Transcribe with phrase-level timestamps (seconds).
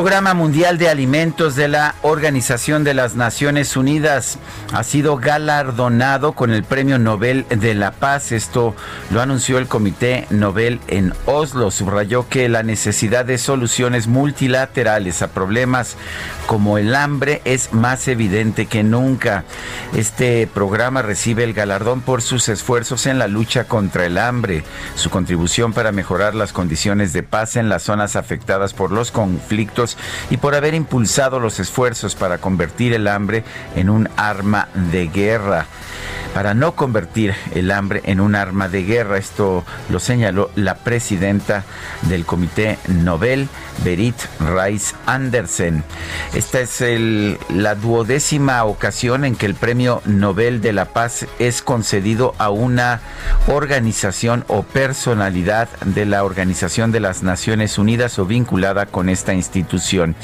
[0.00, 4.38] Programa Mundial de Alimentos de la Organización de las Naciones Unidas
[4.72, 8.32] ha sido galardonado con el Premio Nobel de la Paz.
[8.32, 8.74] Esto
[9.10, 11.70] lo anunció el Comité Nobel en Oslo.
[11.70, 15.98] Subrayó que la necesidad de soluciones multilaterales a problemas
[16.46, 19.44] como el hambre es más evidente que nunca.
[19.94, 24.64] Este programa recibe el galardón por sus esfuerzos en la lucha contra el hambre,
[24.94, 29.89] su contribución para mejorar las condiciones de paz en las zonas afectadas por los conflictos
[30.30, 33.44] y por haber impulsado los esfuerzos para convertir el hambre
[33.76, 35.66] en un arma de guerra
[36.34, 39.18] para no convertir el hambre en un arma de guerra.
[39.18, 41.64] Esto lo señaló la presidenta
[42.02, 43.48] del Comité Nobel,
[43.84, 45.84] Berit Reis Andersen.
[46.34, 46.82] Esta es
[47.48, 53.00] la duodécima ocasión en que el Premio Nobel de la Paz es concedido a una
[53.48, 60.14] organización o personalidad de la Organización de las Naciones Unidas o vinculada con esta institución.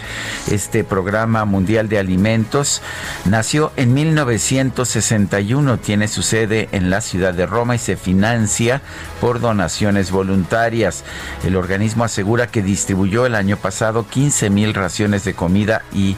[0.50, 2.82] Este programa mundial de alimentos
[3.24, 8.82] nació en 1961, tiene su sede en la ciudad de Roma y se financia
[9.20, 11.04] por donaciones voluntarias.
[11.44, 16.16] El organismo asegura que distribuyó el año pasado 15 mil raciones de comida y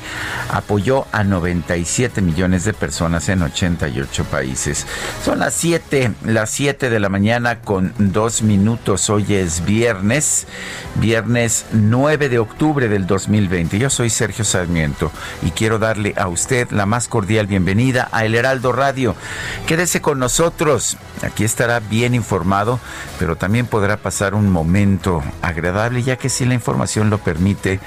[0.50, 4.86] apoyó a 97 millones de personas en 88 países.
[5.24, 9.08] Son las 7, las 7 de la mañana con dos minutos.
[9.10, 10.46] Hoy es viernes,
[10.96, 13.78] viernes 9 de octubre del 2020.
[13.78, 15.12] Yo soy Sergio Sarmiento
[15.42, 19.14] y quiero darle a usted la más cordial bienvenida a El Heraldo Radio.
[19.68, 20.96] Quédese con nosotros.
[21.22, 22.80] Aquí estará bien informado,
[23.18, 27.78] pero también podrá pasar un momento agradable, ya que si la información lo permite,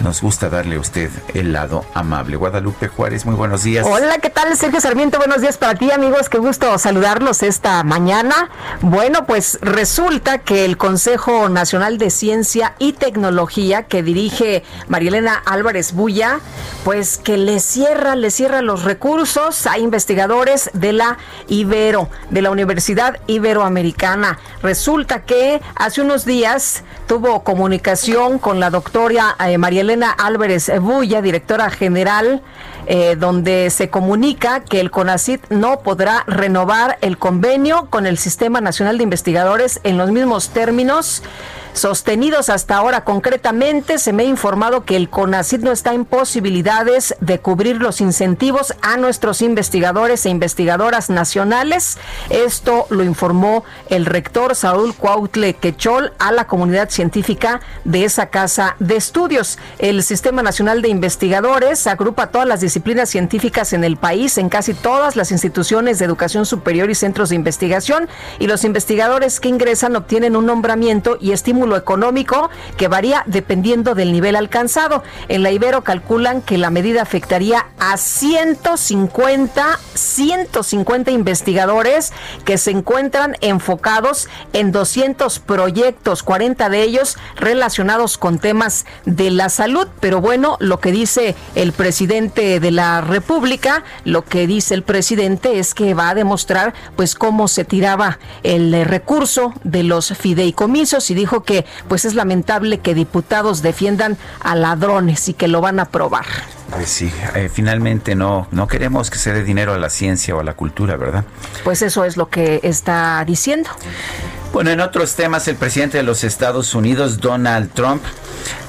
[0.00, 2.36] nos gusta darle a usted el lado amable.
[2.36, 3.84] Guadalupe Juárez, muy buenos días.
[3.84, 4.56] Hola, ¿qué tal?
[4.56, 6.28] Sergio Sarmiento, buenos días para ti, amigos.
[6.28, 8.48] Qué gusto saludarlos esta mañana.
[8.80, 15.94] Bueno, pues resulta que el Consejo Nacional de Ciencia y Tecnología que dirige Marielena Álvarez
[15.94, 16.38] Bulla,
[16.84, 22.50] pues que le cierra, le cierra los recursos a investigadores de la Ibero, de la
[22.50, 24.38] Universidad Iberoamericana.
[24.62, 31.22] Resulta que hace unos días tuvo comunicación con la doctora eh, María Elena Álvarez Bulla,
[31.22, 32.42] directora general,
[32.86, 38.60] eh, donde se comunica que el CONACIT no podrá renovar el convenio con el Sistema
[38.60, 41.22] Nacional de Investigadores en los mismos términos
[41.74, 43.04] sostenidos hasta ahora.
[43.04, 48.00] Concretamente, se me ha informado que el CONACID no está en posibilidades de cubrir los
[48.00, 51.98] incentivos a nuestros investigadores e investigadoras nacionales.
[52.30, 58.76] Esto lo informó el rector Saúl Cuautle Quechol a la comunidad científica de esa casa
[58.78, 59.58] de estudios.
[59.78, 64.74] El Sistema Nacional de Investigadores agrupa todas las disciplinas científicas en el país, en casi
[64.74, 68.08] todas las instituciones de educación superior y centros de investigación,
[68.38, 74.12] y los investigadores que ingresan obtienen un nombramiento y estímulo económico que varía dependiendo del
[74.12, 75.02] nivel alcanzado.
[75.28, 82.12] En la Ibero calculan que la medida afectaría a 150, 150 investigadores
[82.44, 89.48] que se encuentran enfocados en 200 proyectos, 40 de ellos relacionados con temas de la
[89.48, 89.86] salud.
[90.00, 95.58] Pero bueno, lo que dice el presidente de la República, lo que dice el presidente
[95.58, 101.14] es que va a demostrar pues cómo se tiraba el recurso de los fideicomisos y
[101.14, 101.53] dijo que
[101.88, 106.26] pues es lamentable que diputados defiendan a ladrones y que lo van a probar.
[106.70, 110.40] Pues sí, eh, finalmente no, no queremos que se dé dinero a la ciencia o
[110.40, 111.24] a la cultura, ¿verdad?
[111.62, 113.70] Pues eso es lo que está diciendo.
[114.54, 118.00] Bueno, en otros temas, el presidente de los Estados Unidos, Donald Trump,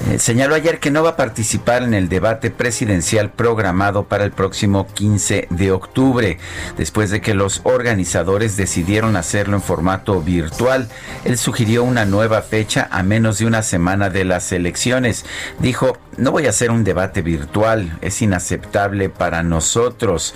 [0.08, 4.32] eh, señaló ayer que no va a participar en el debate presidencial programado para el
[4.32, 6.38] próximo 15 de octubre,
[6.76, 10.88] después de que los organizadores decidieron hacerlo en formato virtual.
[11.24, 15.24] Él sugirió una nueva fecha a menos de una semana de las elecciones.
[15.60, 20.34] Dijo, no voy a hacer un debate virtual, es inaceptable para nosotros.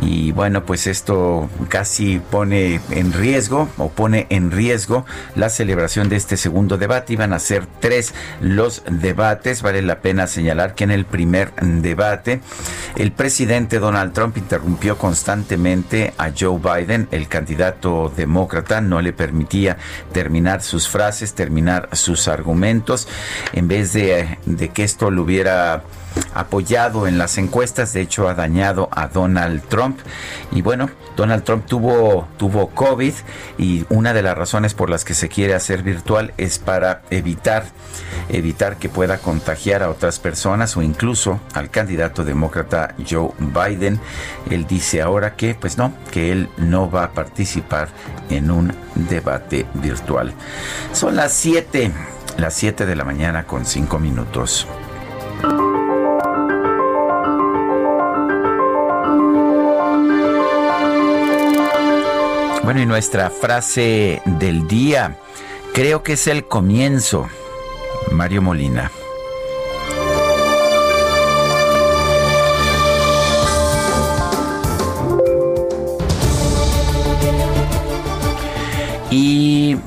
[0.00, 4.75] Y bueno, pues esto casi pone en riesgo o pone en riesgo
[5.34, 7.14] la celebración de este segundo debate.
[7.14, 9.62] Iban a ser tres los debates.
[9.62, 12.40] Vale la pena señalar que en el primer debate
[12.96, 19.76] el presidente Donald Trump interrumpió constantemente a Joe Biden, el candidato demócrata, no le permitía
[20.12, 23.08] terminar sus frases, terminar sus argumentos,
[23.52, 24.38] en vez de,
[24.72, 25.82] que esto lo hubiera
[26.34, 29.98] apoyado en las encuestas, de hecho ha dañado a Donald Trump.
[30.52, 33.14] Y bueno, Donald Trump tuvo, tuvo COVID
[33.58, 37.64] y una de las razones por las que se quiere hacer virtual es para evitar,
[38.28, 43.98] evitar que pueda contagiar a otras personas o incluso al candidato demócrata Joe Biden.
[44.50, 47.88] Él dice ahora que, pues no, que él no va a participar
[48.28, 50.34] en un debate virtual.
[50.92, 51.90] Son las 7,
[52.36, 54.66] las 7 de la mañana con 5 minutos.
[62.66, 65.20] Bueno, y nuestra frase del día,
[65.72, 67.28] creo que es el comienzo.
[68.10, 68.90] Mario Molina.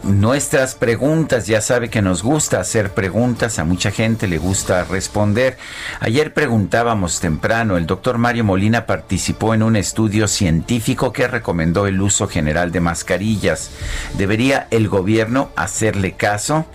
[0.04, 5.58] Nuestras preguntas, ya sabe que nos gusta hacer preguntas, a mucha gente le gusta responder.
[6.00, 12.02] Ayer preguntábamos temprano, el doctor Mario Molina participó en un estudio científico que recomendó el
[12.02, 13.72] uso general de mascarillas.
[14.18, 16.66] ¿Debería el gobierno hacerle caso?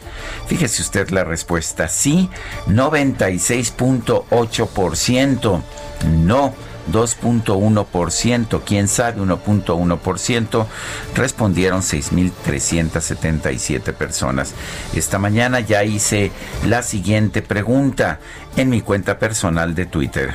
[0.46, 2.31] Fíjese usted la respuesta, sí,
[2.69, 5.62] 96.8%,
[6.25, 6.55] no.
[6.93, 10.67] 2.1%, quién sabe 1.1%,
[11.15, 14.55] respondieron 6.377 personas.
[14.95, 16.33] Esta mañana ya hice
[16.67, 18.19] la siguiente pregunta
[18.57, 20.35] en mi cuenta personal de Twitter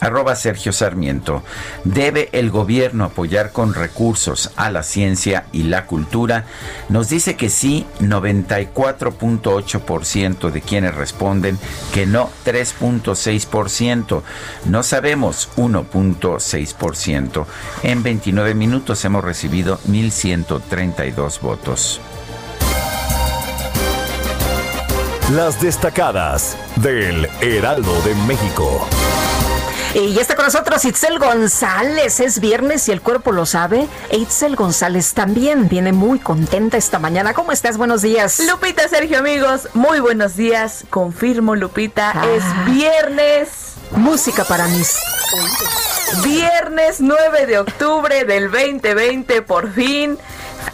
[0.00, 1.42] arroba Sergio Sarmiento.
[1.84, 6.46] ¿Debe el gobierno apoyar con recursos a la ciencia y la cultura?
[6.88, 11.58] Nos dice que sí, 94.8% de quienes responden,
[11.92, 14.22] que no, 3.6%.
[14.66, 17.46] No sabemos, 1.6%.
[17.82, 22.00] En 29 minutos hemos recibido 1.132 votos.
[25.32, 28.86] Las destacadas del Heraldo de México.
[29.98, 32.20] Y ya está con nosotros Itzel González.
[32.20, 33.88] Es viernes y el cuerpo lo sabe.
[34.10, 37.32] E Itzel González también viene muy contenta esta mañana.
[37.32, 37.78] ¿Cómo estás?
[37.78, 38.38] Buenos días.
[38.40, 40.84] Lupita, Sergio, amigos, muy buenos días.
[40.90, 42.26] Confirmo, Lupita, ah.
[42.26, 43.48] es viernes.
[43.92, 44.98] Música para mis
[46.22, 50.18] Viernes 9 de octubre del 2020, por fin.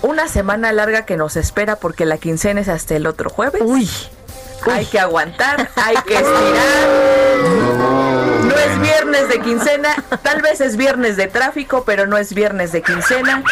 [0.03, 3.63] Una semana larga que nos espera porque la quincena es hasta el otro jueves.
[3.65, 3.89] Uy.
[4.71, 6.89] Hay que aguantar, hay que estirar.
[8.45, 12.73] No es viernes de quincena, tal vez es viernes de tráfico, pero no es viernes
[12.73, 13.43] de quincena.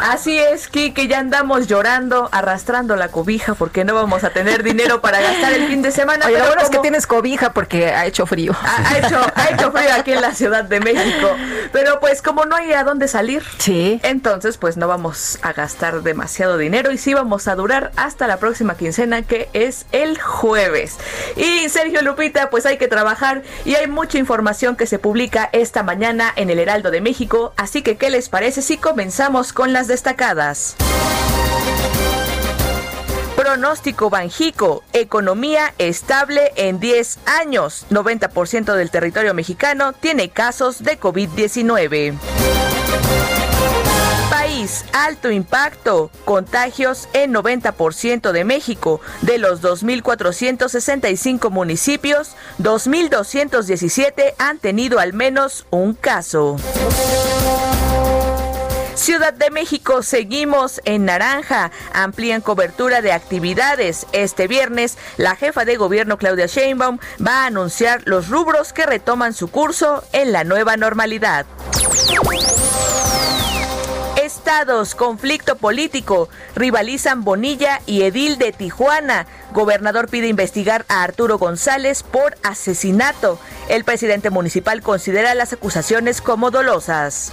[0.00, 5.00] Así es, Kike, ya andamos llorando, arrastrando la cobija porque no vamos a tener dinero
[5.00, 6.26] para gastar el fin de semana.
[6.26, 8.54] Oye, lo bueno es que tienes cobija porque ha hecho frío.
[8.62, 11.28] Ha, hecho, ha hecho frío aquí en la Ciudad de México.
[11.72, 14.00] Pero pues como no hay a dónde salir, sí.
[14.02, 18.38] entonces pues no vamos a gastar demasiado dinero y sí vamos a durar hasta la
[18.38, 20.96] próxima quincena que es el jueves.
[21.36, 25.82] Y Sergio Lupita, pues hay que trabajar y hay mucha información que se publica esta
[25.82, 27.52] mañana en el Heraldo de México.
[27.56, 30.76] Así que, ¿qué les parece si comenzamos con las destacadas.
[33.38, 37.86] Pronóstico Banjico, economía estable en 10 años.
[37.88, 42.18] 90% del territorio mexicano tiene casos de COVID-19.
[44.28, 49.00] País, alto impacto, contagios en 90% de México.
[49.22, 56.56] De los 2.465 municipios, 2.217 han tenido al menos un caso.
[58.98, 61.70] Ciudad de México, seguimos en naranja.
[61.92, 64.08] Amplían cobertura de actividades.
[64.10, 69.34] Este viernes, la jefa de gobierno Claudia Sheinbaum va a anunciar los rubros que retoman
[69.34, 71.46] su curso en la nueva normalidad.
[74.20, 79.28] Estados, conflicto político, rivalizan Bonilla y Edil de Tijuana.
[79.52, 83.38] Gobernador pide investigar a Arturo González por asesinato.
[83.68, 87.32] El presidente municipal considera las acusaciones como dolosas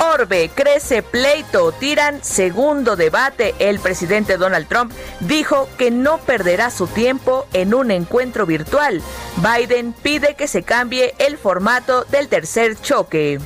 [0.00, 3.54] Orbe, crece pleito, tiran segundo debate.
[3.58, 9.02] El presidente Donald Trump dijo que no perderá su tiempo en un encuentro virtual.
[9.36, 13.40] Biden pide que se cambie el formato del tercer choque.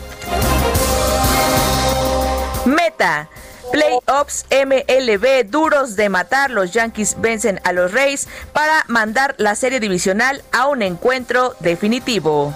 [2.66, 3.28] Meta.
[3.72, 6.50] Playoffs MLB duros de matar.
[6.50, 12.52] Los Yankees vencen a los Rays para mandar la serie divisional a un encuentro definitivo.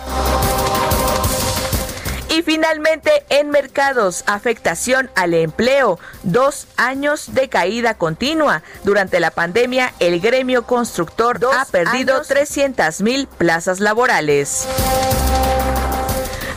[2.28, 5.98] Y finalmente, en mercados, afectación al empleo.
[6.22, 8.62] Dos años de caída continua.
[8.84, 14.66] Durante la pandemia, el gremio constructor ha perdido 300 mil plazas laborales.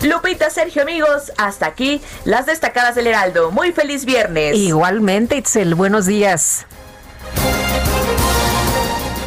[0.02, 3.52] Lupita, Sergio, amigos, hasta aquí las destacadas del Heraldo.
[3.52, 4.56] Muy feliz viernes.
[4.56, 6.66] Igualmente, Itzel, buenos días.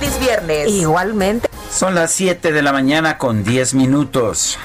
[0.00, 0.68] Feliz viernes.
[0.68, 1.48] Igualmente.
[1.70, 4.58] Son las 7 de la mañana con 10 minutos.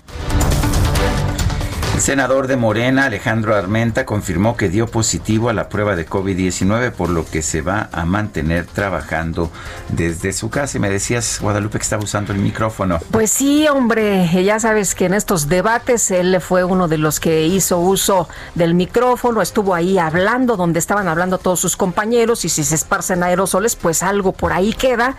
[2.01, 6.93] El senador de Morena, Alejandro Armenta, confirmó que dio positivo a la prueba de COVID-19,
[6.93, 9.51] por lo que se va a mantener trabajando
[9.89, 10.77] desde su casa.
[10.77, 12.97] Y me decías, Guadalupe, que estaba usando el micrófono.
[13.11, 17.45] Pues sí, hombre, ya sabes que en estos debates él fue uno de los que
[17.45, 22.63] hizo uso del micrófono, estuvo ahí hablando donde estaban hablando todos sus compañeros y si
[22.63, 25.17] se esparcen aerosoles, pues algo por ahí queda.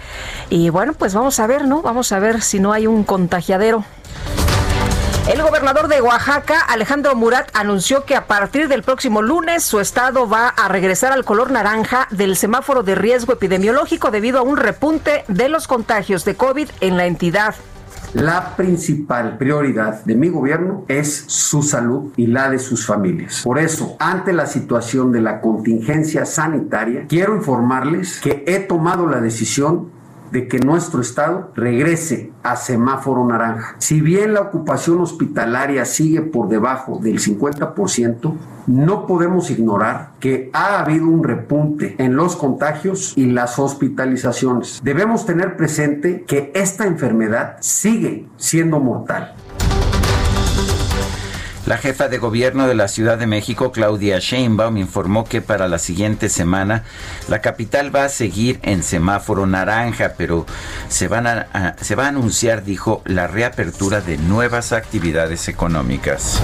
[0.51, 1.81] Y bueno, pues vamos a ver, ¿no?
[1.81, 3.85] Vamos a ver si no hay un contagiadero.
[5.29, 10.29] El gobernador de Oaxaca, Alejandro Murat, anunció que a partir del próximo lunes su estado
[10.29, 15.23] va a regresar al color naranja del semáforo de riesgo epidemiológico debido a un repunte
[15.29, 17.55] de los contagios de COVID en la entidad.
[18.15, 23.43] La principal prioridad de mi gobierno es su salud y la de sus familias.
[23.45, 29.21] Por eso, ante la situación de la contingencia sanitaria, quiero informarles que he tomado la
[29.21, 30.02] decisión
[30.33, 33.77] de que nuestro estado regrese a semáforo naranja.
[33.79, 38.35] Si bien la ocupación hospitalaria sigue por debajo del 50%,
[38.67, 44.81] no podemos ignorar que ha habido un repunte en los contagios y las hospitalizaciones.
[44.83, 49.35] Debemos tener presente que esta enfermedad sigue siendo mortal.
[51.65, 55.79] La jefa de gobierno de la Ciudad de México, Claudia Sheinbaum, informó que para la
[55.79, 56.83] siguiente semana
[57.29, 60.45] la capital va a seguir en semáforo naranja, pero
[60.89, 66.41] se, va a anunciar, dijo, la reapertura de nuevas actividades económicas.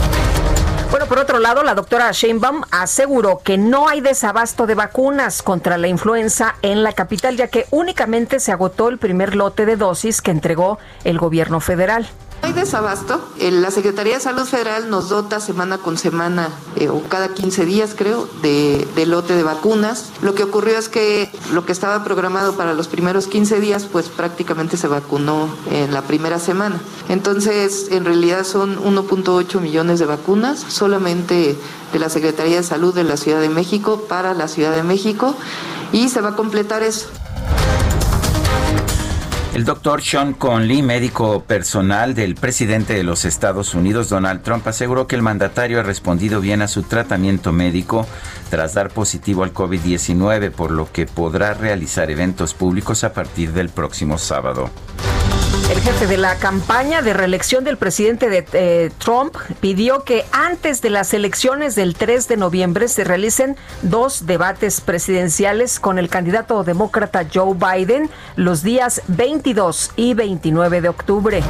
[0.93, 5.79] Bueno, por otro lado, la doctora Sheinbaum aseguró que no hay desabasto de vacunas contra
[5.79, 10.23] la influenza en la capital, ya que únicamente se agotó el primer lote de dosis
[10.23, 12.09] que entregó el gobierno federal.
[12.43, 13.21] Hay desabasto.
[13.41, 17.95] La Secretaría de Salud Federal nos dota semana con semana eh, o cada 15 días,
[17.97, 20.11] creo, de, de, lote de vacunas.
[20.23, 24.09] Lo que ocurrió es que lo que estaba programado para los primeros 15 días, pues
[24.09, 26.81] prácticamente se vacunó en la primera semana.
[27.09, 31.59] Entonces, en realidad son 1.8 millones de vacunas solamente
[31.93, 35.35] de la Secretaría de Salud de la Ciudad de México para la Ciudad de México
[35.93, 37.09] y se va a completar eso.
[39.55, 45.07] El doctor Sean Conley, médico personal del presidente de los Estados Unidos, Donald Trump, aseguró
[45.07, 48.07] que el mandatario ha respondido bien a su tratamiento médico
[48.51, 53.71] tras dar positivo al COVID-19, por lo que podrá realizar eventos públicos a partir del
[53.71, 54.71] próximo sábado.
[55.71, 60.81] El jefe de la campaña de reelección del presidente de eh, Trump pidió que antes
[60.81, 66.65] de las elecciones del 3 de noviembre se realicen dos debates presidenciales con el candidato
[66.65, 71.43] demócrata Joe Biden los días 22 y 29 de octubre.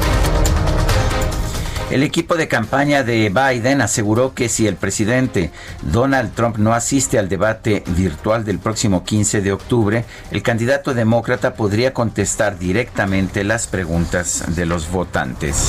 [1.91, 7.19] El equipo de campaña de Biden aseguró que si el presidente Donald Trump no asiste
[7.19, 13.69] al debate virtual del próximo 15 de octubre, el candidato demócrata podría contestar directamente las
[13.69, 15.69] preguntas de los votantes.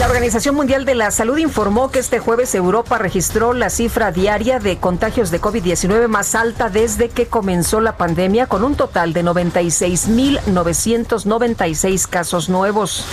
[0.00, 4.58] La Organización Mundial de la Salud informó que este jueves Europa registró la cifra diaria
[4.58, 9.22] de contagios de COVID-19 más alta desde que comenzó la pandemia, con un total de
[9.22, 13.06] 96.996 casos nuevos.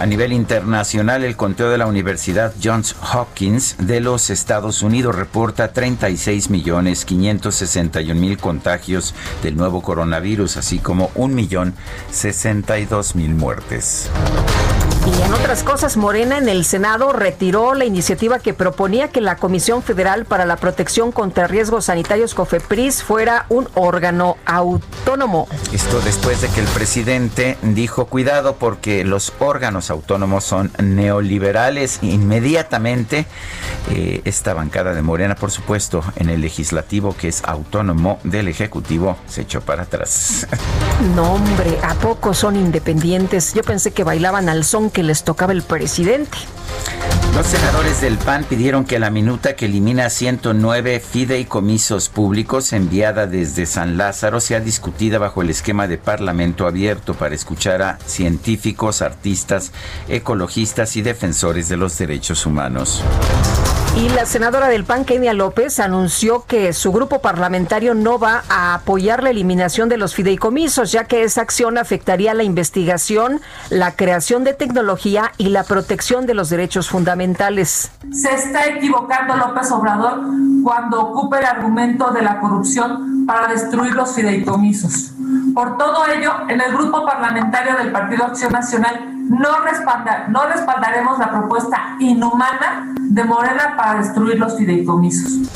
[0.00, 5.74] A nivel internacional, el conteo de la Universidad Johns Hopkins de los Estados Unidos reporta
[5.74, 14.08] 36.561.000 contagios del nuevo coronavirus, así como 1.062.000 muertes.
[15.18, 19.36] Y en otras cosas, Morena en el Senado retiró la iniciativa que proponía que la
[19.36, 25.48] Comisión Federal para la Protección contra Riesgos Sanitarios COFEPRIS fuera un órgano autónomo.
[25.72, 31.98] Esto después de que el presidente dijo cuidado porque los órganos autónomos son neoliberales.
[32.02, 33.26] Inmediatamente
[33.90, 39.16] eh, esta bancada de Morena, por supuesto, en el legislativo que es autónomo del Ejecutivo,
[39.26, 40.46] se echó para atrás.
[41.16, 43.54] No, hombre, ¿a poco son independientes?
[43.54, 46.38] Yo pensé que bailaban al son que les tocaba el presidente.
[47.34, 53.66] Los senadores del PAN pidieron que la minuta que elimina 109 fideicomisos públicos enviada desde
[53.66, 59.72] San Lázaro sea discutida bajo el esquema de Parlamento abierto para escuchar a científicos, artistas,
[60.08, 63.02] ecologistas y defensores de los derechos humanos.
[63.96, 68.74] Y la senadora del PAN, Kenia López, anunció que su grupo parlamentario no va a
[68.74, 74.44] apoyar la eliminación de los fideicomisos, ya que esa acción afectaría la investigación, la creación
[74.44, 77.90] de tecnología y la protección de los derechos fundamentales.
[78.12, 80.20] Se está equivocando López Obrador
[80.62, 85.12] cuando ocupa el argumento de la corrupción para destruir los fideicomisos.
[85.52, 89.48] Por todo ello, en el grupo parlamentario del Partido Acción Nacional no,
[90.28, 95.48] no respaldaremos la propuesta inhumana de Morena para destruir los fideicomisos.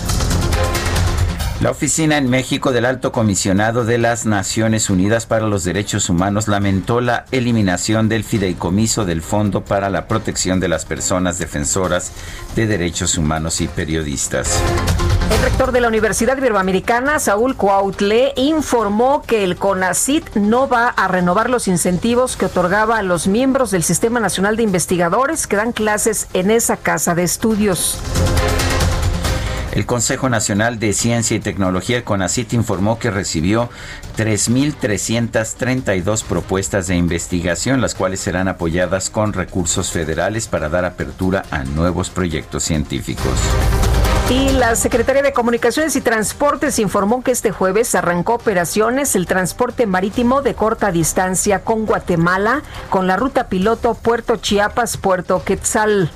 [1.61, 6.47] La oficina en México del Alto Comisionado de las Naciones Unidas para los Derechos Humanos
[6.47, 12.13] lamentó la eliminación del fideicomiso del Fondo para la Protección de las Personas Defensoras
[12.55, 14.61] de Derechos Humanos y Periodistas.
[15.31, 21.09] El rector de la Universidad Iberoamericana, Saúl Cuautle, informó que el CONACIT no va a
[21.09, 25.73] renovar los incentivos que otorgaba a los miembros del Sistema Nacional de Investigadores que dan
[25.73, 27.99] clases en esa casa de estudios.
[29.73, 33.71] El Consejo Nacional de Ciencia y Tecnología, el CONACIT, informó que recibió
[34.17, 41.65] 3.332 propuestas de investigación, las cuales serán apoyadas con recursos federales para dar apertura a
[41.65, 43.33] nuevos proyectos científicos.
[44.31, 49.87] Y la Secretaría de Comunicaciones y Transportes informó que este jueves arrancó operaciones el transporte
[49.87, 56.11] marítimo de corta distancia con Guatemala con la ruta piloto Puerto Chiapas, Puerto Quetzal.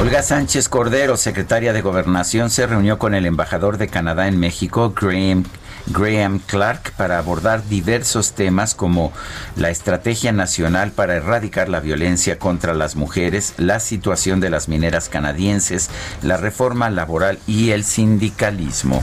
[0.00, 4.94] Olga Sánchez Cordero, secretaria de Gobernación, se reunió con el embajador de Canadá en México,
[4.98, 5.44] Graham,
[5.86, 9.12] Graham Clark, para abordar diversos temas como
[9.56, 15.08] la estrategia nacional para erradicar la violencia contra las mujeres, la situación de las mineras
[15.08, 15.90] canadienses,
[16.22, 19.02] la reforma laboral y el sindicalismo.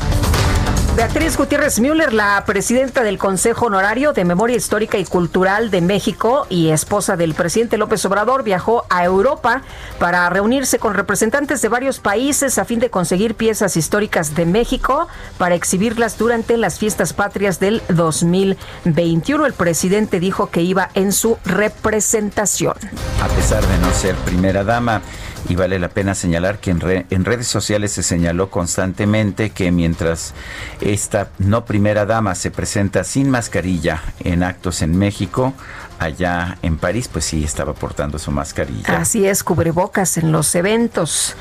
[0.96, 6.46] Beatriz Gutiérrez Müller, la presidenta del Consejo Honorario de Memoria Histórica y Cultural de México
[6.50, 9.62] y esposa del presidente López Obrador, viajó a Europa
[10.00, 15.08] para reunirse con representantes de varios países a fin de conseguir piezas históricas de México
[15.38, 19.46] para exhibirlas durante las fiestas patrias del 2021.
[19.46, 22.76] El presidente dijo que iba en su representación.
[23.24, 25.02] A pesar de no ser primera dama,
[25.50, 30.34] y vale la pena señalar que en, en, redes sociales se señaló constantemente que mientras
[30.82, 35.54] esta no primera dama se presenta sin mascarilla en actos en México,
[36.02, 38.98] allá en París, pues sí estaba portando su mascarilla.
[38.98, 41.36] Así es, cubrebocas en los eventos.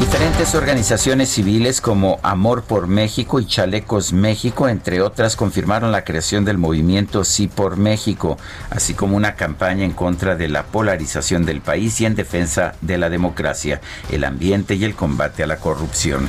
[0.00, 6.44] Diferentes organizaciones civiles como Amor por México y Chalecos México, entre otras, confirmaron la creación
[6.44, 8.36] del movimiento Sí por México,
[8.70, 12.98] así como una campaña en contra de la polarización del país y en defensa de
[12.98, 16.28] la democracia, el ambiente y el combate a la corrupción.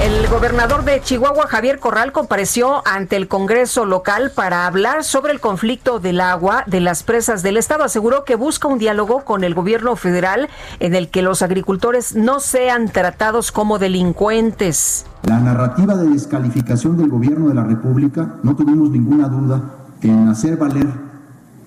[0.00, 5.40] El gobernador de Chihuahua, Javier Corral, compareció ante el Congreso local para hablar sobre el
[5.40, 7.84] conflicto del agua de las presas del Estado.
[7.84, 12.40] Aseguró que busca un diálogo con el gobierno federal en el que los agricultores no
[12.40, 15.04] sean tratados como delincuentes.
[15.24, 19.60] La narrativa de descalificación del gobierno de la República, no tuvimos ninguna duda
[20.00, 20.86] en hacer valer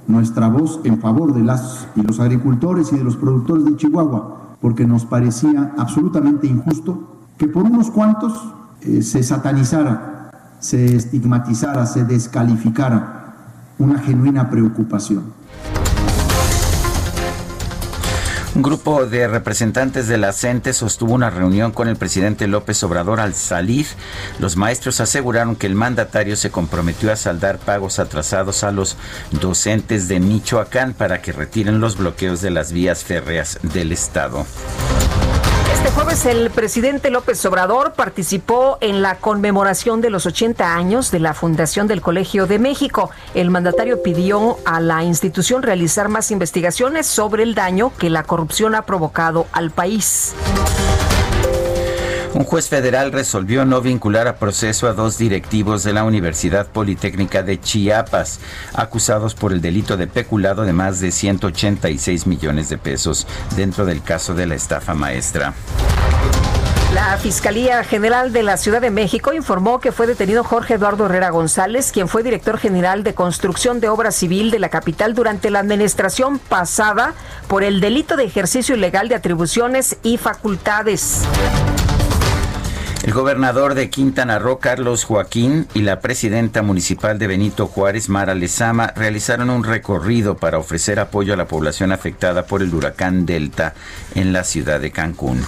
[0.07, 4.55] nuestra voz en favor de las y los agricultores y de los productores de Chihuahua,
[4.59, 8.33] porque nos parecía absolutamente injusto que por unos cuantos
[8.81, 13.35] eh, se satanizara, se estigmatizara, se descalificara
[13.79, 15.33] una genuina preocupación.
[18.55, 23.19] Un grupo de representantes de la CENTE sostuvo una reunión con el presidente López Obrador
[23.19, 23.87] al salir.
[24.37, 28.95] Los maestros aseguraron que el mandatario se comprometió a saldar pagos atrasados a los
[29.31, 34.45] docentes de Michoacán para que retiren los bloqueos de las vías férreas del estado.
[35.73, 41.19] Este jueves el presidente López Obrador participó en la conmemoración de los 80 años de
[41.19, 43.09] la fundación del Colegio de México.
[43.33, 48.75] El mandatario pidió a la institución realizar más investigaciones sobre el daño que la corrupción
[48.75, 50.35] ha provocado al país.
[52.33, 57.43] Un juez federal resolvió no vincular a proceso a dos directivos de la Universidad Politécnica
[57.43, 58.39] de Chiapas,
[58.73, 64.01] acusados por el delito de peculado de más de 186 millones de pesos dentro del
[64.01, 65.53] caso de la estafa maestra.
[66.95, 71.29] La Fiscalía General de la Ciudad de México informó que fue detenido Jorge Eduardo Herrera
[71.29, 75.59] González, quien fue director general de construcción de obra civil de la capital durante la
[75.59, 77.13] administración pasada
[77.47, 81.23] por el delito de ejercicio ilegal de atribuciones y facultades.
[83.03, 88.33] El gobernador de Quintana Roo, Carlos Joaquín, y la presidenta municipal de Benito Juárez, Mara
[88.33, 93.73] Lezama, realizaron un recorrido para ofrecer apoyo a la población afectada por el huracán Delta
[94.15, 95.45] en la ciudad de Cancún.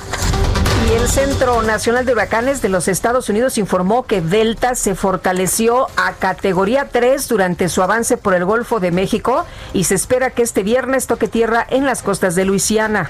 [0.90, 5.88] Y el Centro Nacional de Huracanes de los Estados Unidos informó que Delta se fortaleció
[5.96, 10.42] a categoría 3 durante su avance por el Golfo de México y se espera que
[10.42, 13.10] este viernes toque tierra en las costas de Luisiana.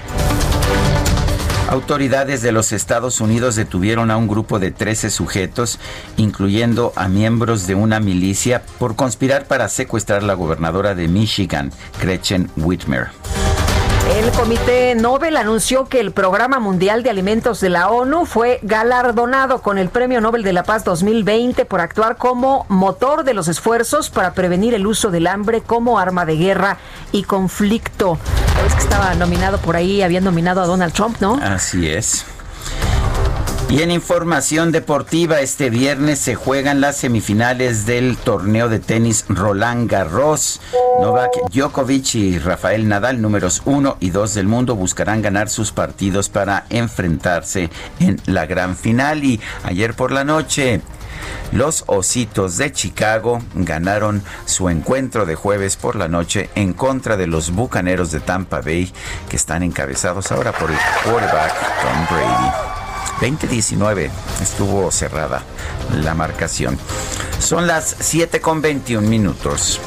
[1.68, 5.80] Autoridades de los Estados Unidos detuvieron a un grupo de 13 sujetos,
[6.16, 11.72] incluyendo a miembros de una milicia, por conspirar para secuestrar a la gobernadora de Michigan,
[12.00, 13.08] Gretchen Whitmer.
[14.14, 19.62] El Comité Nobel anunció que el Programa Mundial de Alimentos de la ONU fue galardonado
[19.62, 24.08] con el Premio Nobel de la Paz 2020 por actuar como motor de los esfuerzos
[24.08, 26.78] para prevenir el uso del hambre como arma de guerra
[27.10, 28.16] y conflicto.
[28.66, 31.40] Es que estaba nominado por ahí, habían nominado a Donald Trump, ¿no?
[31.42, 32.24] Así es.
[33.68, 39.90] Y en información deportiva, este viernes se juegan las semifinales del torneo de tenis Roland
[39.90, 40.60] Garros.
[41.00, 46.28] Novak Djokovic y Rafael Nadal, números uno y dos del mundo, buscarán ganar sus partidos
[46.28, 49.24] para enfrentarse en la gran final.
[49.24, 50.80] Y ayer por la noche,
[51.50, 57.26] los Ositos de Chicago ganaron su encuentro de jueves por la noche en contra de
[57.26, 58.92] los Bucaneros de Tampa Bay,
[59.28, 61.52] que están encabezados ahora por el quarterback
[61.82, 62.75] Tom Brady.
[63.20, 64.10] 2019
[64.42, 65.42] estuvo cerrada
[66.02, 66.78] la marcación.
[67.38, 69.80] Son las 7 con 21 minutos.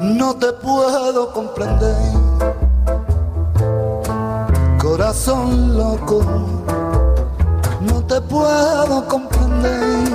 [0.00, 1.96] No te puedo comprender,
[4.78, 6.24] corazón loco.
[7.80, 10.08] No te puedo comprender,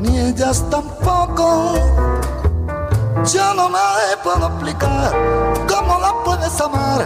[0.00, 1.74] ni ellas tampoco.
[3.32, 3.78] Yo no me
[4.22, 5.12] puedo explicar
[5.68, 7.04] cómo la puedes amar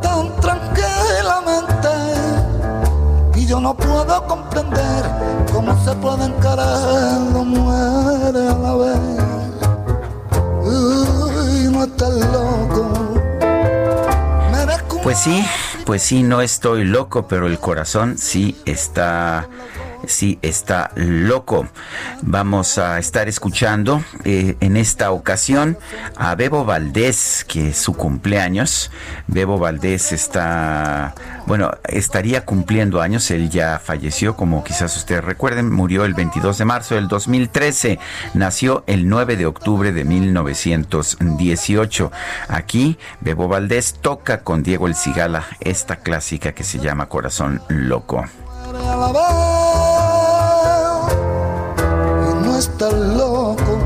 [0.00, 1.88] tan tranquilamente.
[3.34, 5.04] Y yo no puedo comprender
[5.52, 8.98] cómo se puede encarar dos mujeres a la vez.
[10.62, 13.10] Uy, no estás loco.
[15.02, 15.44] Pues sí,
[15.84, 19.48] pues sí, no estoy loco, pero el corazón sí está
[20.06, 21.68] sí está loco.
[22.22, 25.78] Vamos a estar escuchando eh, en esta ocasión
[26.16, 28.90] a Bebo Valdés, que es su cumpleaños.
[29.26, 31.14] Bebo Valdés está,
[31.46, 33.30] bueno, estaría cumpliendo años.
[33.30, 37.98] Él ya falleció, como quizás ustedes recuerden, murió el 22 de marzo del 2013.
[38.34, 42.12] Nació el 9 de octubre de 1918.
[42.48, 48.24] Aquí, Bebo Valdés toca con Diego El Cigala esta clásica que se llama Corazón Loco.
[52.88, 53.78] Loco.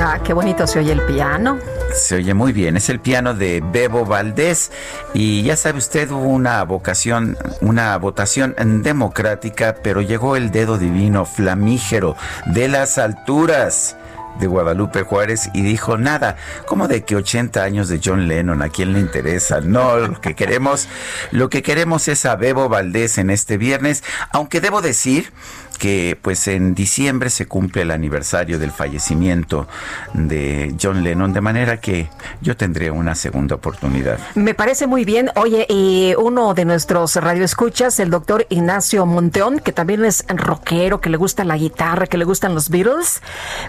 [0.00, 1.58] Ah, qué bonito se oye el piano.
[1.94, 4.72] Se oye muy bien, es el piano de Bebo Valdés
[5.14, 11.24] y ya sabe usted hubo una vocación, una votación democrática, pero llegó el dedo divino
[11.24, 13.96] flamígero de las alturas
[14.40, 18.68] de Guadalupe Juárez y dijo nada, como de que 80 años de John Lennon, ¿a
[18.68, 19.60] quién le interesa?
[19.60, 20.88] No, lo que queremos,
[21.30, 25.32] lo que queremos es a Bebo Valdés en este viernes, aunque debo decir
[25.78, 29.66] que pues en diciembre se cumple el aniversario del fallecimiento
[30.12, 32.08] de John Lennon, de manera que
[32.40, 34.18] yo tendré una segunda oportunidad.
[34.36, 35.30] Me parece muy bien.
[35.34, 41.16] Oye, uno de nuestros radioescuchas, el doctor Ignacio Monteón, que también es rockero, que le
[41.16, 43.20] gusta la guitarra, que le gustan los Beatles,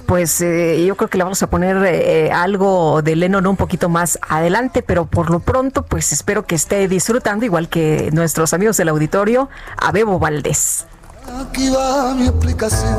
[0.06, 0.40] pues
[0.86, 4.82] yo creo que le vamos a poner eh, algo de Lennon un poquito más adelante,
[4.82, 9.50] pero por lo pronto, pues espero que esté disfrutando, igual que nuestros amigos del auditorio,
[9.78, 10.86] a Bebo Valdés.
[11.40, 12.96] Aquí va mi explicación.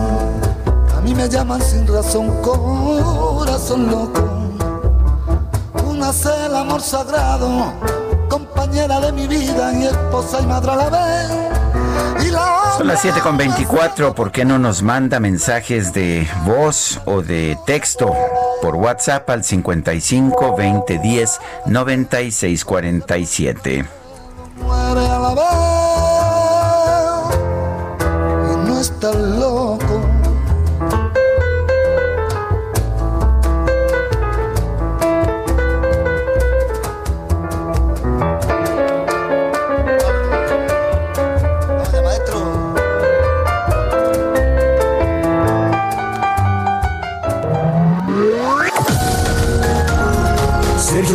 [0.96, 4.22] A mí me llaman sin razón corazón loco.
[5.86, 7.72] Una es el amor sagrado,
[8.28, 11.83] compañera de mi vida y esposa y madre a la vez.
[12.76, 14.14] Son las 7 con 24.
[14.14, 18.12] ¿Por qué no nos manda mensajes de voz o de texto
[18.60, 23.84] por WhatsApp al 55 20 10 96 47?
[24.56, 25.44] muere a la vez
[28.52, 29.63] y no está loco.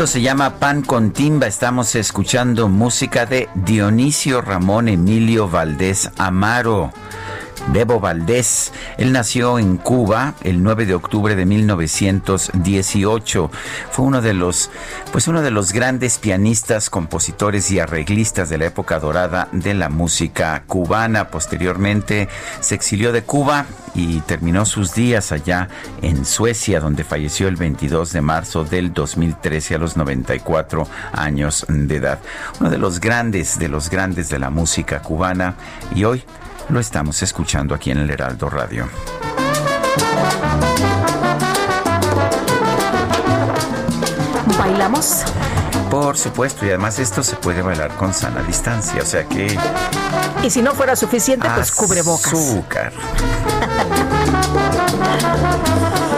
[0.00, 1.46] Esto se llama Pan con Timba.
[1.46, 6.90] Estamos escuchando música de Dionisio Ramón Emilio Valdés Amaro.
[7.72, 8.72] Bebo Valdés.
[8.98, 13.50] Él nació en Cuba el 9 de octubre de 1918.
[13.92, 14.70] Fue uno de los,
[15.12, 19.88] pues uno de los grandes pianistas, compositores y arreglistas de la época dorada de la
[19.88, 21.28] música cubana.
[21.28, 22.28] Posteriormente
[22.58, 25.68] se exilió de Cuba y terminó sus días allá
[26.02, 31.96] en Suecia, donde falleció el 22 de marzo del 2013 a los 94 años de
[31.96, 32.18] edad.
[32.58, 35.54] Uno de los grandes, de los grandes de la música cubana
[35.94, 36.24] y hoy
[36.70, 38.88] lo estamos escuchando aquí en el Heraldo Radio.
[44.58, 45.24] ¿Bailamos?
[45.90, 49.58] Por supuesto, y además esto se puede bailar con sana distancia, o sea que...
[50.44, 52.32] Y si no fuera suficiente, pues cubrebocas.
[52.32, 52.92] Azúcar.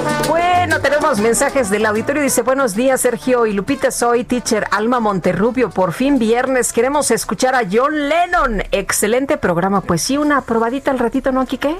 [1.02, 2.22] Tenemos mensajes del auditorio.
[2.22, 3.90] Dice, buenos días, Sergio y Lupita.
[3.90, 5.68] Soy teacher Alma Monterrubio.
[5.68, 8.62] Por fin viernes queremos escuchar a John Lennon.
[8.70, 9.80] Excelente programa.
[9.80, 11.76] Pues sí, una probadita al ratito, ¿no, Quique?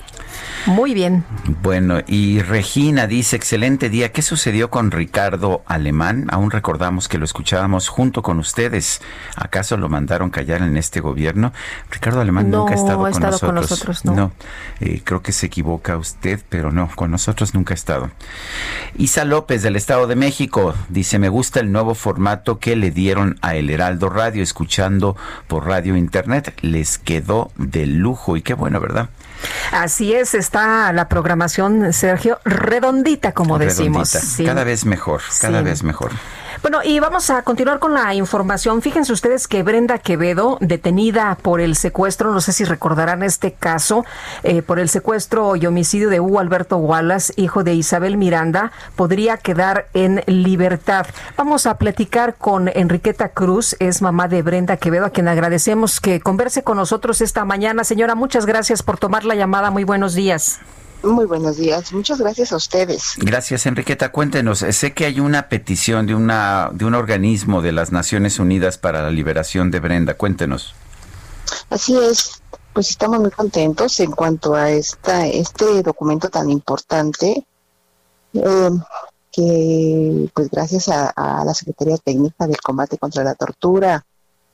[0.66, 1.24] Muy bien.
[1.62, 4.10] Bueno, y Regina dice, excelente día.
[4.10, 6.26] ¿Qué sucedió con Ricardo Alemán?
[6.30, 9.02] Aún recordamos que lo escuchábamos junto con ustedes.
[9.36, 11.52] ¿Acaso lo mandaron callar en este gobierno?
[11.92, 13.52] Ricardo Alemán No, nunca ha estado, ha con, estado nosotros.
[13.52, 14.32] con nosotros, no.
[14.80, 18.10] eh, creo que se equivoca usted, pero no, con nosotros nunca ha estado.
[19.12, 23.36] Isa López del Estado de México dice, me gusta el nuevo formato que le dieron
[23.42, 26.54] a El Heraldo Radio, escuchando por radio internet.
[26.62, 29.10] Les quedó de lujo y qué bueno, ¿verdad?
[29.70, 34.14] Así es, está la programación, Sergio, redondita, como decimos.
[34.14, 34.20] Redondita.
[34.34, 34.46] Sí.
[34.46, 35.64] Cada vez mejor, cada Sí.
[35.66, 36.12] vez mejor.
[36.62, 38.82] Bueno, y vamos a continuar con la información.
[38.82, 44.04] Fíjense ustedes que Brenda Quevedo, detenida por el secuestro, no sé si recordarán este caso,
[44.44, 49.38] eh, por el secuestro y homicidio de Hugo Alberto Wallace, hijo de Isabel Miranda, podría
[49.38, 51.06] quedar en libertad.
[51.36, 56.20] Vamos a platicar con Enriqueta Cruz, es mamá de Brenda Quevedo, a quien agradecemos que
[56.20, 57.82] converse con nosotros esta mañana.
[57.82, 59.72] Señora, muchas gracias por tomar la llamada.
[59.72, 60.60] Muy buenos días.
[61.02, 63.14] Muy buenos días, muchas gracias a ustedes.
[63.16, 64.12] Gracias, Enriqueta.
[64.12, 68.38] Cuéntenos, eh, sé que hay una petición de, una, de un organismo de las Naciones
[68.38, 70.14] Unidas para la liberación de Brenda.
[70.14, 70.74] Cuéntenos.
[71.70, 72.40] Así es,
[72.72, 77.44] pues estamos muy contentos en cuanto a esta, este documento tan importante
[78.34, 78.70] eh,
[79.32, 84.04] que pues gracias a, a la Secretaría Técnica del Combate contra la Tortura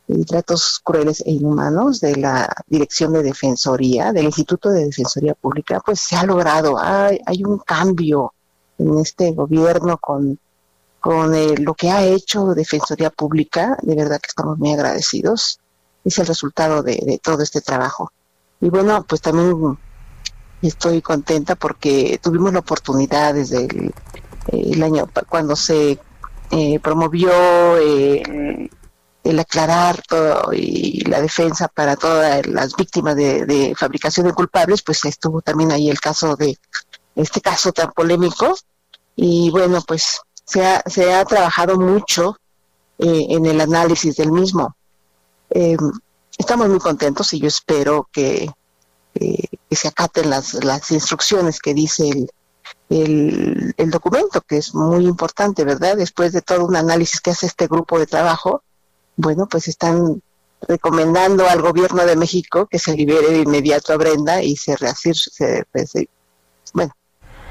[0.09, 5.81] y Tratos Crueles e Inhumanos de la Dirección de Defensoría, del Instituto de Defensoría Pública,
[5.85, 8.33] pues se ha logrado, hay, hay un cambio
[8.79, 10.39] en este gobierno con,
[11.01, 15.61] con eh, lo que ha hecho Defensoría Pública, de verdad que estamos muy agradecidos.
[16.05, 18.11] Es el resultado de, de todo este trabajo.
[18.61, 19.79] Y bueno, pues también
[20.63, 23.69] estoy contenta porque tuvimos la oportunidad desde
[24.51, 25.99] el, año cuando se
[26.51, 27.31] eh, promovió
[27.79, 28.71] eh,
[29.33, 35.05] la, aclarar todo y la defensa para todas las víctimas de, fabricación de culpables, pues
[35.05, 36.59] estuvo también ahí el caso de
[37.15, 38.55] este caso tan polémico
[39.17, 42.37] y bueno, pues se ha, se ha trabajado mucho
[42.99, 44.77] eh, en el análisis del mismo.
[45.51, 45.77] Eh,
[46.37, 48.51] estamos muy contentos y yo espero que,
[49.15, 52.31] que se acaten las, las instrucciones que dice el,
[52.89, 55.97] el, el, documento, que es muy importante, ¿verdad?
[55.97, 58.63] Después de todo un análisis que hace este grupo de trabajo,
[59.19, 60.23] bueno, pues están
[60.63, 65.65] recomendando al gobierno de México que se libere de inmediato a Brenda y se reasirse,
[66.73, 66.93] bueno,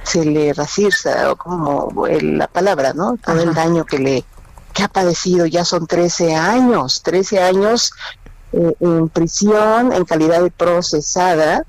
[0.04, 3.18] se le rasirsa, o como la palabra, ¿no?
[3.18, 4.26] Todo el daño que le
[4.74, 7.92] que ha padecido, ya son 13 años, 13 años
[8.54, 11.64] eh, en prisión en calidad de procesada,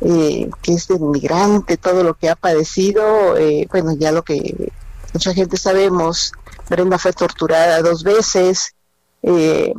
[0.00, 4.72] eh, que es de inmigrante, todo lo que ha padecido, eh, bueno, ya lo que
[5.14, 6.32] mucha gente sabemos,
[6.68, 8.74] Brenda fue torturada dos veces,
[9.22, 9.72] eh,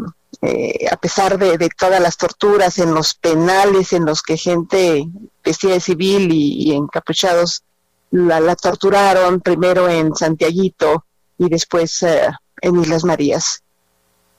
[0.90, 5.08] a pesar de, todas las torturas en los penales en los que gente
[5.44, 7.64] vestida de civil y, encapuchados
[8.12, 11.06] la, la, torturaron, primero en Santiaguito
[11.38, 13.64] y después en Islas Marías.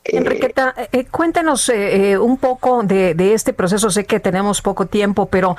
[0.04, 3.88] Enriqueta, eh, eh, cuéntanos eh, un poco de, este proceso.
[3.90, 5.56] Sé que tenemos poco tiempo, pero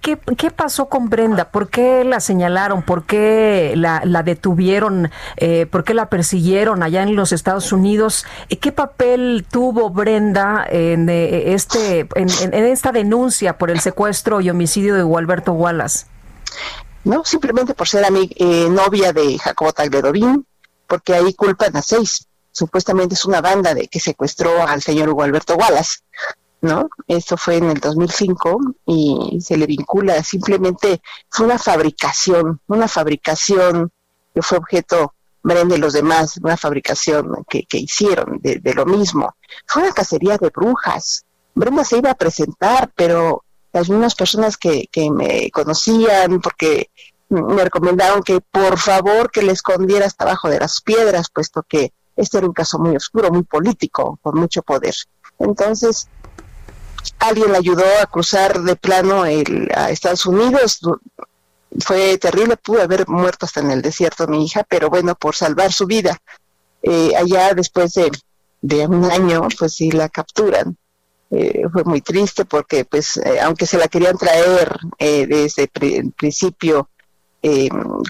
[0.00, 0.16] ¿qué,
[0.54, 1.50] pasó con Brenda?
[1.50, 2.82] ¿Por qué la señalaron?
[2.82, 5.10] ¿Por qué la, detuvieron?
[5.70, 8.26] ¿Por qué la persiguieron allá en los Estados Unidos?
[8.60, 15.02] ¿Qué papel tuvo Brenda en, este, en, esta denuncia por el secuestro y homicidio de
[15.02, 16.06] Gualberto Wallace?
[17.02, 18.06] No, simplemente por ser
[18.70, 20.46] novia de Jacobo Talverodín,
[20.86, 25.22] porque ahí culpan a seis supuestamente es una banda de que secuestró al señor Hugo
[25.22, 26.00] Alberto Wallace,
[26.60, 26.90] ¿no?
[27.06, 33.90] Esto fue en el 2005 y se le vincula simplemente fue una fabricación, una fabricación
[34.34, 39.34] que fue objeto y los demás, una fabricación que, hicieron de, lo mismo.
[39.66, 41.24] Fue una cacería de brujas.
[41.54, 46.90] Brenda se iba a presentar, pero las mismas personas que, que me conocían, porque
[47.30, 51.92] me recomendaron que por favor que le escondiera hasta abajo de las piedras, puesto que
[52.20, 54.94] este era un caso muy oscuro, muy político, con mucho poder.
[55.38, 56.06] Entonces,
[57.18, 60.80] alguien le ayudó a cruzar de plano el, a Estados Unidos.
[61.80, 65.72] Fue terrible, pudo haber muerto hasta en el desierto mi hija, pero bueno, por salvar
[65.72, 66.18] su vida.
[66.82, 70.76] Eh, allá después de, un año, pues sí la capturan.
[71.30, 76.90] Eh, fue muy triste porque, pues, eh, aunque se la querían traer desde el principio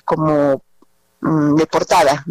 [0.04, 0.62] como
[1.20, 2.24] mm, deportada,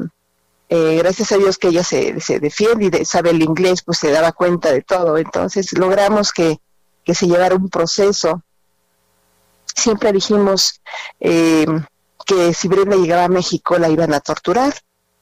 [0.71, 4.11] eh, gracias a Dios que ella se, se defiende y sabe el inglés, pues se
[4.11, 5.17] daba cuenta de todo.
[5.17, 6.59] Entonces logramos que,
[7.03, 8.43] que se llevara un proceso.
[9.75, 10.79] Siempre dijimos
[11.19, 11.65] eh,
[12.23, 14.75] que si Brenda llegaba a México la iban a torturar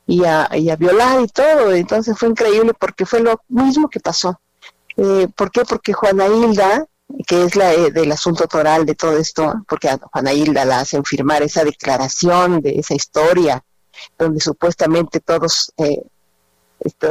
[0.06, 1.72] y a, y a violar y todo.
[1.72, 4.42] Entonces fue increíble porque fue lo mismo que pasó.
[4.98, 5.64] Eh, ¿Por qué?
[5.64, 6.86] Porque Juana Hilda,
[7.26, 11.06] que es la eh, del asunto toral de todo esto, porque Juana Hilda la hacen
[11.06, 13.64] firmar esa declaración de esa historia
[14.18, 16.04] donde supuestamente todos eh,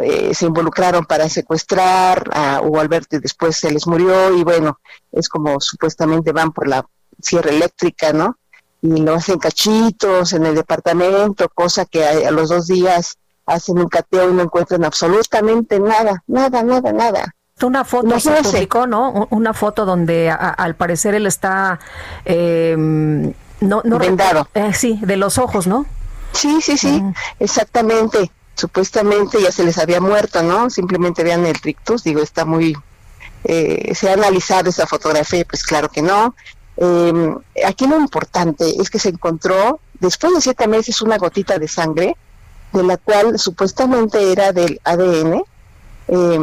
[0.02, 4.78] eh, se involucraron para secuestrar a Hugo Alberto y después se les murió y bueno,
[5.12, 6.86] es como supuestamente van por la
[7.20, 8.38] sierra eléctrica, ¿no?
[8.80, 13.88] Y lo hacen cachitos en el departamento, cosa que a, los dos días hacen un
[13.88, 17.34] cateo y no encuentran absolutamente nada, nada, nada, nada.
[17.62, 19.26] Una foto se publicó, ¿no?
[19.30, 21.80] Una foto donde al parecer él está
[22.24, 24.46] eh, no, no vendado.
[24.74, 25.86] sí, de los ojos, ¿no?
[26.36, 27.02] Sí, sí, sí,
[27.40, 28.30] exactamente.
[28.54, 30.70] Supuestamente ya se les había muerto, ¿no?
[30.70, 32.76] Simplemente vean el rictus, digo, está muy...
[33.44, 35.44] Eh, ¿Se ha analizado esa fotografía?
[35.44, 36.34] Pues claro que no.
[36.76, 41.68] Em, aquí lo importante es que se encontró, después de siete meses, una gotita de
[41.68, 42.16] sangre,
[42.72, 45.42] de la cual supuestamente era del ADN,
[46.08, 46.38] eh,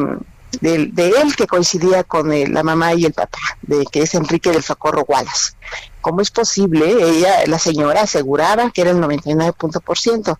[0.61, 4.63] de, él que coincidía con la mamá y el papá, de que es Enrique del
[4.63, 5.53] Facorro Wallace.
[6.01, 6.85] ¿Cómo es posible?
[6.89, 10.37] Ella, la señora aseguraba que era el 99%.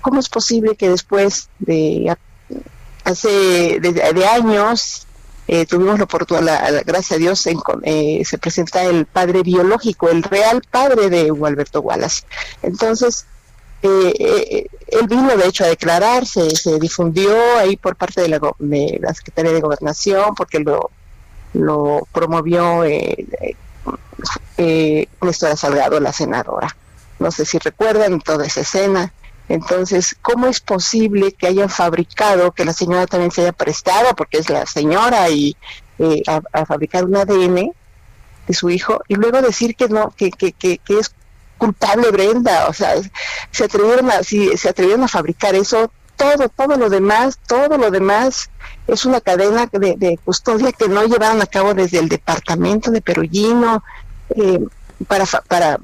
[0.00, 2.16] ¿Cómo es posible que después de
[3.04, 5.06] hace de, años
[5.48, 7.46] eh, tuvimos la oportunidad, gracias a Dios,
[7.82, 12.24] eh, se presenta el padre biológico, el real padre de Alberto Wallace.
[12.62, 13.26] Entonces,
[13.82, 18.40] eh, eh, él vino de hecho a declarar, se, difundió ahí por parte de la,
[18.58, 20.90] de la Secretaría de Gobernación porque lo,
[21.52, 23.26] lo promovió eh,
[24.56, 26.76] eh, Néstor Salgado, la senadora.
[27.18, 29.12] No sé si recuerdan toda esa escena.
[29.48, 34.38] Entonces, ¿cómo es posible que hayan fabricado, que la señora también se haya prestado, porque
[34.38, 35.56] es la señora, y
[35.98, 37.72] eh, a, fabricar un ADN
[38.46, 41.14] de su hijo, y luego decir que no, que, que, que, es
[41.58, 42.94] culpable Brenda, o sea,
[43.50, 47.90] se atrevieron a, si se atrevieron a fabricar eso, todo, todo lo demás, todo lo
[47.90, 48.50] demás
[48.86, 53.84] es una cadena de, custodia que no llevaron a cabo desde el departamento de Perullino
[54.34, 54.64] eh,
[55.06, 55.78] para, para,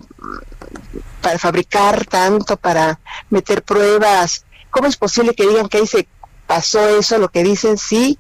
[1.21, 2.99] para fabricar tanto, para
[3.31, 4.45] meter pruebas.
[4.71, 6.09] ¿Cómo es posible que digan que ahí se
[6.47, 7.19] pasó eso?
[7.19, 8.19] Lo que dicen, sí,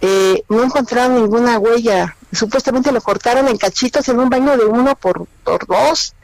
[0.00, 2.16] eh, no encontraron ninguna huella.
[2.32, 6.14] Supuestamente lo cortaron en cachitos en un baño de uno por, por dos.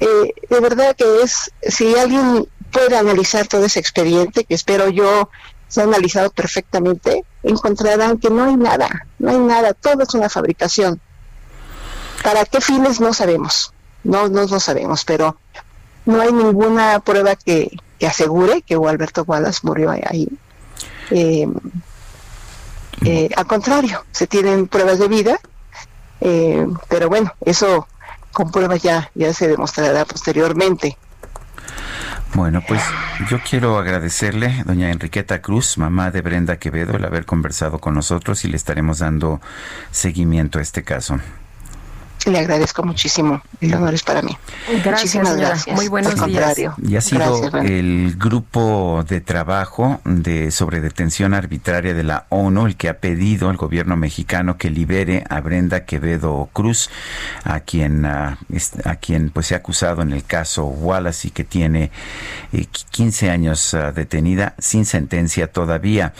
[0.00, 5.28] Eh, de verdad que es, si alguien puede analizar todo ese expediente, que espero yo
[5.68, 10.28] se ha analizado perfectamente, encontrarán que no hay nada, no hay nada, todo es una
[10.28, 11.00] fabricación.
[12.22, 13.00] ¿Para qué fines?
[13.00, 13.72] No sabemos,
[14.04, 15.36] no, no, no sabemos, pero
[16.04, 20.28] no hay ninguna prueba que, que asegure que Alberto Wallace murió ahí.
[21.10, 21.48] Eh,
[23.04, 25.40] eh, al contrario, se tienen pruebas de vida,
[26.20, 27.88] eh, pero bueno, eso
[28.32, 30.96] con pruebas ya, ya se demostrará posteriormente.
[32.34, 32.82] Bueno, pues
[33.28, 38.46] yo quiero agradecerle, doña Enriqueta Cruz, mamá de Brenda Quevedo, el haber conversado con nosotros
[38.46, 39.40] y le estaremos dando
[39.90, 41.18] seguimiento a este caso.
[42.26, 43.42] Le agradezco muchísimo.
[43.60, 44.36] El honor es para mí.
[44.84, 45.76] Gracias, gracias.
[45.76, 46.58] Muy buenos días.
[46.86, 52.76] Y ha sido el grupo de trabajo de sobre detención arbitraria de la ONU el
[52.76, 56.90] que ha pedido al gobierno mexicano que libere a Brenda Quevedo Cruz,
[57.44, 58.38] a quien a,
[59.00, 61.90] quien pues se ha acusado en el caso Wallace y que tiene
[62.90, 66.12] 15 eh, años ah, detenida sin sentencia todavía.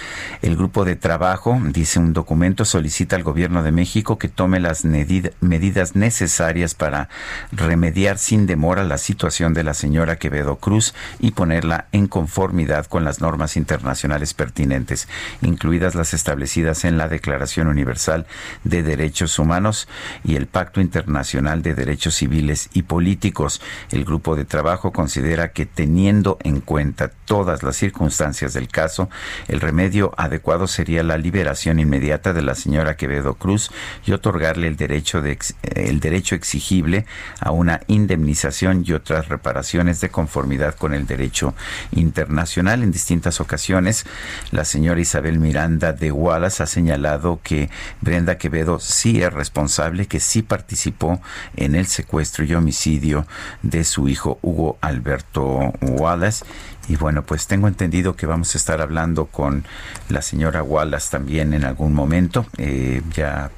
[0.43, 4.85] El grupo de trabajo, dice un documento, solicita al gobierno de México que tome las
[4.85, 7.09] medidas necesarias para
[7.51, 13.05] remediar sin demora la situación de la señora Quevedo Cruz y ponerla en conformidad con
[13.05, 15.09] las normas internacionales pertinentes,
[15.41, 18.27] incluidas las establecidas en la Declaración Universal
[18.65, 19.89] de Derechos Humanos
[20.25, 23.61] y el Pacto Internacional de Derechos Civiles y Políticos.
[23.91, 29.09] El grupo de trabajo considera que teniendo en cuenta todas las circunstancias del caso,
[29.49, 33.71] el remedio adecuado sería la liberación inmediata de la señora Quevedo Cruz
[34.07, 35.39] y otorgarle el derecho, de,
[35.75, 37.07] el derecho exigible
[37.41, 41.55] a una indemnización y otras reparaciones de conformidad con el derecho
[41.93, 42.83] internacional.
[42.83, 44.05] En distintas ocasiones,
[44.51, 47.71] la señora Isabel Miranda de Wallace ha señalado que
[48.01, 51.21] Brenda Quevedo sí es responsable, que sí participó
[51.57, 53.27] en el secuestro y homicidio
[53.63, 56.45] de su hijo Hugo Alberto Wallace
[56.89, 59.65] y bueno, pues tengo entendido que vamos a estar hablando con
[60.09, 62.45] la señora Wallace también en algún momento.
[62.59, 63.51] Eh, ya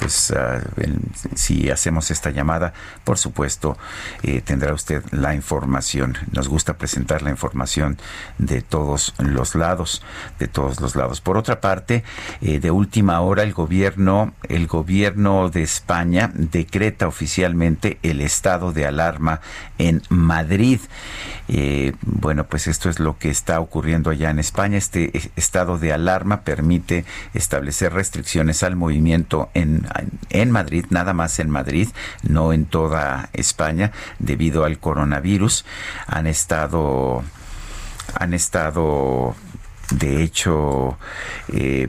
[0.00, 0.60] pues ah,
[1.34, 2.72] si hacemos esta llamada,
[3.04, 3.76] por supuesto,
[4.22, 6.16] eh, tendrá usted la información.
[6.32, 7.98] Nos gusta presentar la información
[8.38, 10.02] de todos los lados,
[10.38, 11.20] de todos los lados.
[11.20, 12.02] Por otra parte,
[12.40, 18.86] eh, de última hora, el gobierno, el gobierno de España decreta oficialmente el estado de
[18.86, 19.40] alarma
[19.76, 20.80] en Madrid.
[21.48, 24.78] Eh, bueno, pues esto es lo que está ocurriendo allá en España.
[24.78, 29.89] Este estado de alarma permite establecer restricciones al movimiento en
[30.30, 31.88] en Madrid, nada más en Madrid,
[32.22, 35.64] no en toda España, debido al coronavirus.
[36.06, 37.22] Han estado
[38.18, 39.34] han estado
[39.90, 40.98] de hecho,
[41.52, 41.88] eh,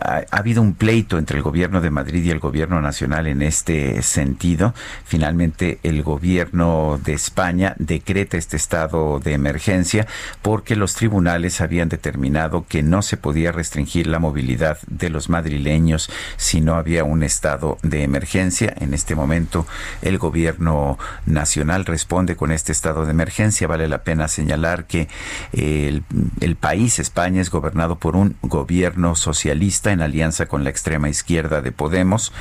[0.00, 4.02] ha, habido un pleito entre el gobierno de Madrid y el gobierno nacional en este
[4.02, 4.74] sentido.
[5.04, 10.06] Finalmente, el gobierno de España decreta este estado de emergencia
[10.42, 16.10] porque los tribunales habían determinado que no se podía restringir la movilidad de los madrileños
[16.36, 18.74] si no había un estado de emergencia.
[18.78, 19.66] En este momento,
[20.00, 23.66] el gobierno nacional responde con este estado de emergencia.
[23.66, 25.08] Vale la pena señalar que
[25.52, 26.04] el,
[26.40, 31.60] el país, España, es gobernado por un gobierno socialista en alianza con la extrema izquierda
[31.60, 32.32] de Podemos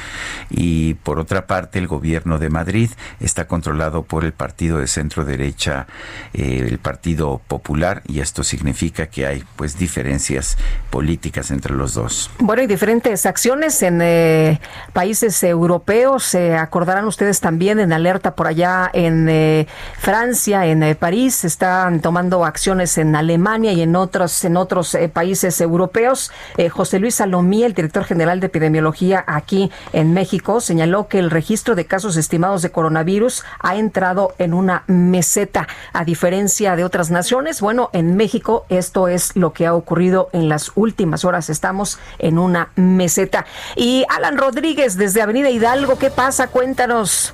[0.49, 2.89] y por otra parte el gobierno de Madrid
[3.19, 5.87] está controlado por el partido de centro derecha,
[6.33, 10.57] eh, el Partido Popular y esto significa que hay pues diferencias
[10.89, 12.29] políticas entre los dos.
[12.39, 14.59] Bueno, y diferentes acciones en eh,
[14.93, 16.23] países europeos.
[16.23, 19.67] Se acordarán ustedes también en alerta por allá en eh,
[19.97, 21.45] Francia, en París.
[21.45, 26.31] Están tomando acciones en Alemania y en otros en otros eh, países europeos.
[26.57, 31.31] Eh, José Luis Salomí, el director general de epidemiología aquí en México, señaló que el
[31.31, 35.67] registro de casos estimados de coronavirus ha entrado en una meseta.
[35.93, 40.49] A diferencia de otras naciones, bueno, en México esto es lo que ha ocurrido en
[40.49, 41.49] las últimas horas.
[41.49, 43.45] Estamos en una meseta.
[43.75, 46.47] Y Alan Rodríguez, desde Avenida Hidalgo, ¿qué pasa?
[46.47, 47.33] Cuéntanos.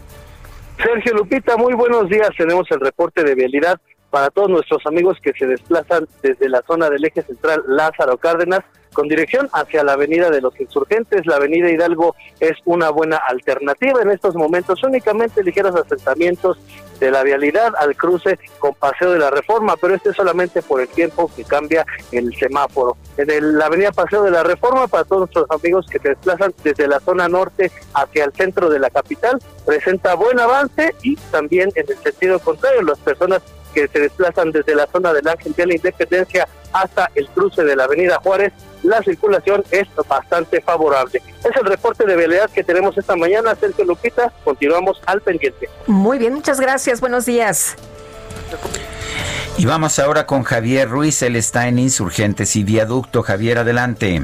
[0.82, 2.30] Sergio Lupita, muy buenos días.
[2.38, 3.80] Tenemos el reporte de vialidad
[4.10, 8.64] para todos nuestros amigos que se desplazan desde la zona del eje central Lázaro Cárdenas
[8.93, 11.26] con dirección hacia la avenida de los insurgentes.
[11.26, 16.57] La avenida Hidalgo es una buena alternativa en estos momentos, únicamente ligeros asentamientos
[16.99, 20.82] de la vialidad al cruce con Paseo de la Reforma, pero este es solamente por
[20.82, 22.97] el tiempo que cambia el semáforo.
[23.18, 26.88] En la avenida Paseo de la Reforma, para todos nuestros amigos que se desplazan desde
[26.88, 31.86] la zona norte hacia el centro de la capital, presenta buen avance y también en
[31.88, 33.41] el sentido contrario, las personas
[33.74, 37.76] que se desplazan desde la zona del Ángel de la Independencia hasta el cruce de
[37.76, 38.53] la Avenida Juárez,
[38.84, 41.22] la circulación es bastante favorable.
[41.43, 43.55] Es el reporte de vialidad que tenemos esta mañana.
[43.55, 45.70] Sergio Lupita, continuamos al pendiente.
[45.88, 47.01] Muy bien, muchas gracias.
[47.01, 47.76] Buenos días.
[49.57, 53.24] Y vamos ahora con Javier Ruiz, él está en Insurgentes y Viaducto.
[53.24, 54.22] Javier, adelante.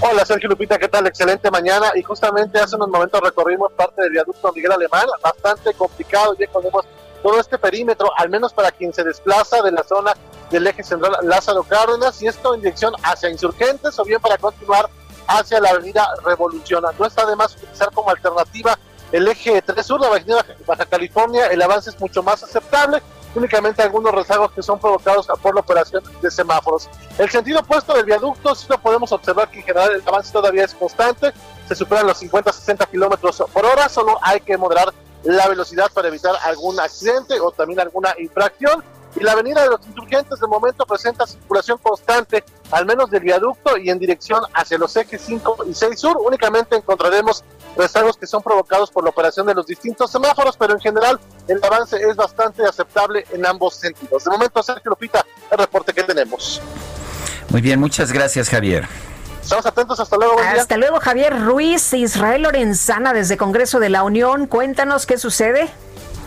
[0.00, 1.06] Hola Sergio Lupita, ¿qué tal?
[1.06, 1.92] Excelente mañana.
[1.94, 6.84] Y justamente hace unos momentos recorrimos parte del viaducto Miguel Alemán, bastante complicado, ya podemos
[7.26, 10.14] todo este perímetro, al menos para quien se desplaza de la zona
[10.48, 14.88] del eje central Lázaro Cárdenas, y esto en dirección hacia Insurgentes o bien para continuar
[15.26, 16.84] hacia la avenida Revolución.
[16.96, 18.78] No está de más utilizar como alternativa
[19.10, 23.02] el eje 3 sur, la avenida Baja California, el avance es mucho más aceptable,
[23.34, 26.88] únicamente algunos rezagos que son provocados por la operación de semáforos.
[27.18, 30.64] El sentido opuesto del viaducto, sí lo podemos observar que en general el avance todavía
[30.64, 31.32] es constante,
[31.66, 34.94] se superan los 50-60 kilómetros por hora, solo hay que moderar
[35.26, 38.82] la velocidad para evitar algún accidente o también alguna infracción.
[39.18, 43.78] Y la avenida de los insurgentes de momento presenta circulación constante, al menos del viaducto
[43.78, 46.18] y en dirección hacia los ejes 5 y 6 sur.
[46.18, 47.42] Únicamente encontraremos
[47.78, 51.18] rezagos que son provocados por la operación de los distintos semáforos, pero en general
[51.48, 54.24] el avance es bastante aceptable en ambos sentidos.
[54.24, 56.60] De momento, Sergio Lupita, el reporte que tenemos.
[57.48, 58.86] Muy bien, muchas gracias, Javier.
[59.46, 60.40] Estamos atentos, hasta luego.
[60.40, 64.48] hasta luego, Javier Ruiz, Israel Lorenzana, desde Congreso de la Unión.
[64.48, 65.68] Cuéntanos qué sucede.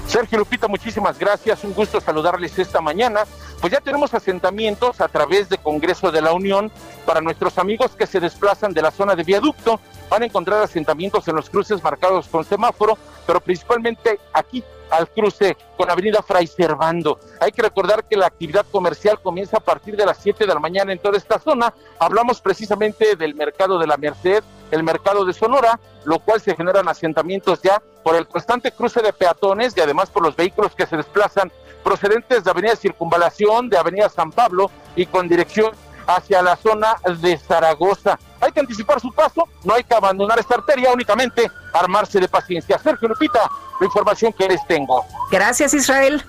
[0.07, 1.65] Sergio Lupita, muchísimas gracias.
[1.65, 3.25] Un gusto saludarles esta mañana.
[3.59, 6.71] Pues ya tenemos asentamientos a través de Congreso de la Unión
[7.05, 9.81] para nuestros amigos que se desplazan de la zona de viaducto.
[10.09, 12.97] Van a encontrar asentamientos en los cruces marcados con semáforo,
[13.27, 17.19] pero principalmente aquí al cruce con Avenida Fray Servando.
[17.39, 20.59] Hay que recordar que la actividad comercial comienza a partir de las 7 de la
[20.59, 21.73] mañana en toda esta zona.
[21.99, 26.87] Hablamos precisamente del mercado de la Merced, el mercado de Sonora, lo cual se generan
[26.87, 30.97] asentamientos ya por el constante cruce de peatones y además por los vehículos que se
[30.97, 31.51] desplazan
[31.83, 35.71] procedentes de Avenida Circunvalación, de Avenida San Pablo y con dirección
[36.07, 38.19] hacia la zona de Zaragoza.
[38.41, 42.77] Hay que anticipar su paso, no hay que abandonar esta arteria, únicamente armarse de paciencia.
[42.79, 45.05] Sergio Lupita, la información que les tengo.
[45.31, 46.23] Gracias, Israel.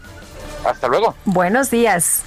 [0.65, 1.15] Hasta luego.
[1.25, 2.23] Buenos días.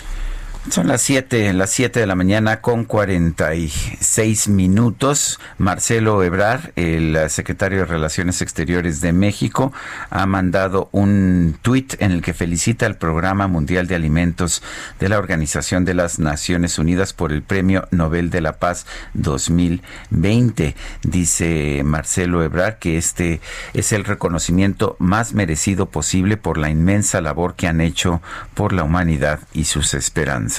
[0.70, 5.38] Son las 7, las 7 de la mañana con 46 minutos.
[5.58, 9.74] Marcelo Ebrar, el secretario de Relaciones Exteriores de México,
[10.10, 14.64] ha mandado un tuit en el que felicita al Programa Mundial de Alimentos
[15.02, 18.86] de la Organización de las Naciones Unidas por el Premio Nobel de la Paz
[19.16, 20.78] 2020.
[21.04, 23.42] Dice Marcelo Ebrar que este
[23.74, 28.22] es el reconocimiento más merecido posible por la inmensa labor que han hecho
[28.54, 30.53] por la humanidad y sus esperanzas.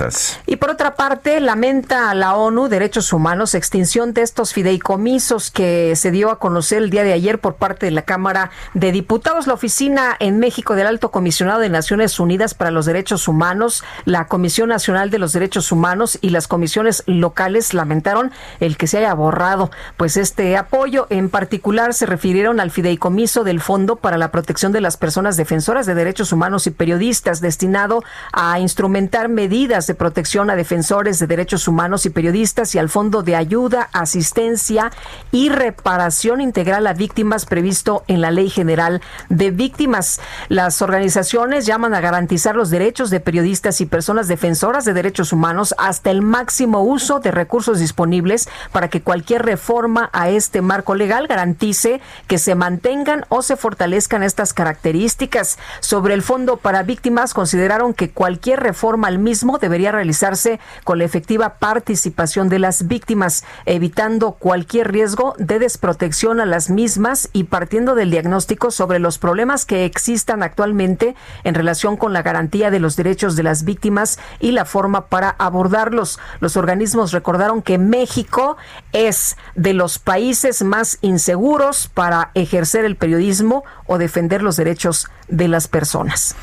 [0.46, 5.94] Y por otra parte, lamenta a la ONU Derechos Humanos extinción de estos fideicomisos que
[5.96, 9.46] se dio a conocer el día de ayer por parte de la Cámara de Diputados.
[9.46, 14.26] La oficina en México del Alto Comisionado de Naciones Unidas para los Derechos Humanos, la
[14.26, 19.14] Comisión Nacional de los Derechos Humanos y las comisiones locales lamentaron el que se haya
[19.14, 21.06] borrado pues este apoyo.
[21.10, 25.86] En particular se refirieron al fideicomiso del Fondo para la Protección de las Personas Defensoras
[25.86, 31.68] de Derechos Humanos y Periodistas destinado a instrumentar medidas de protección a defensores de derechos
[31.68, 34.90] humanos y periodistas y al Fondo de Ayuda, Asistencia
[35.32, 40.20] y Reparación Integral a Víctimas previsto en la Ley General de Víctimas.
[40.48, 45.74] Las organizaciones llaman a garantizar los derechos de periodistas y personas defensoras de derechos humanos
[45.78, 51.26] hasta el máximo uso de recursos disponibles para que cualquier reforma a este marco legal
[51.26, 55.58] garantice que se mantengan o se fortalezcan estas características.
[55.80, 60.98] Sobre el Fondo para Víctimas consideraron que cualquier reforma al mismo debe debería realizarse con
[60.98, 67.44] la efectiva participación de las víctimas, evitando cualquier riesgo de desprotección a las mismas y
[67.44, 72.78] partiendo del diagnóstico sobre los problemas que existan actualmente en relación con la garantía de
[72.78, 76.20] los derechos de las víctimas y la forma para abordarlos.
[76.38, 78.56] Los organismos recordaron que México
[78.92, 85.48] es de los países más inseguros para ejercer el periodismo o defender los derechos de
[85.48, 86.36] las personas.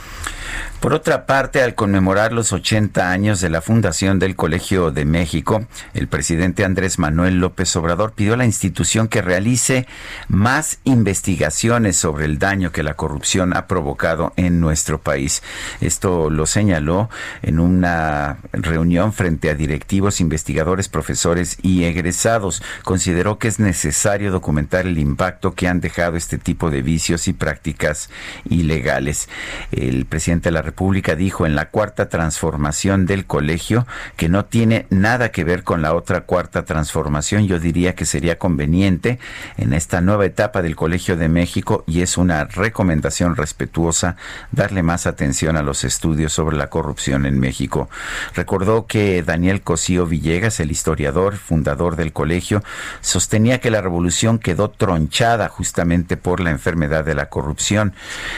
[0.82, 5.64] Por otra parte, al conmemorar los 80 años de la fundación del Colegio de México,
[5.94, 9.86] el presidente Andrés Manuel López Obrador pidió a la institución que realice
[10.28, 15.44] más investigaciones sobre el daño que la corrupción ha provocado en nuestro país.
[15.82, 17.12] Esto lo señaló
[17.44, 22.64] en una reunión frente a directivos, investigadores, profesores y egresados.
[22.84, 27.34] Consideró que es necesario documentar el impacto que han dejado este tipo de vicios y
[27.34, 28.10] prácticas
[28.50, 29.30] ilegales.
[29.72, 34.86] El presidente de la República dijo en la cuarta transformación del colegio que no tiene
[34.90, 37.46] nada que ver con la otra cuarta transformación.
[37.46, 39.20] Yo diría que sería conveniente
[39.58, 44.16] en esta nueva etapa del Colegio de México y es una recomendación respetuosa
[44.54, 47.90] darle más atención a los estudios sobre la corrupción en México.
[48.34, 52.64] Recordó que Daniel Cosío Villegas, el historiador, fundador del colegio,
[53.02, 57.94] sostenía que la revolución quedó tronchada justamente por la enfermedad de la corrupción.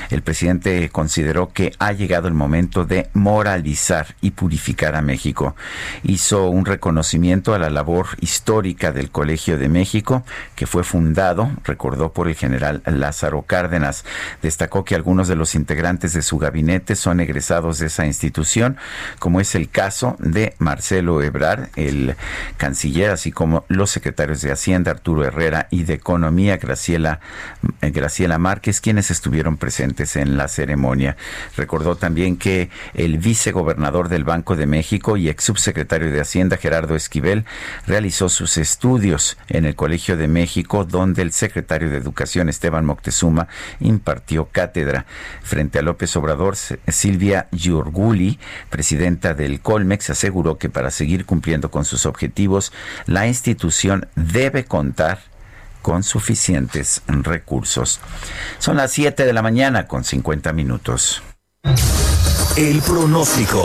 [0.09, 5.55] El presidente consideró que ha llegado el momento de moralizar y purificar a México.
[6.03, 10.23] Hizo un reconocimiento a la labor histórica del Colegio de México,
[10.55, 14.05] que fue fundado, recordó por el general Lázaro Cárdenas.
[14.41, 18.77] Destacó que algunos de los integrantes de su gabinete son egresados de esa institución,
[19.19, 22.15] como es el caso de Marcelo Ebrard, el
[22.57, 27.19] canciller, así como los secretarios de Hacienda, Arturo Herrera, y de Economía, Graciela,
[27.81, 31.17] eh, Graciela Márquez, quienes estuvieron presentes en la ceremonia.
[31.57, 36.57] Recordó también también que el vicegobernador del Banco de México y ex subsecretario de Hacienda,
[36.57, 37.43] Gerardo Esquivel,
[37.87, 43.47] realizó sus estudios en el Colegio de México, donde el secretario de Educación, Esteban Moctezuma,
[43.79, 45.07] impartió cátedra.
[45.41, 48.37] Frente a López Obrador, Silvia Yurguli,
[48.69, 52.71] presidenta del Colmex, aseguró que para seguir cumpliendo con sus objetivos,
[53.07, 55.17] la institución debe contar
[55.83, 57.99] con suficientes recursos.
[58.57, 61.21] Son las 7 de la mañana con 50 minutos.
[62.55, 63.63] El pronóstico.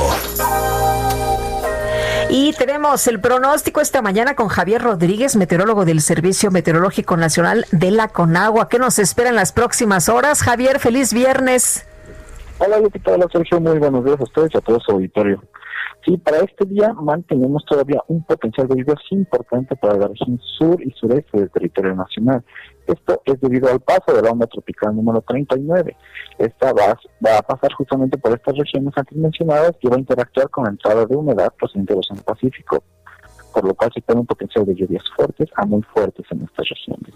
[2.31, 7.91] Y tenemos el pronóstico esta mañana con Javier Rodríguez, meteorólogo del Servicio Meteorológico Nacional de
[7.91, 8.69] la Conagua.
[8.69, 10.43] ¿Qué nos espera en las próximas horas?
[10.43, 11.87] Javier, feliz viernes.
[12.59, 13.61] Hola, Lupita, hola, Sergio.
[13.61, 15.43] Muy buenos días a ustedes y a todo su auditorio.
[16.07, 20.81] Sí, para este día mantenemos todavía un potencial de lluvias importante para la región sur
[20.83, 22.43] y sureste del territorio nacional.
[22.89, 25.95] Esto es debido al paso de la onda tropical número 39.
[26.39, 30.49] Esta va, va a pasar justamente por estas regiones antes mencionadas y va a interactuar
[30.49, 32.83] con la entrada de humedad procedente del Océano Pacífico,
[33.53, 36.67] por lo cual se tiene un potencial de lluvias fuertes a muy fuertes en estas
[36.67, 37.15] regiones.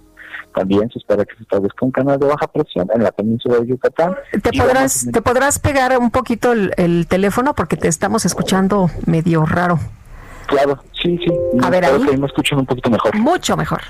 [0.55, 3.68] También se espera que se establezca un canal de baja presión en la península de
[3.68, 4.14] Yucatán.
[4.43, 7.55] ¿Te podrás, ¿te podrás pegar un poquito el, teléfono?
[7.55, 9.79] Porque te estamos escuchando medio raro.
[10.49, 11.33] Claro, sí, sí.
[11.62, 12.18] A ver ahí.
[12.18, 13.16] me escuchan un poquito mejor.
[13.16, 13.81] Mucho mejor.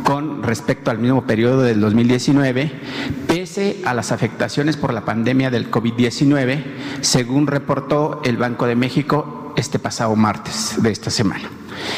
[0.02, 2.70] con respecto al mismo periodo del 2019,
[3.26, 6.64] pese a las afectaciones por la pandemia del COVID-19,
[7.00, 11.48] según reportó el Banco de México este pasado martes de esta semana.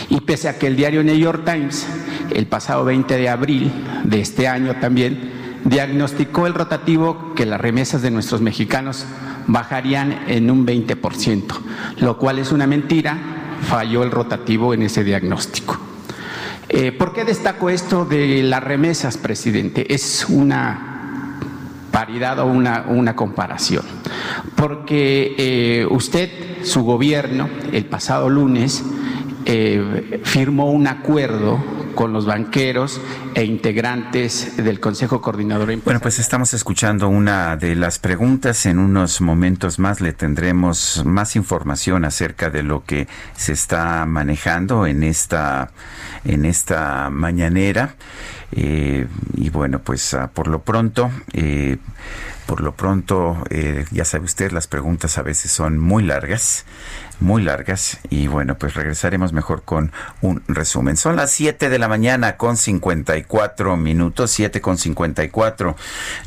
[0.09, 1.87] Y pese a que el diario New York Times,
[2.35, 3.73] el pasado 20 de abril
[4.05, 9.05] de este año también, diagnosticó el rotativo que las remesas de nuestros mexicanos
[9.47, 11.45] bajarían en un 20%,
[11.99, 13.19] lo cual es una mentira,
[13.63, 15.79] falló el rotativo en ese diagnóstico.
[16.69, 19.93] Eh, ¿Por qué destaco esto de las remesas, presidente?
[19.95, 20.96] Es una
[21.97, 23.83] paridad o una, comparación.
[24.55, 26.29] Porque eh, usted,
[26.63, 28.85] su gobierno, el pasado lunes,
[29.47, 31.59] eh, firmó un acuerdo
[31.95, 33.01] con los banqueros
[33.35, 35.75] e integrantes del Consejo Coordinador.
[35.83, 38.67] Bueno, pues estamos escuchando una de las preguntas.
[38.67, 44.87] En unos momentos más le tendremos más información acerca de lo que se está manejando
[44.87, 45.71] en esta,
[46.27, 47.95] en esta mañanera.
[48.53, 51.79] Eh, y bueno, pues ah, por lo pronto, eh,
[52.47, 53.43] por lo pronto,
[53.91, 56.65] ya sabe usted, las preguntas a veces son muy largas
[57.21, 60.97] muy largas y bueno, pues regresaremos mejor con un resumen.
[60.97, 65.77] Son las 7 de la mañana con 54 minutos, 7 con 54.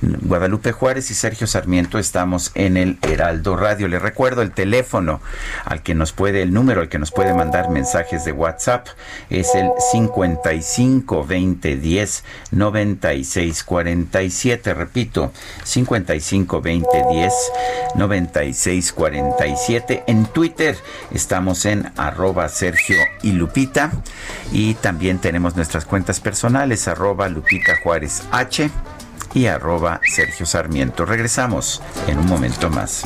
[0.02, 3.88] Guadalupe Juárez y Sergio Sarmiento estamos en el Heraldo Radio.
[3.88, 5.22] Le recuerdo el teléfono
[5.66, 8.88] al que nos puede, el número al que nos puede mandar mensajes de WhatsApp
[9.30, 14.74] es el 55 20 10 96 47.
[14.74, 15.32] Repito,
[15.64, 17.34] 55 20 10
[17.96, 20.04] 96 47.
[20.08, 20.79] En Twitter
[21.12, 23.92] Estamos en arroba Sergio y Lupita.
[24.52, 28.70] Y también tenemos nuestras cuentas personales, arroba Lupita Juárez H
[29.34, 31.06] y arroba Sergio Sarmiento.
[31.06, 33.06] Regresamos en un momento más.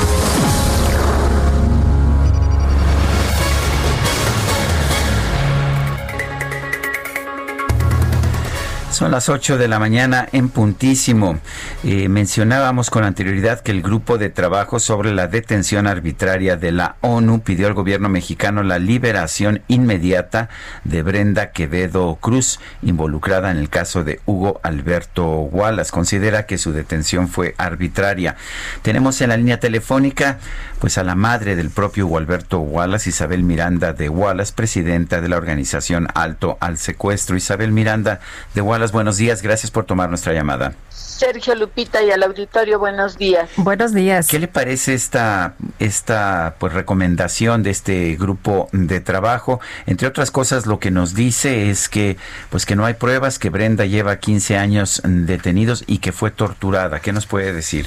[9.01, 11.39] Son las 8 de la mañana en puntísimo.
[11.83, 16.97] Eh, mencionábamos con anterioridad que el grupo de trabajo sobre la detención arbitraria de la
[17.01, 20.49] ONU pidió al gobierno mexicano la liberación inmediata
[20.83, 25.91] de Brenda Quevedo Cruz, involucrada en el caso de Hugo Alberto Wallace.
[25.91, 28.35] Considera que su detención fue arbitraria.
[28.83, 30.37] Tenemos en la línea telefónica
[30.77, 35.29] pues a la madre del propio Hugo Alberto Wallace, Isabel Miranda de Wallace, presidenta de
[35.29, 37.35] la organización Alto al Secuestro.
[37.35, 38.19] Isabel Miranda
[38.53, 39.41] de Wallace buenos días.
[39.41, 40.73] Gracias por tomar nuestra llamada.
[40.89, 43.49] Sergio Lupita y al auditorio, buenos días.
[43.55, 44.27] Buenos días.
[44.27, 49.59] ¿Qué le parece esta, esta pues, recomendación de este grupo de trabajo?
[49.85, 52.17] Entre otras cosas, lo que nos dice es que,
[52.49, 56.99] pues, que no hay pruebas, que Brenda lleva 15 años detenidos y que fue torturada.
[57.01, 57.85] ¿Qué nos puede decir?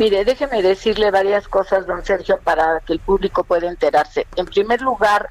[0.00, 4.26] Mire, déjeme decirle varias cosas, don Sergio, para que el público pueda enterarse.
[4.34, 5.28] En primer lugar,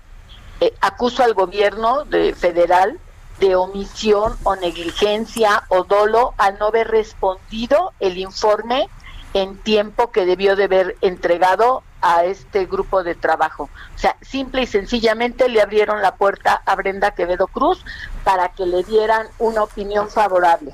[0.62, 3.00] eh, acuso al gobierno de federal
[3.40, 8.90] de omisión o negligencia o dolo al no haber respondido el informe
[9.34, 13.70] en tiempo que debió de haber entregado a este grupo de trabajo.
[13.96, 17.84] O sea, simple y sencillamente le abrieron la puerta a Brenda Quevedo Cruz
[18.24, 20.74] para que le dieran una opinión favorable.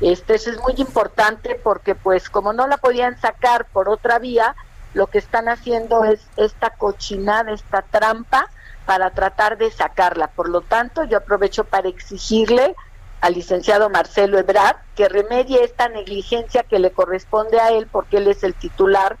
[0.00, 4.54] Este, eso es muy importante porque pues como no la podían sacar por otra vía,
[4.92, 8.48] lo que están haciendo es esta cochinada, esta trampa
[8.86, 10.28] para tratar de sacarla.
[10.28, 12.74] Por lo tanto, yo aprovecho para exigirle
[13.20, 18.28] al licenciado Marcelo Ebrard que remedie esta negligencia que le corresponde a él porque él
[18.28, 19.18] es el titular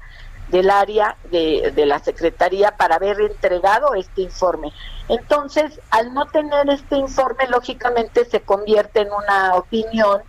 [0.48, 4.72] del área de, de, la Secretaría para haber entregado este informe.
[5.08, 10.22] Entonces, al no tener este informe, lógicamente se convierte en una opinión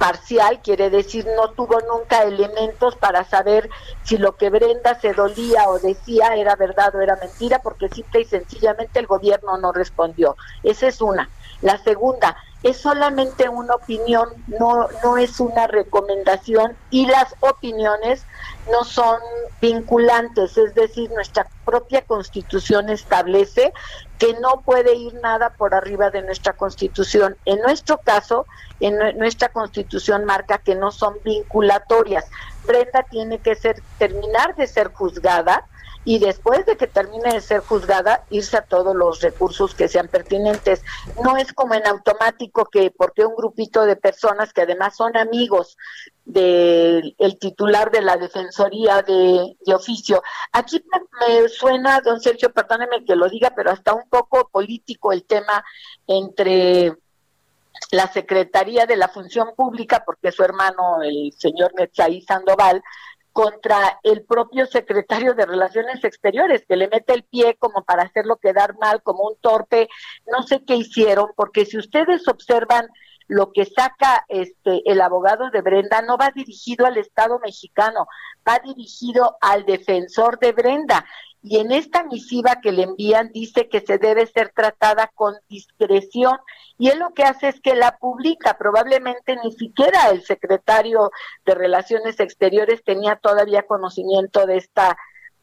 [0.00, 3.68] parcial, quiere decir no tuvo nunca elementos para saber
[4.02, 8.22] si lo que Brenda se dolía o decía era verdad o era mentira, porque simple
[8.22, 10.38] y sencillamente el gobierno no respondió.
[10.62, 11.28] Esa es una.
[11.60, 18.24] La segunda, es solamente una opinión, no, no es una recomendación y las opiniones
[18.70, 19.18] no son
[19.60, 23.72] vinculantes, es decir, nuestra propia constitución establece
[24.18, 27.36] que no puede ir nada por arriba de nuestra constitución.
[27.46, 28.46] En nuestro caso,
[28.80, 32.26] en nuestra constitución marca que no son vinculatorias.
[32.66, 35.66] Brenda tiene que ser terminar de ser juzgada
[36.04, 40.08] y después de que termine de ser juzgada irse a todos los recursos que sean
[40.08, 40.82] pertinentes.
[41.22, 45.76] No es como en automático que porque un grupito de personas que además son amigos
[46.24, 50.22] del titular de la Defensoría de, Oficio.
[50.52, 50.82] Aquí
[51.28, 55.64] me, suena, don Sergio, perdóneme que lo diga, pero hasta un poco político el tema
[56.06, 56.94] entre
[57.92, 62.82] la Secretaría de la Función Pública, porque su hermano, el señor Netzaí Sandoval,
[63.32, 68.36] contra el propio secretario de Relaciones Exteriores, que le mete el pie como para hacerlo
[68.36, 69.88] quedar mal, como un torpe.
[70.26, 72.88] No sé qué hicieron, porque si ustedes observan
[73.30, 78.08] lo que saca este el abogado de Brenda no va dirigido al Estado mexicano,
[78.46, 81.06] va dirigido al defensor de Brenda.
[81.42, 86.36] Y en esta misiva que le envían dice que se debe ser tratada con discreción
[86.78, 88.58] y él lo que hace es que la publica.
[88.58, 91.10] Probablemente ni siquiera el secretario
[91.46, 94.98] de Relaciones Exteriores tenía todavía conocimiento de esta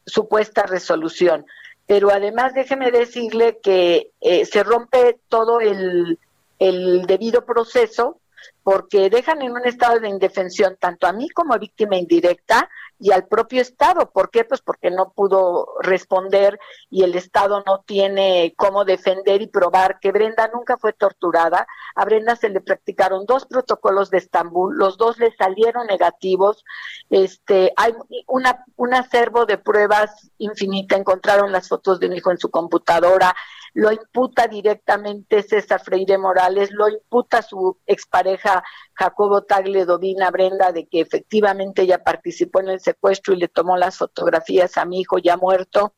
[0.06, 1.46] supuesta resolución.
[1.86, 6.18] Pero además déjeme decirle que eh, se rompe todo el,
[6.58, 8.20] el debido proceso
[8.62, 12.68] porque dejan en un estado de indefensión tanto a mí como víctima indirecta
[13.00, 14.10] y al propio Estado.
[14.10, 14.44] ¿Por qué?
[14.44, 16.58] Pues porque no pudo responder
[16.90, 21.66] y el Estado no tiene cómo defender y probar que Brenda nunca fue torturada.
[21.94, 26.64] A Brenda se le practicaron dos protocolos de Estambul, los dos le salieron negativos.
[27.10, 27.94] Este, hay
[28.26, 33.34] una, un acervo de pruebas infinita, encontraron las fotos de mi hijo en su computadora,
[33.78, 40.88] lo imputa directamente César Freire Morales, lo imputa su expareja Jacobo Tagle Dovina Brenda de
[40.88, 45.18] que efectivamente ella participó en el secuestro y le tomó las fotografías a mi hijo
[45.18, 45.94] ya muerto.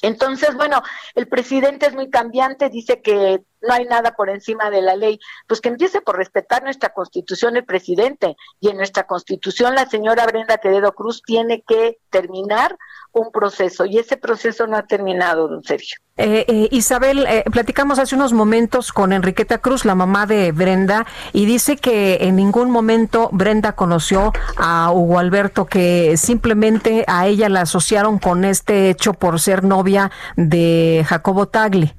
[0.00, 0.80] Entonces, bueno,
[1.16, 5.18] el presidente es muy cambiante, dice que no hay nada por encima de la ley.
[5.46, 8.36] Pues que empiece por respetar nuestra constitución el presidente.
[8.60, 12.76] Y en nuestra constitución la señora Brenda Quevedo Cruz tiene que terminar
[13.12, 13.84] un proceso.
[13.84, 15.98] Y ese proceso no ha terminado, don Sergio.
[16.18, 21.06] Eh, eh, Isabel, eh, platicamos hace unos momentos con Enriqueta Cruz, la mamá de Brenda,
[21.32, 27.48] y dice que en ningún momento Brenda conoció a Hugo Alberto, que simplemente a ella
[27.48, 31.94] la asociaron con este hecho por ser novia de Jacobo Tagle.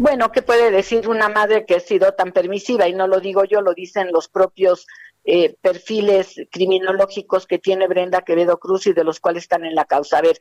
[0.00, 2.88] Bueno, ¿qué puede decir una madre que ha sido tan permisiva?
[2.88, 4.86] Y no lo digo yo, lo dicen los propios
[5.24, 9.84] eh, perfiles criminológicos que tiene Brenda Quevedo Cruz y de los cuales están en la
[9.84, 10.16] causa.
[10.16, 10.38] A ver,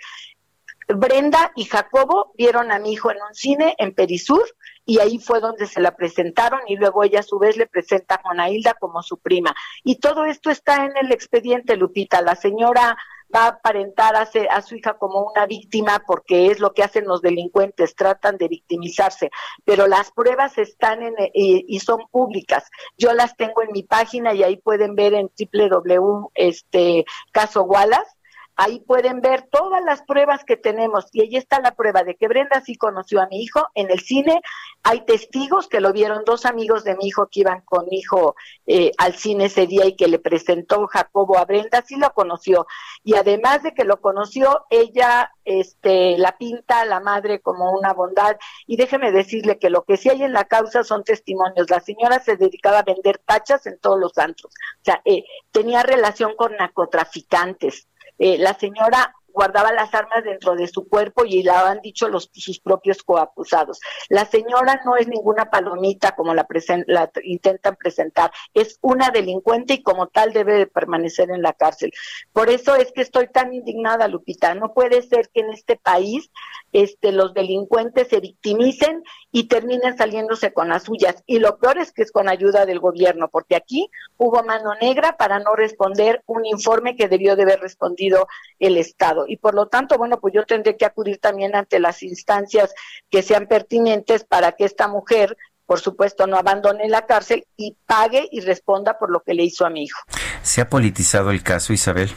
[0.88, 4.45] Brenda y Jacobo vieron a mi hijo en un cine en Perisur
[4.86, 8.16] y ahí fue donde se la presentaron y luego ella a su vez le presenta
[8.16, 9.53] a Juana Hilda como su prima.
[9.84, 12.22] Y todo esto está en el expediente, Lupita.
[12.22, 12.97] La señora
[13.34, 17.05] va a aparentar a, a su hija como una víctima porque es lo que hacen
[17.05, 19.30] los delincuentes, tratan de victimizarse,
[19.65, 22.69] pero las pruebas están en, y, y son públicas.
[22.97, 28.18] Yo las tengo en mi página y ahí pueden ver en www este caso Wallace
[28.62, 32.28] Ahí pueden ver todas las pruebas que tenemos y ahí está la prueba de que
[32.28, 34.41] Brenda sí conoció a mi hijo en el cine.
[34.84, 38.36] Hay testigos que lo vieron, dos amigos de mi hijo que iban con mi hijo
[38.68, 42.68] eh, al cine ese día y que le presentó Jacobo a Brenda, sí lo conoció.
[43.01, 47.93] Y además de que lo conoció, ella este, la pinta a la madre como una
[47.93, 48.36] bondad.
[48.68, 51.70] Y déjeme decirle que lo que sí hay en la causa son testimonios.
[51.70, 54.51] La señora se dedicaba a vender tachas en todos los antros.
[54.51, 57.88] O sea, eh, tenía relación con narcotraficantes
[58.20, 62.30] eh, la señora guardaba las armas dentro de su cuerpo y la han dicho los
[62.34, 63.80] sus propios coacusados.
[64.09, 66.47] La señora no es ninguna palomita como la,
[66.88, 71.91] la intentan presentar, es una delincuente y como tal debe de permanecer en la cárcel.
[72.34, 74.53] Por eso es que estoy tan indignada, Lupita.
[74.55, 76.32] No puede ser que en este país
[76.71, 81.23] este, los delincuentes se victimicen y terminen saliéndose con las suyas.
[81.25, 85.17] Y lo peor es que es con ayuda del gobierno, porque aquí hubo mano negra
[85.17, 88.27] para no responder un informe que debió de haber respondido
[88.59, 89.18] el Estado.
[89.28, 92.74] Y por lo tanto, bueno, pues yo tendré que acudir también ante las instancias
[93.09, 95.38] que sean pertinentes para que esta mujer
[95.70, 99.67] por supuesto, no abandone la cárcel y pague y responda por lo que le hizo
[99.67, 100.01] a mi hijo.
[100.41, 102.09] ¿Se ha politizado el caso, Isabel?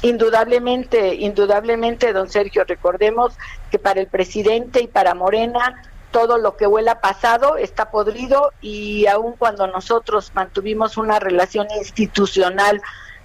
[0.00, 3.34] Indudablemente, indudablemente, don Sergio, recordemos
[3.70, 9.06] que para el presidente y para Morena todo lo que huela pasado está podrido y
[9.06, 12.80] aun cuando nosotros mantuvimos una relación institucional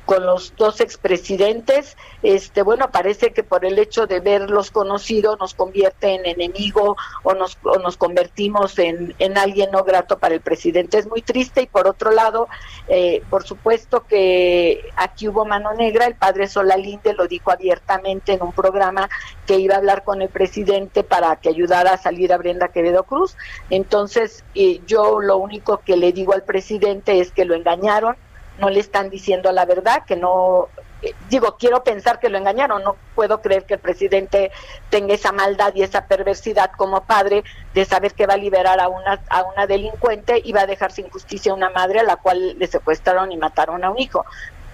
[0.06, 5.54] con los dos expresidentes, este, bueno, parece que por el hecho de verlos conocidos nos
[5.54, 10.42] convierte en enemigo o nos, o nos convertimos en, en alguien no grato para el
[10.42, 10.98] presidente.
[10.98, 12.48] Es muy triste y por otro lado,
[12.88, 18.44] eh, por supuesto que aquí hubo mano negra, el padre Solalinde lo dijo abiertamente en
[18.44, 19.10] un programa
[19.46, 23.04] que iba a hablar con el presidente para que ayudara a salir a Brenda Quevedo
[23.04, 23.36] Cruz.
[23.70, 28.16] Entonces, eh, yo lo único que le digo al presidente es que lo engañaron,
[28.60, 30.70] no le están diciendo la verdad, que no,
[31.02, 34.52] eh, digo, quiero pensar que lo engañaron, no puedo creer que el presidente
[34.90, 37.44] tenga esa maldad y esa perversidad como padre
[37.74, 40.92] de saber que va a liberar a una, a una delincuente y va a dejar
[40.92, 44.26] sin justicia a una madre a la cual le secuestraron y mataron a un hijo.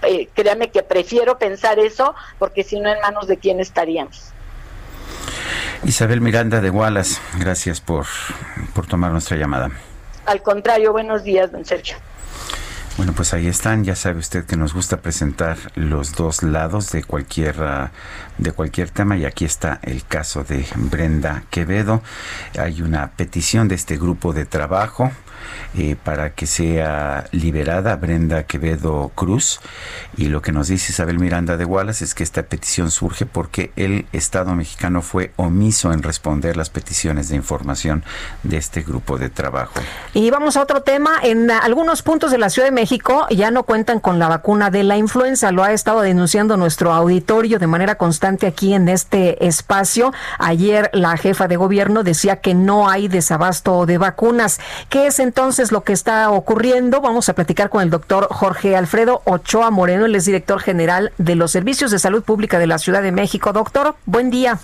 [0.03, 4.31] Eh, créame que prefiero pensar eso porque si no en manos de quién estaríamos.
[5.83, 8.05] Isabel Miranda de Wallace, gracias por,
[8.73, 9.71] por tomar nuestra llamada.
[10.25, 11.97] al contrario, buenos días, don Sergio.
[12.97, 13.83] Bueno, pues ahí están.
[13.83, 17.91] Ya sabe usted que nos gusta presentar los dos lados de cualquier ah,
[18.37, 22.01] de cualquier tema y aquí está el caso de Brenda Quevedo.
[22.57, 25.11] Hay una petición de este grupo de trabajo
[25.73, 29.61] eh, para que sea liberada Brenda Quevedo Cruz.
[30.17, 33.71] Y lo que nos dice Isabel Miranda de Wallace es que esta petición surge porque
[33.75, 38.03] el Estado mexicano fue omiso en responder las peticiones de información
[38.43, 39.79] de este grupo de trabajo.
[40.13, 41.11] Y vamos a otro tema.
[41.23, 42.73] En algunos puntos de la Ciudad de
[43.29, 45.51] ya no cuentan con la vacuna de la influenza.
[45.51, 50.13] Lo ha estado denunciando nuestro auditorio de manera constante aquí en este espacio.
[50.39, 54.59] Ayer la jefa de gobierno decía que no hay desabasto de vacunas.
[54.89, 57.01] ¿Qué es entonces lo que está ocurriendo?
[57.01, 61.35] Vamos a platicar con el doctor Jorge Alfredo Ochoa Moreno, él es director general de
[61.35, 63.53] los Servicios de Salud Pública de la Ciudad de México.
[63.53, 64.59] Doctor, buen día.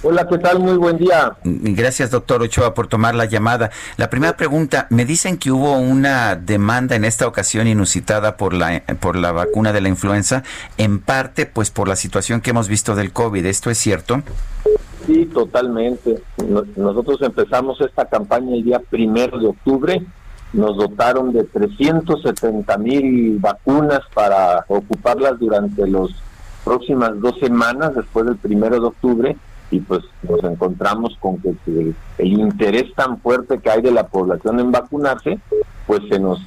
[0.00, 0.60] Hola, ¿qué tal?
[0.60, 1.36] Muy buen día.
[1.42, 3.70] Gracias, doctor Ochoa, por tomar la llamada.
[3.96, 8.84] La primera pregunta, me dicen que hubo una demanda en esta ocasión inusitada por la,
[9.00, 10.44] por la vacuna de la influenza,
[10.76, 13.44] en parte pues por la situación que hemos visto del COVID.
[13.44, 14.22] ¿Esto es cierto?
[15.04, 16.22] Sí, totalmente.
[16.76, 20.06] Nosotros empezamos esta campaña el día primero de octubre.
[20.52, 26.10] Nos dotaron de 370 mil vacunas para ocuparlas durante las
[26.64, 29.36] próximas dos semanas después del primero de octubre
[29.70, 34.60] y pues nos encontramos con que el interés tan fuerte que hay de la población
[34.60, 35.38] en vacunarse,
[35.86, 36.40] pues se nos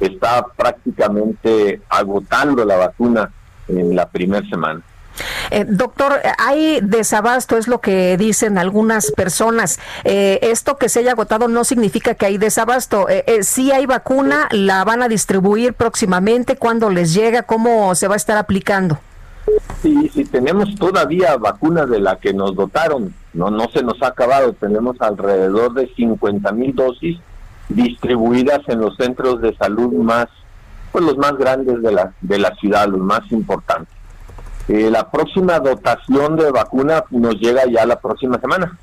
[0.00, 3.30] está prácticamente agotando la vacuna
[3.68, 4.82] en la primera semana.
[5.50, 9.78] Eh, doctor, hay desabasto, es lo que dicen algunas personas.
[10.04, 13.08] Eh, esto que se haya agotado no significa que hay desabasto.
[13.08, 18.08] Eh, eh, si hay vacuna, la van a distribuir próximamente, cuándo les llega, cómo se
[18.08, 18.98] va a estar aplicando.
[19.82, 24.08] Sí, sí, tenemos todavía vacuna de la que nos dotaron, no, no se nos ha
[24.08, 27.18] acabado, tenemos alrededor de 50 mil dosis
[27.68, 30.26] distribuidas en los centros de salud más,
[30.92, 33.94] pues los más grandes de la, de la ciudad, los más importantes.
[34.68, 38.76] Eh, la próxima dotación de vacuna nos llega ya la próxima semana.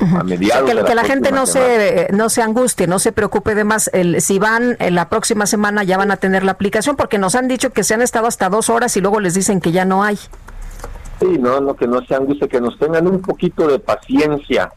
[0.00, 3.54] A mediados que, la, que la gente no se no se angustie, no se preocupe
[3.54, 3.90] de más.
[3.92, 7.34] El, si van en la próxima semana ya van a tener la aplicación, porque nos
[7.34, 9.84] han dicho que se han estado hasta dos horas y luego les dicen que ya
[9.84, 10.16] no hay.
[11.18, 14.72] Sí, no, no que no se angustie, que nos tengan un poquito de paciencia.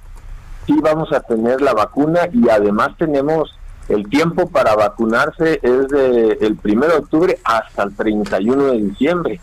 [0.66, 3.56] Sí vamos a tener la vacuna y además tenemos
[3.90, 9.42] el tiempo para vacunarse es de el primero de octubre hasta el 31 de diciembre.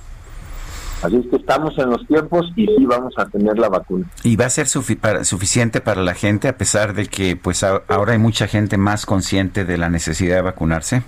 [1.03, 4.07] Así es que estamos en los tiempos y sí vamos a tener la vacuna.
[4.24, 8.18] ¿Y va a ser suficiente para la gente a pesar de que pues ahora hay
[8.18, 11.03] mucha gente más consciente de la necesidad de vacunarse?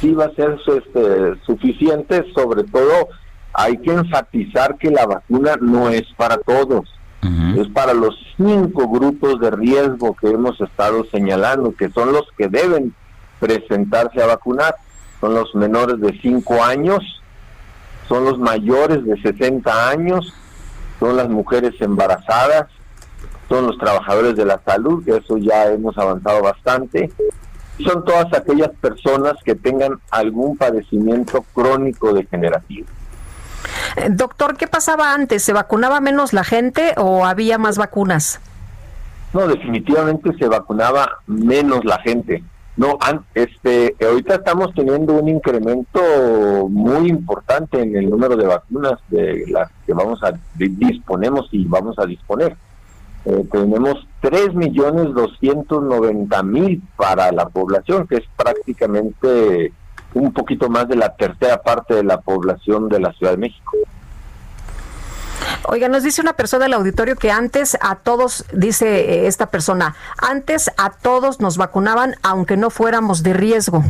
[0.00, 3.08] Sí va a ser este, suficiente, sobre todo
[3.52, 6.90] hay que enfatizar que la vacuna no es para todos,
[7.56, 12.48] es para los cinco grupos de riesgo que hemos estado señalando, que son los que
[12.48, 12.94] deben
[13.40, 14.76] presentarse a vacunar.
[15.20, 17.02] Son los menores de cinco años,
[18.08, 20.32] son los mayores de 60 años,
[21.00, 22.66] son las mujeres embarazadas,
[23.48, 27.10] son los trabajadores de la salud, que eso ya hemos avanzado bastante,
[27.84, 32.86] son todas aquellas personas que tengan algún padecimiento crónico degenerativo.
[33.96, 35.42] Eh, doctor, ¿qué pasaba antes?
[35.42, 38.40] ¿Se vacunaba menos la gente o había más vacunas?
[39.32, 42.42] No, definitivamente se vacunaba menos la gente.
[42.76, 42.98] No,
[43.34, 45.98] este, ahorita estamos teniendo un incremento
[46.68, 51.98] muy importante en el número de vacunas de las que vamos a disponemos y vamos
[51.98, 52.54] a disponer.
[53.24, 59.72] Eh, tenemos 3.290.000 para la población, que es prácticamente
[60.12, 63.72] un poquito más de la tercera parte de la población de la Ciudad de México.
[65.68, 69.96] Oiga, nos dice una persona del auditorio que antes a todos, dice eh, esta persona,
[70.16, 73.82] antes a todos nos vacunaban aunque no fuéramos de riesgo.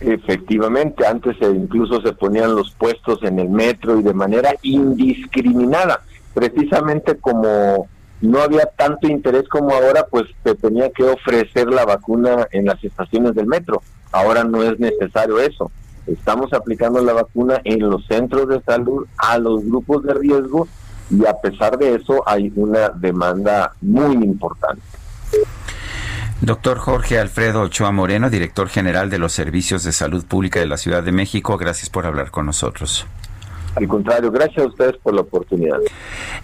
[0.00, 6.02] Efectivamente, antes incluso se ponían los puestos en el metro y de manera indiscriminada,
[6.32, 7.86] precisamente como
[8.22, 12.82] no había tanto interés como ahora, pues se tenía que ofrecer la vacuna en las
[12.82, 13.82] estaciones del metro.
[14.10, 15.70] Ahora no es necesario eso
[16.06, 20.68] estamos aplicando la vacuna en los centros de salud a los grupos de riesgo
[21.10, 24.82] y a pesar de eso hay una demanda muy importante.
[26.40, 30.76] Doctor Jorge Alfredo Ochoa Moreno, director general de los Servicios de Salud Pública de la
[30.76, 33.06] Ciudad de México, gracias por hablar con nosotros.
[33.74, 35.78] Al contrario, gracias a ustedes por la oportunidad.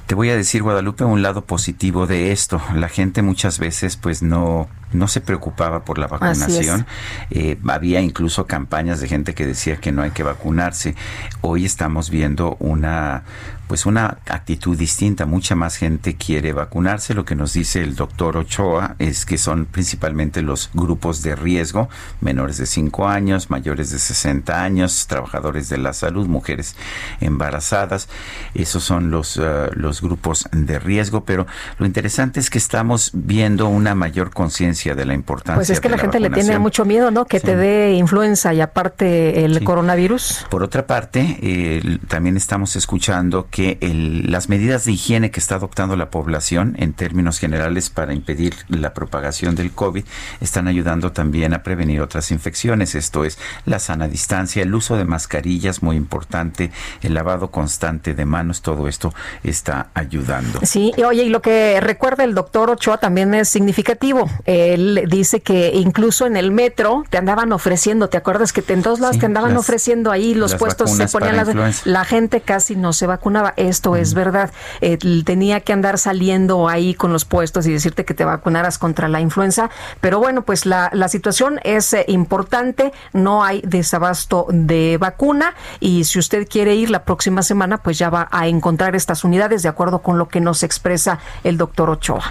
[0.07, 2.61] Te voy a decir, Guadalupe, un lado positivo de esto.
[2.75, 6.87] La gente muchas veces pues no no se preocupaba por la vacunación.
[7.31, 10.95] Eh, había incluso campañas de gente que decía que no hay que vacunarse.
[11.41, 13.25] Hoy estamos viendo una
[13.69, 15.27] pues una actitud distinta.
[15.27, 17.15] Mucha más gente quiere vacunarse.
[17.15, 21.89] Lo que nos dice el doctor Ochoa es que son principalmente los grupos de riesgo,
[22.21, 26.77] menores de 5 años, mayores de 60 años, trabajadores de la salud, mujeres
[27.21, 28.09] embarazadas.
[28.55, 31.25] Esos son los, uh, los grupos de riesgo.
[31.25, 31.47] Pero
[31.79, 35.57] lo interesante es que estamos viendo una mayor conciencia de la importancia.
[35.57, 37.27] Pues es que de la, gente le tiene mucho miedo, ¿no?
[37.27, 40.47] Que te dé influenza y aparte el coronavirus.
[40.49, 45.57] Por otra parte, eh, también estamos escuchando que el, las medidas de higiene que está
[45.57, 50.05] adoptando la población en términos generales para impedir la propagación del COVID
[50.41, 52.95] están ayudando también a prevenir otras infecciones.
[52.95, 56.71] Esto es la sana distancia, el uso de mascarillas, muy importante,
[57.03, 60.61] el lavado constante de manos, todo esto está ayudando.
[60.63, 64.29] Sí, y oye, y lo que recuerda el doctor Ochoa también es significativo.
[64.45, 69.01] Él dice que incluso en el metro te andaban ofreciendo, ¿te acuerdas que en todos
[69.01, 72.93] lados te andaban las- ofreciendo ahí los puestos se ponían las, la gente casi no
[72.93, 73.48] se vacunaba.
[73.57, 74.53] Esto es verdad.
[74.81, 79.09] Eh, tenía que andar saliendo ahí con los puestos y decirte que te vacunaras contra
[79.09, 79.71] la influenza.
[80.01, 82.93] Pero bueno, pues la, la situación es eh, importante.
[83.13, 88.11] No hay desabasto de vacuna y si usted quiere ir la próxima semana, pues ya
[88.11, 92.25] va a encontrar estas unidades de acuerdo con lo que nos expresa el doctor Ochoa.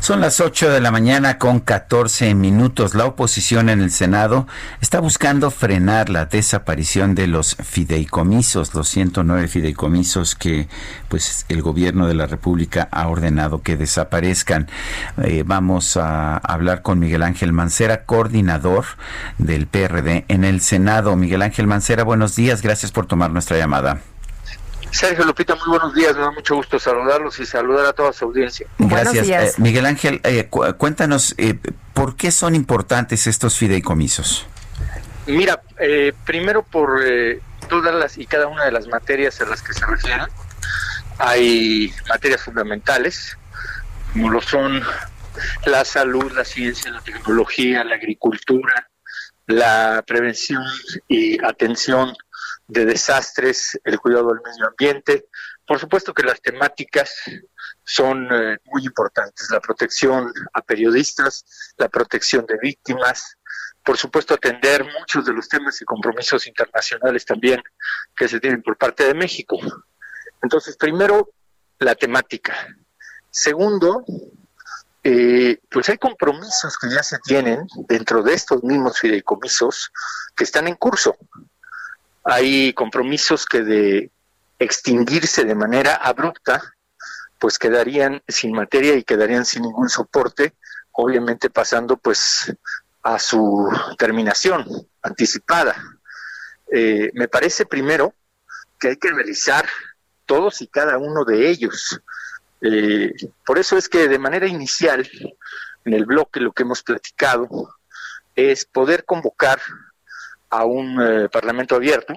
[0.00, 2.94] Son las 8 de la mañana con 14 minutos.
[2.94, 4.46] La oposición en el Senado
[4.80, 10.55] está buscando frenar la desaparición de los fideicomisos, los 109 fideicomisos que
[11.08, 14.68] pues el gobierno de la República ha ordenado que desaparezcan.
[15.22, 18.84] Eh, vamos a hablar con Miguel Ángel Mancera, coordinador
[19.38, 21.16] del PRD en el Senado.
[21.16, 22.62] Miguel Ángel Mancera, buenos días.
[22.62, 24.00] Gracias por tomar nuestra llamada.
[24.90, 26.14] Sergio Lupita, muy buenos días.
[26.14, 28.66] Me da mucho gusto saludarlos y saludar a toda su audiencia.
[28.78, 29.28] Gracias.
[29.28, 31.58] Eh, Miguel Ángel, eh, cu- cuéntanos, eh,
[31.92, 34.46] ¿por qué son importantes estos fideicomisos?
[35.26, 39.60] Mira, eh, primero por eh, todas las y cada una de las materias a las
[39.60, 40.26] que se refieren.
[41.18, 43.36] Hay materias fundamentales,
[44.12, 44.82] como lo son
[45.66, 48.90] la salud, la ciencia, la tecnología, la agricultura,
[49.46, 50.62] la prevención
[51.08, 52.14] y atención
[52.68, 55.26] de desastres, el cuidado del medio ambiente.
[55.66, 57.14] Por supuesto que las temáticas
[57.84, 63.36] son eh, muy importantes, la protección a periodistas, la protección de víctimas,
[63.84, 67.62] por supuesto atender muchos de los temas y compromisos internacionales también
[68.16, 69.58] que se tienen por parte de México.
[70.46, 71.30] Entonces, primero,
[71.80, 72.54] la temática.
[73.32, 74.04] Segundo,
[75.02, 79.90] eh, pues hay compromisos que ya se tienen dentro de estos mismos fideicomisos
[80.36, 81.16] que están en curso.
[82.22, 84.12] Hay compromisos que de
[84.60, 86.62] extinguirse de manera abrupta,
[87.40, 90.54] pues quedarían sin materia y quedarían sin ningún soporte,
[90.92, 92.54] obviamente pasando pues
[93.02, 93.68] a su
[93.98, 94.64] terminación
[95.02, 95.74] anticipada.
[96.72, 98.14] Eh, me parece primero
[98.78, 99.66] que hay que analizar
[100.26, 102.00] todos y cada uno de ellos.
[102.60, 103.12] Eh,
[103.44, 105.08] por eso es que de manera inicial,
[105.84, 107.48] en el bloque lo que hemos platicado
[108.34, 109.60] es poder convocar
[110.50, 112.14] a un eh, Parlamento abierto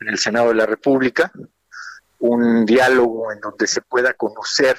[0.00, 1.30] en el Senado de la República,
[2.20, 4.78] un diálogo en donde se pueda conocer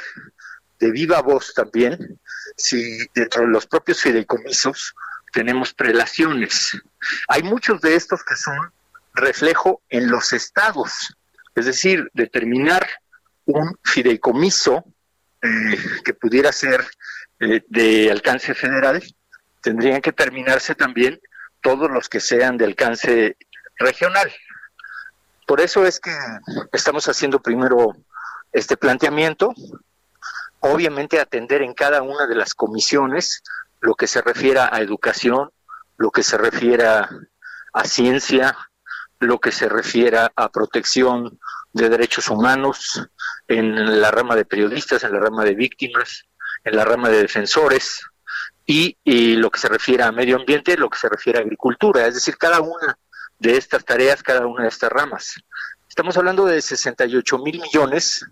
[0.79, 2.19] de viva voz también
[2.57, 4.95] si dentro de los propios fideicomisos
[5.31, 6.81] tenemos prelaciones.
[7.27, 8.57] Hay muchos de estos que son
[9.13, 11.15] reflejo en los estados,
[11.55, 12.87] es decir, determinar
[13.45, 14.85] un fideicomiso
[15.41, 16.85] eh, que pudiera ser
[17.39, 19.01] eh, de alcance federal,
[19.61, 21.19] tendrían que terminarse también
[21.61, 23.37] todos los que sean de alcance
[23.77, 24.31] regional.
[25.47, 26.15] Por eso es que
[26.71, 27.95] estamos haciendo primero
[28.51, 29.53] este planteamiento,
[30.59, 33.43] obviamente atender en cada una de las comisiones
[33.79, 35.51] lo que se refiera a educación,
[35.97, 37.09] lo que se refiera
[37.73, 38.55] a ciencia,
[39.21, 41.39] lo que se refiera a protección
[41.73, 43.07] de derechos humanos,
[43.47, 46.25] en la rama de periodistas, en la rama de víctimas,
[46.63, 48.01] en la rama de defensores,
[48.65, 52.07] y, y lo que se refiere a medio ambiente, lo que se refiere a agricultura,
[52.07, 52.97] es decir, cada una
[53.39, 55.35] de estas tareas, cada una de estas ramas.
[55.87, 58.25] Estamos hablando de 68 mil millones,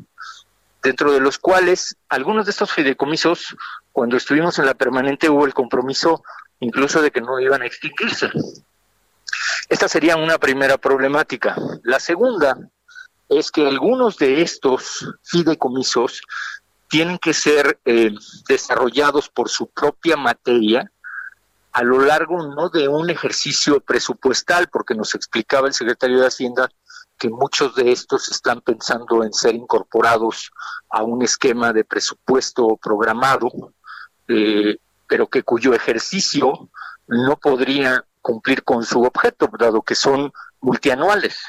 [0.82, 3.56] dentro de los cuales algunos de estos fideicomisos,
[3.92, 6.24] cuando estuvimos en la permanente, hubo el compromiso
[6.62, 8.30] incluso de que no iban a extinguirse.
[9.68, 11.56] Esta sería una primera problemática.
[11.84, 12.58] La segunda
[13.28, 16.22] es que algunos de estos fideicomisos
[16.88, 18.12] tienen que ser eh,
[18.48, 20.92] desarrollados por su propia materia
[21.72, 26.70] a lo largo no de un ejercicio presupuestal, porque nos explicaba el secretario de Hacienda
[27.18, 30.52] que muchos de estos están pensando en ser incorporados
[30.90, 33.50] a un esquema de presupuesto programado,
[34.28, 34.78] eh,
[35.08, 36.70] pero que cuyo ejercicio
[37.08, 40.32] no podría cumplir con su objeto, dado que son
[40.62, 41.40] multianuales.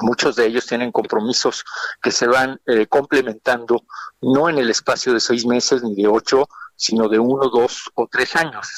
[0.00, 1.64] Muchos de ellos tienen compromisos
[2.00, 3.84] que se van eh, complementando
[4.22, 8.06] no en el espacio de seis meses ni de ocho, sino de uno, dos o
[8.06, 8.68] tres años.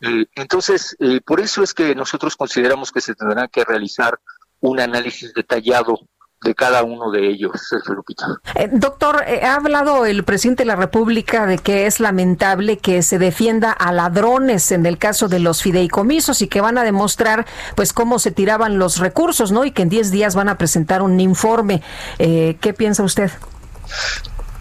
[0.00, 4.18] Eh, entonces, eh, por eso es que nosotros consideramos que se tendrá que realizar
[4.60, 6.00] un análisis detallado
[6.42, 7.52] de cada uno de ellos,
[7.86, 8.26] Lupita.
[8.54, 13.18] Eh, doctor, ha hablado el presidente de la República de que es lamentable que se
[13.18, 17.92] defienda a ladrones en el caso de los fideicomisos y que van a demostrar pues
[17.92, 19.64] cómo se tiraban los recursos, ¿no?
[19.64, 21.82] Y que en 10 días van a presentar un informe.
[22.18, 23.30] ¿Qué piensa usted?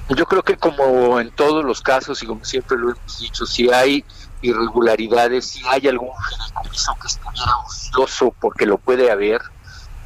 [0.09, 3.69] Yo creo que como en todos los casos y como siempre lo hemos dicho, si
[3.69, 4.05] hay
[4.41, 9.41] irregularidades, si hay algún fideicomiso que estuviera ocioso, porque lo puede haber,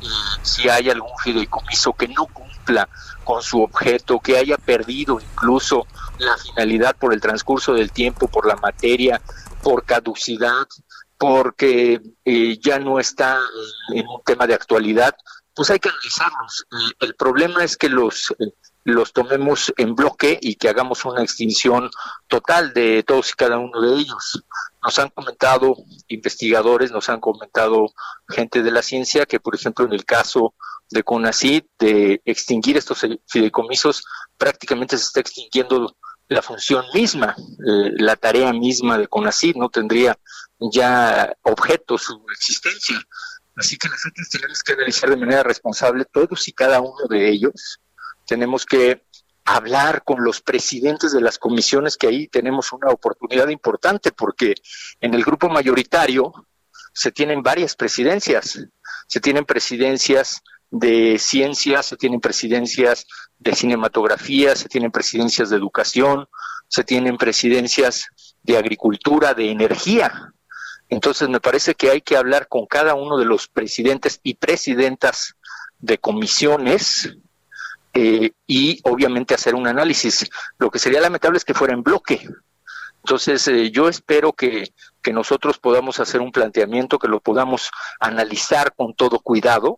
[0.02, 0.10] y
[0.42, 2.90] si hay algún fideicomiso que no cumpla
[3.24, 5.88] con su objeto, que haya perdido incluso
[6.18, 9.22] la finalidad por el transcurso del tiempo, por la materia,
[9.64, 10.68] por caducidad,
[11.18, 13.40] porque eh, ya no está
[13.94, 15.16] en un tema de actualidad,
[15.54, 16.66] pues hay que analizarlos.
[17.00, 18.54] El problema es que los eh,
[18.84, 21.90] los tomemos en bloque y que hagamos una extinción
[22.28, 24.44] total de todos y cada uno de ellos.
[24.84, 25.76] Nos han comentado
[26.08, 27.94] investigadores, nos han comentado
[28.28, 30.56] gente de la ciencia que, por ejemplo, en el caso
[30.90, 34.04] de CONACYT, de extinguir estos fideicomisos,
[34.38, 35.96] prácticamente se está extinguiendo
[36.28, 40.18] la función misma, eh, la tarea misma de CONACYT, no tendría
[40.60, 42.98] ya objeto su existencia.
[43.56, 47.80] Así que nosotros tenemos que analizar de manera responsable todos y cada uno de ellos
[48.26, 49.04] tenemos que
[49.56, 54.56] hablar con los presidentes de las comisiones, que ahí tenemos una oportunidad importante, porque
[55.02, 56.32] en el grupo mayoritario
[56.94, 58.60] se tienen varias presidencias,
[59.08, 63.06] se tienen presidencias de ciencia, se tienen presidencias
[63.40, 66.30] de cinematografía, se tienen presidencias de educación,
[66.70, 68.08] se tienen presidencias
[68.44, 70.34] de agricultura, de energía.
[70.88, 75.36] Entonces me parece que hay que hablar con cada uno de los presidentes y presidentas
[75.80, 77.18] de comisiones
[77.94, 80.30] eh, y obviamente hacer un análisis.
[80.58, 82.28] Lo que sería lamentable es que fuera en bloque.
[83.04, 88.74] Entonces, eh, yo espero que, que nosotros podamos hacer un planteamiento, que lo podamos analizar
[88.76, 89.76] con todo cuidado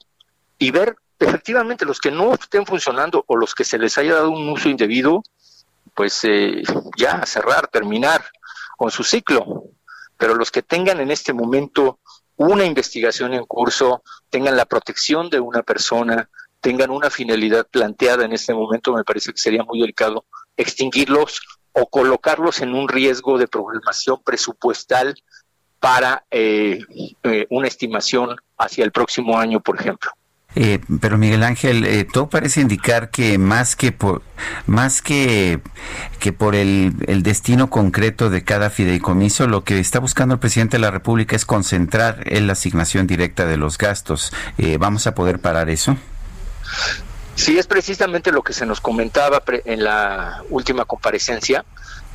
[0.57, 4.31] y ver efectivamente los que no estén funcionando o los que se les haya dado
[4.31, 5.23] un uso indebido,
[5.95, 6.63] pues eh,
[6.97, 8.23] ya cerrar, terminar
[8.77, 9.63] con su ciclo.
[10.17, 11.99] Pero los que tengan en este momento
[12.35, 16.29] una investigación en curso, tengan la protección de una persona,
[16.63, 20.23] tengan una finalidad planteada en este momento, me parece que sería muy delicado
[20.55, 21.41] extinguirlos
[21.73, 25.13] o colocarlos en un riesgo de programación presupuestal
[25.81, 26.79] para eh,
[27.23, 30.11] eh, una estimación hacia el próximo año, por ejemplo.
[30.55, 34.21] Eh, pero Miguel Ángel, todo parece indicar que más que por
[34.67, 35.59] más que,
[36.19, 40.77] que por el, el, destino concreto de cada fideicomiso, lo que está buscando el presidente
[40.77, 44.31] de la República es concentrar en la asignación directa de los gastos.
[44.79, 45.97] ¿Vamos a poder parar eso?
[47.35, 51.65] Sí, es precisamente lo que se nos comentaba en la última comparecencia,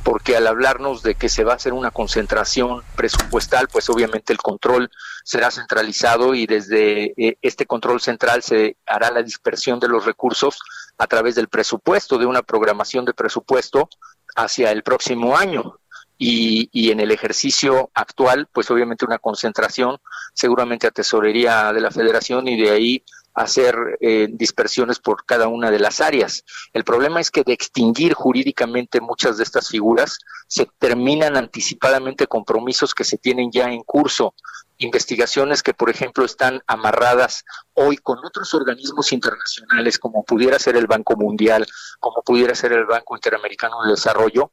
[0.03, 4.39] porque al hablarnos de que se va a hacer una concentración presupuestal, pues obviamente el
[4.39, 4.89] control
[5.25, 10.57] será centralizado y desde eh, este control central se hará la dispersión de los recursos
[10.97, 13.89] a través del presupuesto, de una programación de presupuesto
[14.35, 15.79] hacia el próximo año.
[16.21, 19.99] Y, y, en el ejercicio actual, pues obviamente una concentración,
[20.33, 23.03] seguramente a tesorería de la federación y de ahí
[23.33, 26.43] hacer eh, dispersiones por cada una de las áreas.
[26.73, 32.93] El problema es que de extinguir jurídicamente muchas de estas figuras se terminan anticipadamente compromisos
[32.93, 34.33] que se tienen ya en curso,
[34.77, 37.43] investigaciones que, por ejemplo, están amarradas
[37.73, 41.65] hoy con otros organismos internacionales, como pudiera ser el Banco Mundial,
[41.99, 44.51] como pudiera ser el Banco Interamericano de Desarrollo,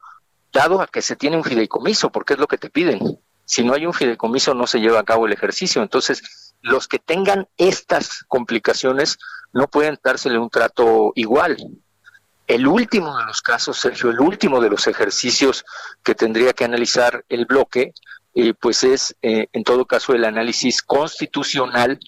[0.52, 3.20] dado a que se tiene un fideicomiso, porque es lo que te piden.
[3.44, 5.80] Si no hay un fideicomiso, no se lleva a cabo el ejercicio.
[5.80, 9.18] Entonces, los que tengan estas complicaciones
[9.52, 11.56] no pueden dársele un trato igual.
[12.46, 15.64] El último de los casos, Sergio, el último de los ejercicios
[16.04, 17.92] que tendría que analizar el bloque,
[18.34, 21.98] eh, pues es eh, en todo caso el análisis constitucional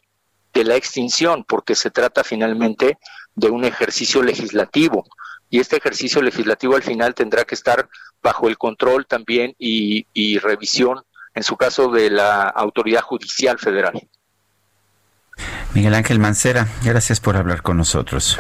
[0.52, 2.98] de la extinción, porque se trata finalmente
[3.34, 5.04] de un ejercicio legislativo.
[5.50, 7.88] Y este ejercicio legislativo al final tendrá que estar
[8.22, 11.02] bajo el control también y, y revisión,
[11.34, 14.08] en su caso, de la autoridad judicial federal.
[15.74, 18.39] Miguel Ángel Mancera, gracias por hablar con nosotros.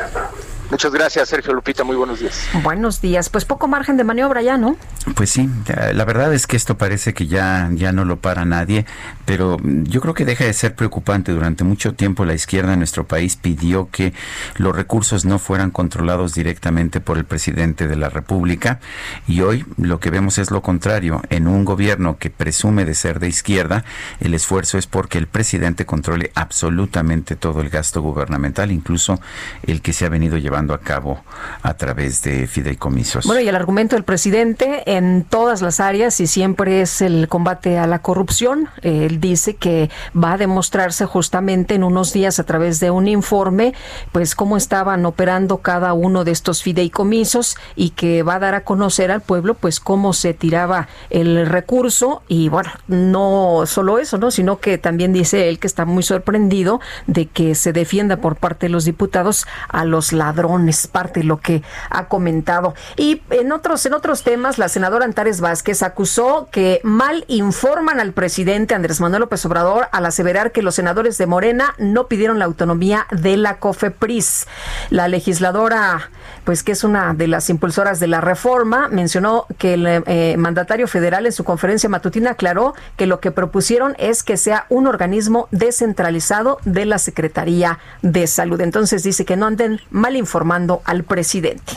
[0.70, 1.82] Muchas gracias, Sergio Lupita.
[1.82, 2.46] Muy buenos días.
[2.62, 3.30] Buenos días.
[3.30, 4.76] Pues poco margen de maniobra ya, ¿no?
[5.14, 5.48] Pues sí,
[5.94, 8.84] la verdad es que esto parece que ya, ya no lo para nadie,
[9.24, 11.32] pero yo creo que deja de ser preocupante.
[11.32, 14.12] Durante mucho tiempo la izquierda en nuestro país pidió que
[14.56, 18.80] los recursos no fueran controlados directamente por el presidente de la República
[19.26, 21.22] y hoy lo que vemos es lo contrario.
[21.30, 23.84] En un gobierno que presume de ser de izquierda,
[24.20, 29.18] el esfuerzo es porque el presidente controle absolutamente todo el gasto gubernamental, incluso
[29.62, 31.20] el que se ha venido llevando a cabo
[31.62, 33.24] a través de fideicomisos.
[33.26, 37.78] Bueno, y el argumento del presidente en todas las áreas y siempre es el combate
[37.78, 38.68] a la corrupción.
[38.82, 43.74] Él dice que va a demostrarse justamente en unos días a través de un informe,
[44.12, 48.64] pues cómo estaban operando cada uno de estos fideicomisos y que va a dar a
[48.64, 54.30] conocer al pueblo, pues cómo se tiraba el recurso y bueno, no solo eso, ¿no?
[54.30, 58.66] Sino que también dice él que está muy sorprendido de que se defienda por parte
[58.66, 60.47] de los diputados a los ladrones,
[60.90, 62.74] parte de lo que ha comentado.
[62.96, 68.00] Y en otros, en otros temas, la senadora senador Antares Vázquez acusó que mal informan
[68.00, 72.38] al presidente Andrés Manuel López Obrador al aseverar que los senadores de Morena no pidieron
[72.38, 74.46] la autonomía de la COFEPRIS.
[74.88, 76.10] La legisladora,
[76.44, 80.88] pues que es una de las impulsoras de la reforma, mencionó que el eh, mandatario
[80.88, 85.48] federal en su conferencia matutina aclaró que lo que propusieron es que sea un organismo
[85.50, 88.58] descentralizado de la Secretaría de Salud.
[88.62, 91.72] Entonces dice que no anden mal informando al presidente.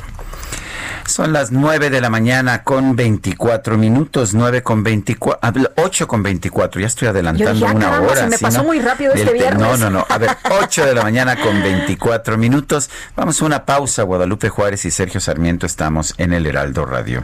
[1.08, 6.80] Son las 9 de la mañana con 24 minutos, 9 con 24, 8 con 24,
[6.80, 8.16] ya estoy adelantando ah, una hora.
[8.16, 9.60] Se me pasó muy rápido este viernes.
[9.60, 10.30] No, no, no, a ver,
[10.62, 12.90] 8 de la mañana con 24 minutos.
[13.16, 17.24] Vamos a una pausa, Guadalupe Juárez y Sergio Sarmiento estamos en el Heraldo Radio.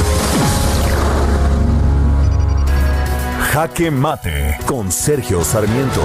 [3.51, 6.01] Jaque Mate con Sergio Sarmiento.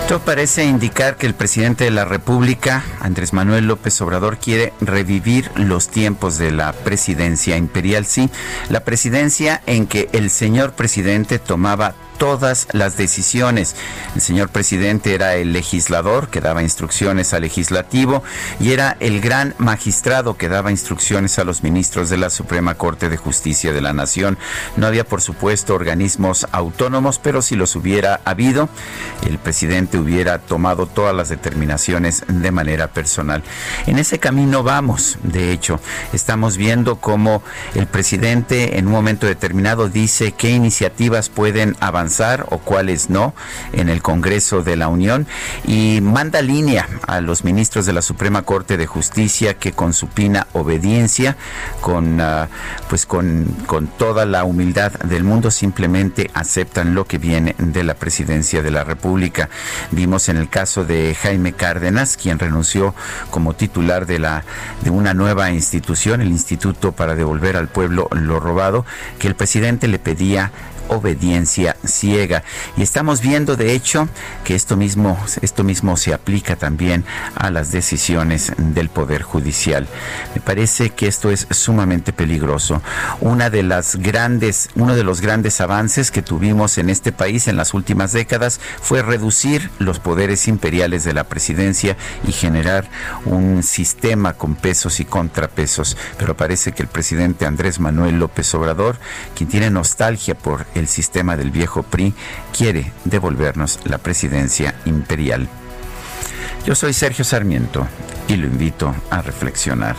[0.00, 5.52] Esto parece indicar que el presidente de la República, Andrés Manuel López Obrador, quiere revivir
[5.54, 8.06] los tiempos de la presidencia imperial.
[8.06, 8.28] Sí,
[8.68, 13.74] la presidencia en que el señor presidente tomaba todas las decisiones.
[14.14, 18.22] El señor presidente era el legislador que daba instrucciones al legislativo
[18.60, 23.08] y era el gran magistrado que daba instrucciones a los ministros de la Suprema Corte
[23.08, 24.36] de Justicia de la Nación.
[24.76, 28.68] No había, por supuesto, organismos autónomos, pero si los hubiera habido,
[29.26, 33.42] el presidente hubiera tomado todas las determinaciones de manera personal.
[33.86, 35.80] En ese camino vamos, de hecho,
[36.12, 37.42] estamos viendo cómo
[37.74, 42.09] el presidente en un momento determinado dice qué iniciativas pueden avanzar
[42.48, 43.34] o cuáles no
[43.72, 45.26] en el Congreso de la Unión
[45.64, 50.46] y manda línea a los ministros de la Suprema Corte de Justicia que con supina
[50.52, 51.36] obediencia,
[51.80, 52.48] con ah,
[52.88, 57.94] pues con, con toda la humildad del mundo simplemente aceptan lo que viene de la
[57.94, 59.48] presidencia de la República.
[59.90, 62.94] Vimos en el caso de Jaime Cárdenas, quien renunció
[63.30, 64.44] como titular de la
[64.82, 68.84] de una nueva institución, el Instituto para devolver al pueblo lo robado,
[69.18, 70.52] que el presidente le pedía
[70.90, 72.42] obediencia ciega.
[72.76, 74.08] Y estamos viendo, de hecho,
[74.44, 77.04] que esto mismo, esto mismo se aplica también
[77.34, 79.88] a las decisiones del Poder Judicial.
[80.34, 82.82] Me parece que esto es sumamente peligroso.
[83.20, 87.56] Una de las grandes, uno de los grandes avances que tuvimos en este país en
[87.56, 91.96] las últimas décadas fue reducir los poderes imperiales de la presidencia
[92.26, 92.88] y generar
[93.24, 95.96] un sistema con pesos y contrapesos.
[96.18, 98.98] Pero parece que el presidente Andrés Manuel López Obrador,
[99.34, 102.14] quien tiene nostalgia por sistema del viejo PRI
[102.56, 105.48] quiere devolvernos la presidencia imperial.
[106.64, 107.86] Yo soy Sergio Sarmiento
[108.28, 109.96] y lo invito a reflexionar.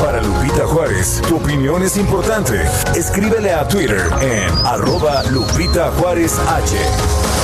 [0.00, 2.62] Para Lupita Juárez, tu opinión es importante.
[2.94, 7.37] Escríbele a Twitter en arroba Lupita Juárez H.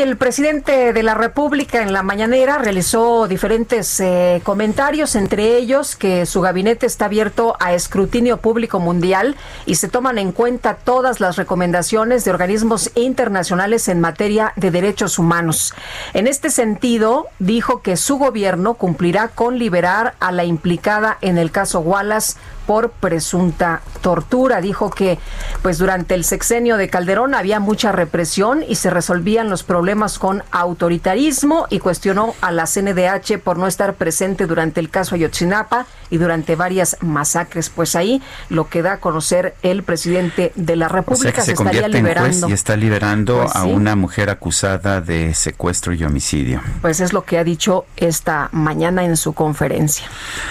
[0.00, 6.26] el presidente de la República en la mañanera realizó diferentes eh, comentarios, entre ellos que
[6.26, 11.36] su gabinete está abierto a escrutinio público mundial y se toman en cuenta todas las
[11.36, 15.74] recomendaciones de organismos internacionales en materia de derechos humanos.
[16.14, 21.50] En este sentido, dijo que su gobierno cumplirá con liberar a la implicada en el
[21.50, 22.34] caso Wallace
[22.68, 24.60] por presunta tortura.
[24.60, 25.18] Dijo que
[25.62, 30.42] pues durante el sexenio de Calderón había mucha represión y se resolvían los problemas con
[30.50, 36.18] autoritarismo y cuestionó a la CNDH por no estar presente durante el caso Ayotzinapa y
[36.18, 37.70] durante varias masacres.
[37.70, 38.20] Pues ahí
[38.50, 42.50] lo que da a conocer el presidente de la República se, estaría liberando.
[42.50, 46.60] y está liberando pues a una mujer acusada de secuestro y homicidio.
[46.82, 50.06] Pues es lo que ha dicho esta mañana en su conferencia.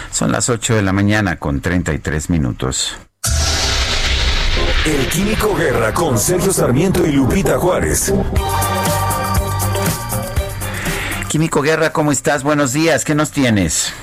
[0.09, 2.95] Son las 8 de la mañana con 33 tres minutos.
[4.85, 8.13] El Químico Guerra con Sergio Sarmiento y Lupita Juárez.
[11.27, 12.43] Químico Guerra, ¿cómo estás?
[12.43, 13.93] Buenos días, ¿qué nos tienes?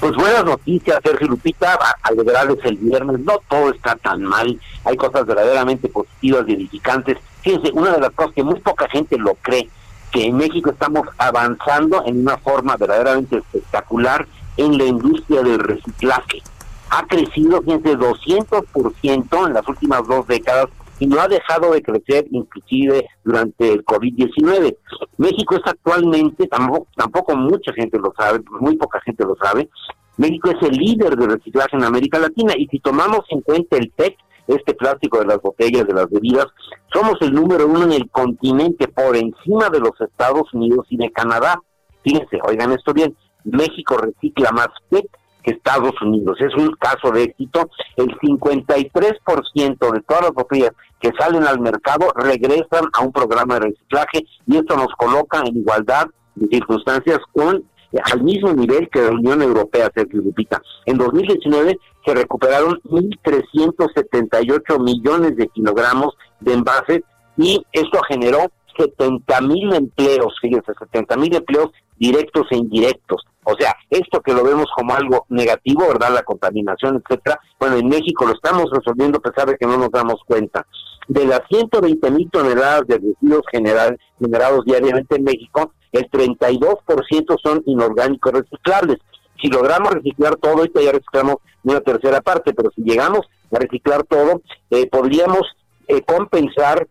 [0.00, 5.24] Pues buenas noticias, Sergio Lupita, alegrarles el viernes, no todo está tan mal, hay cosas
[5.24, 7.16] verdaderamente positivas y edificantes.
[7.40, 9.70] Fíjense, una de las cosas que muy poca gente lo cree,
[10.12, 14.28] que en México estamos avanzando en una forma verdaderamente espectacular
[14.58, 16.42] en la industria del reciclaje
[16.90, 20.66] ha crecido, fíjense, 200% en las últimas dos décadas
[20.98, 24.76] y no ha dejado de crecer inclusive durante el COVID-19.
[25.18, 29.68] México es actualmente, tampoco, tampoco mucha gente lo sabe, muy poca gente lo sabe,
[30.16, 33.90] México es el líder de reciclaje en América Latina y si tomamos en cuenta el
[33.90, 36.46] PET, este plástico de las botellas, de las bebidas,
[36.92, 41.10] somos el número uno en el continente por encima de los Estados Unidos y de
[41.10, 41.60] Canadá.
[42.02, 43.14] Fíjense, oigan esto bien,
[43.44, 45.06] México recicla más PET
[45.46, 46.36] Estados Unidos.
[46.40, 47.70] Es un caso de éxito.
[47.96, 53.60] El 53% de todas las botellas que salen al mercado regresan a un programa de
[53.60, 59.02] reciclaje y esto nos coloca en igualdad de circunstancias con eh, al mismo nivel que
[59.02, 60.60] la Unión Europea, Sergio Lupita.
[60.84, 67.02] En 2019 se recuperaron 1.378 millones de kilogramos de envases
[67.36, 73.22] y esto generó 70 mil empleos, fíjense, 70 mil empleos directos e indirectos.
[73.44, 76.12] O sea, esto que lo vemos como algo negativo, ¿verdad?
[76.12, 77.38] La contaminación, etcétera.
[77.60, 80.66] Bueno, en México lo estamos resolviendo a pesar de que no nos damos cuenta.
[81.06, 88.32] De las 120 mil toneladas de residuos generados diariamente en México, el 32% son inorgánicos
[88.32, 88.98] reciclables.
[89.40, 93.20] Si logramos reciclar todo, esto ya reciclamos una tercera parte, pero si llegamos
[93.52, 95.42] a reciclar todo, eh, podríamos
[95.88, 96.88] eh, compensar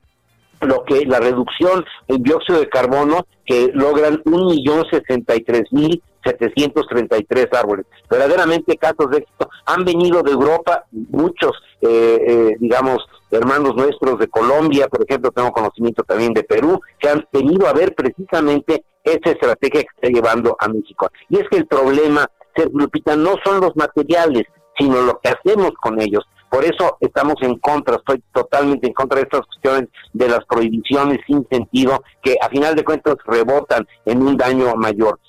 [0.62, 5.64] lo que la reducción en dióxido de carbono que logran un millón sesenta y tres
[5.72, 6.88] mil setecientos
[7.30, 7.86] tres árboles.
[8.10, 9.48] Verdaderamente casos de éxito.
[9.68, 11.52] Han venido de Europa muchos,
[11.82, 12.98] eh, eh, digamos,
[13.30, 17.74] hermanos nuestros de Colombia, por ejemplo, tengo conocimiento también de Perú, que han venido a
[17.74, 21.10] ver precisamente esa estrategia que está llevando a México.
[21.30, 22.26] Y es que el problema,
[22.56, 24.46] Sergio Lupita, no son los materiales,
[24.80, 26.24] sino lo que hacemos con ellos.
[26.56, 31.20] Por eso estamos en contra, estoy totalmente en contra de estas cuestiones de las prohibiciones
[31.28, 35.20] sin sentido que a final de cuentas rebotan en un daño mayor.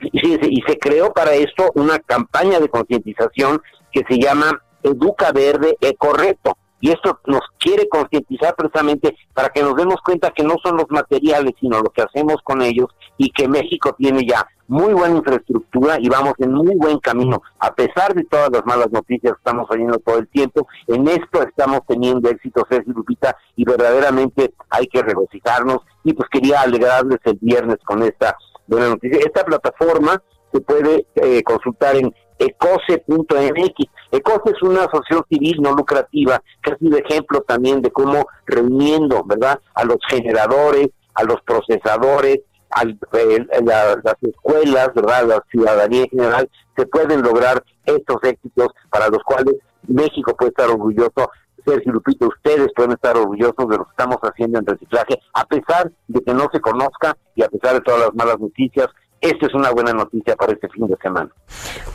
[0.00, 3.60] Y, se creó para esto una campaña de concientización
[3.90, 9.74] que se llama Educa Verde Ecorreto y esto nos quiere concientizar precisamente para que nos
[9.74, 13.48] demos cuenta que no son los materiales, sino lo que hacemos con ellos y que
[13.48, 17.42] México tiene ya muy buena infraestructura y vamos en muy buen camino.
[17.58, 21.42] A pesar de todas las malas noticias que estamos oyendo todo el tiempo, en esto
[21.42, 25.78] estamos teniendo éxito, Ceci Lupita, y verdaderamente hay que regocijarnos.
[26.04, 28.36] Y pues quería alegrarles el viernes con esta
[28.66, 29.18] buena noticia.
[29.24, 30.22] Esta plataforma
[30.52, 33.90] se puede eh, consultar en ecose.mx.
[34.10, 39.22] Ecose es una asociación civil no lucrativa que ha sido ejemplo también de cómo reuniendo,
[39.24, 42.40] ¿verdad?, a los generadores, a los procesadores,
[42.70, 49.22] a las escuelas, ¿verdad?, la ciudadanía en general, se pueden lograr estos éxitos para los
[49.24, 49.54] cuales
[49.86, 51.30] México puede estar orgulloso.
[51.66, 55.90] Sergio Lupito, ustedes pueden estar orgullosos de lo que estamos haciendo en reciclaje, a pesar
[56.06, 58.86] de que no se conozca y a pesar de todas las malas noticias
[59.20, 61.30] esta es una buena noticia para este fin de semana.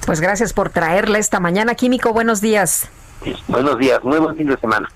[0.06, 2.14] Pues gracias por traerla esta mañana, Químico.
[2.14, 2.90] Buenos días.
[3.48, 4.90] Buenos días, muy buen fin de semana.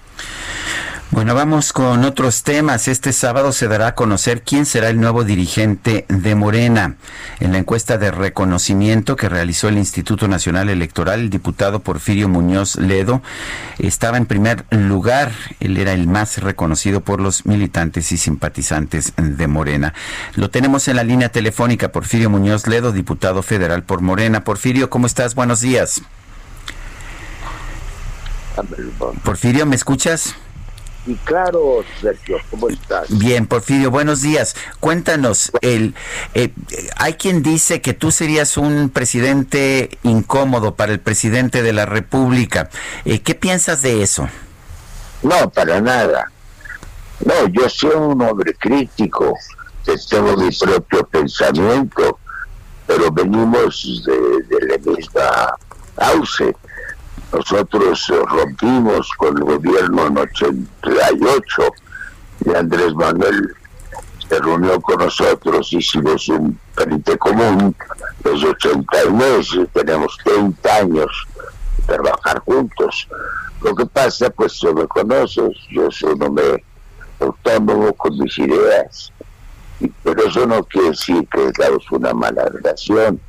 [1.10, 2.90] Bueno, vamos con otros temas.
[2.90, 6.98] Este sábado se dará a conocer quién será el nuevo dirigente de Morena.
[7.40, 12.76] En la encuesta de reconocimiento que realizó el Instituto Nacional Electoral, el diputado Porfirio Muñoz
[12.76, 13.22] Ledo
[13.80, 15.32] estaba en primer lugar.
[15.62, 19.94] Él era el más reconocido por los militantes y simpatizantes de Morena.
[20.36, 24.44] Lo tenemos en la línea telefónica, Porfirio Muñoz Ledo, diputado federal por Morena.
[24.44, 25.36] Porfirio, ¿cómo estás?
[25.36, 26.04] Buenos días.
[29.23, 30.35] Porfirio, ¿me escuchas?
[31.07, 32.38] y claros, Sergio.
[32.51, 33.07] ¿Cómo estás?
[33.17, 34.55] Bien, Porfirio, buenos días.
[34.79, 35.95] Cuéntanos, el,
[36.34, 36.53] eh,
[36.97, 42.69] hay quien dice que tú serías un presidente incómodo para el presidente de la República.
[43.05, 44.27] Eh, ¿Qué piensas de eso?
[45.23, 46.29] No, para nada.
[47.25, 49.34] No, yo soy un hombre crítico,
[50.09, 52.19] tengo mi propio pensamiento,
[52.85, 55.55] pero venimos de, de la misma
[55.95, 56.53] auce
[57.32, 61.64] nosotros rompimos con el gobierno en 88
[62.45, 63.56] y Andrés Manuel
[64.28, 67.76] se reunió con nosotros, hicimos un frente común
[68.24, 71.28] los 89 y tenemos 30 años
[71.78, 73.08] de trabajar juntos.
[73.62, 76.64] Lo que pasa, pues tú me conoces, yo soy un hombre
[77.20, 79.12] autónomo con mis ideas,
[80.04, 83.20] pero eso no quiere decir que tengamos una mala relación.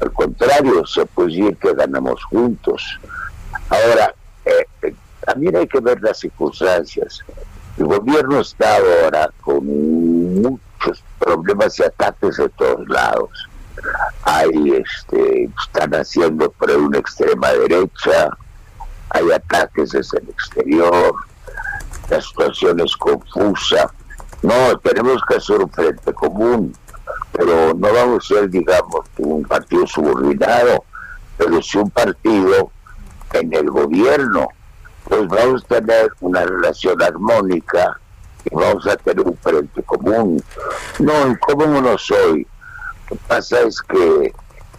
[0.00, 2.82] Al contrario, se puede decir que ganamos juntos.
[3.68, 4.14] Ahora,
[4.44, 7.20] eh, también hay que ver las circunstancias.
[7.76, 9.66] El gobierno está ahora con
[10.42, 13.48] muchos problemas y ataques de todos lados.
[14.22, 18.30] Hay, este, están haciendo por una extrema derecha,
[19.10, 21.14] hay ataques desde el exterior,
[22.08, 23.92] la situación es confusa.
[24.42, 26.74] No, tenemos que hacer un frente común,
[27.32, 30.84] pero no vamos a ser, digamos, un partido subordinado,
[31.36, 32.70] pero sí un partido
[33.34, 34.48] en el gobierno,
[35.04, 37.98] pues vamos a tener una relación armónica
[38.44, 40.42] y vamos a tener un frente común.
[40.98, 42.46] No, ¿cómo no soy?
[43.10, 44.32] Lo que pasa es que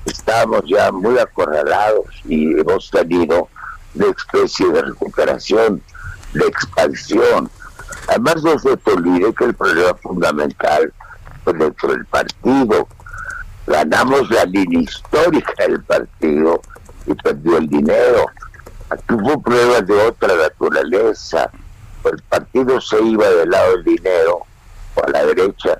[0.06, 3.50] estamos ya muy acorralados y hemos tenido
[3.96, 5.82] una especie de recuperación,
[6.34, 7.50] de expansión.
[8.08, 10.94] Además no se te olvide que el problema fundamental
[11.44, 12.88] fue dentro del partido.
[13.68, 16.62] Ganamos la línea histórica del partido
[17.06, 18.26] y perdió el dinero.
[19.10, 21.50] Hubo pruebas de otra naturaleza.
[22.04, 24.42] El partido se iba del lado del dinero
[24.96, 25.80] o a la derecha.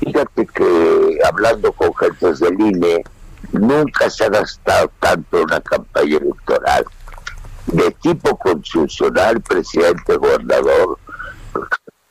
[0.00, 3.04] Fíjate que hablando con gentes del INE,
[3.52, 6.84] nunca se ha gastado tanto en una campaña electoral
[7.66, 10.98] de tipo constitucional, presidente, gobernador,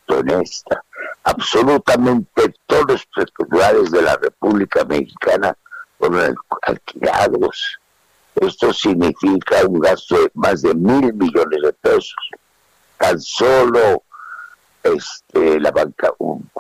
[0.08, 0.82] honesta.
[1.24, 5.58] Absolutamente todos los particulares de la República Mexicana
[5.98, 7.80] fueron alquilados
[8.42, 12.16] esto significa un gasto de más de mil millones de pesos.
[12.98, 14.04] Tan solo
[14.84, 16.12] este, la banca,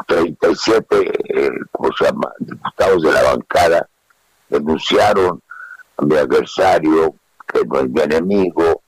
[0.07, 1.49] 37 eh,
[1.99, 2.31] llama?
[2.39, 3.89] diputados de la bancada
[4.49, 5.41] denunciaron
[5.97, 7.15] a mi adversario,
[7.51, 8.81] que no es mi enemigo,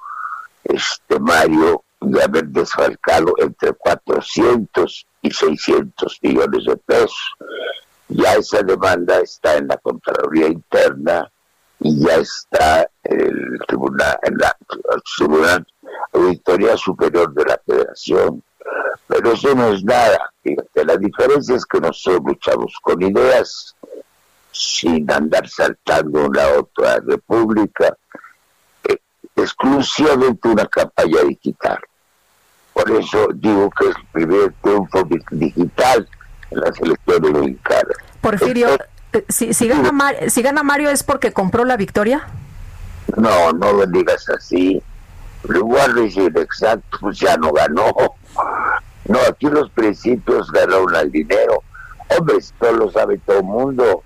[0.63, 7.33] este Mario, de haber desfalcado entre 400 y 600 millones de pesos.
[8.07, 11.29] Ya esa demanda está en la Contraloría Interna
[11.79, 14.55] y ya está el tribunal, en la,
[15.17, 15.65] tribunal
[16.13, 18.43] auditoría superior de la federación.
[19.07, 20.31] Pero eso no es nada.
[20.43, 23.75] Fíjate, la diferencia es que nosotros luchamos con ideas
[24.51, 27.95] sin andar saltando una otra república,
[28.87, 28.97] eh,
[29.35, 31.79] exclusivamente una campaña digital.
[32.73, 36.07] Por eso digo que es el primer triunfo digital
[36.51, 37.97] en las elecciones mexicanas.
[38.21, 38.77] Porfirio,
[39.27, 39.91] si, si, gana
[40.27, 42.27] si gana Mario es porque compró la victoria.
[43.17, 44.81] No, no lo digas así.
[45.47, 47.93] Pero igual decir exacto, pues ya no ganó.
[49.05, 51.63] No, aquí los principios ganaron al dinero.
[52.09, 54.03] Hombre, esto lo sabe todo el mundo.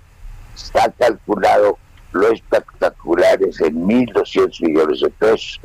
[0.54, 1.78] Está calculado
[2.12, 5.60] lo espectaculares en 1.200 millones de pesos.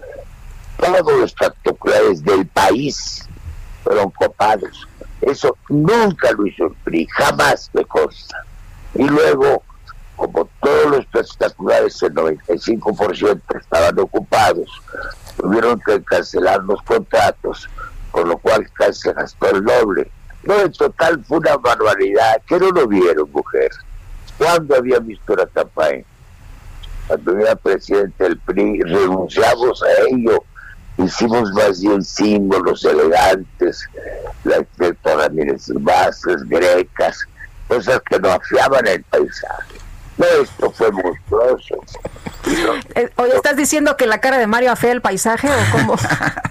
[0.78, 3.28] Todos los espectaculares del país
[3.84, 4.88] fueron copados.
[5.22, 8.44] Eso nunca lo hizo el jamás me consta.
[8.96, 9.64] Y luego,
[10.16, 14.70] como todos los espectaculares, el 95% estaban ocupados,
[15.38, 17.70] tuvieron que cancelar los contratos,
[18.12, 20.12] con lo cual se gastó el doble.
[20.44, 22.42] No, en total fue una barbaridad.
[22.48, 23.70] que no lo vieron, mujer?
[24.38, 26.04] ¿Cuándo había visto la campaña?
[27.08, 30.44] Cuando era presidente del PRI, renunciamos a ello.
[30.98, 33.88] Hicimos más bien símbolos elegantes,
[34.44, 35.30] la arquitectura
[35.80, 37.26] bases, grecas,
[37.70, 39.76] cosas que no afiaban el paisaje.
[40.18, 41.76] No, esto fue monstruoso.
[42.96, 45.96] Eh, oye, ¿estás diciendo que la cara de Mario afea el paisaje o cómo?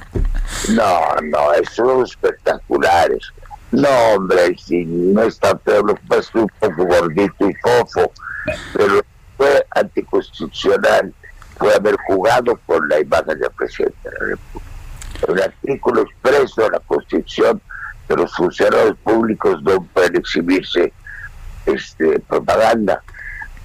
[0.71, 1.39] no, no,
[1.71, 3.33] son espectaculares.
[3.73, 8.11] No, hombre, si no está feo, lo pues un poco gordito y fofo,
[8.73, 9.03] pero
[9.37, 11.13] fue anticonstitucional,
[11.59, 14.69] fue haber jugado con la imagen del presidente de la República.
[15.29, 17.61] Un artículo expreso de la Constitución
[18.07, 20.93] que los funcionarios públicos no pueden exhibirse
[21.75, 23.03] este, propaganda.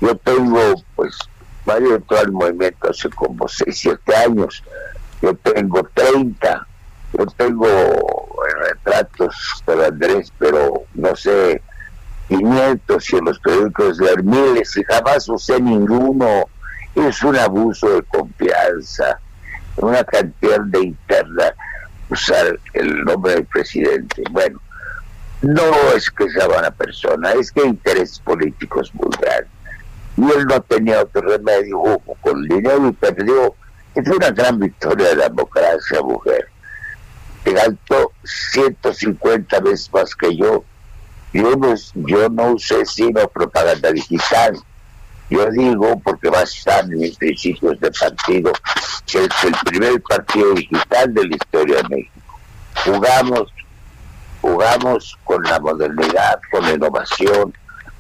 [0.02, 0.60] Yo tengo,
[0.96, 1.18] pues,
[1.66, 4.64] varios todo el movimiento hace como 6, 7 años.
[5.22, 6.68] Yo tengo 30.
[7.18, 7.68] Yo tengo
[8.68, 9.36] retratos
[9.66, 11.62] pero Andrés, pero no sé,
[12.28, 16.46] 500 y en los periódicos de miles y jamás usé ninguno.
[16.96, 19.20] Es un abuso de confianza,
[19.78, 21.54] una cantidad de interna
[22.10, 24.24] usar el nombre del presidente.
[24.32, 24.60] Bueno,
[25.44, 29.10] no es que sea buena persona, es que hay intereses políticos muy.
[30.16, 33.56] Y él no tenía otro remedio, jugó con dinero y perdió.
[33.94, 36.48] Es una gran victoria de la democracia, mujer.
[37.46, 40.64] Gastó 150 veces más que yo.
[41.34, 44.58] Yo no, yo no usé sino propaganda digital.
[45.30, 48.52] Yo digo, porque va a estar en mis principios de partido,
[49.06, 52.22] que es el primer partido digital de la historia de México.
[52.86, 53.52] Jugamos,
[54.44, 57.54] jugamos con la modernidad, con la innovación.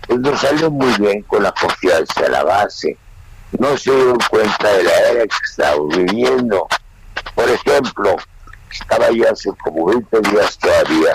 [0.06, 2.98] Pues nos salió muy bien con la confianza de la base.
[3.58, 6.68] No se dieron cuenta de la era que estamos viviendo.
[7.34, 8.18] Por ejemplo,
[8.70, 11.14] estaba ya hace como 20 días todavía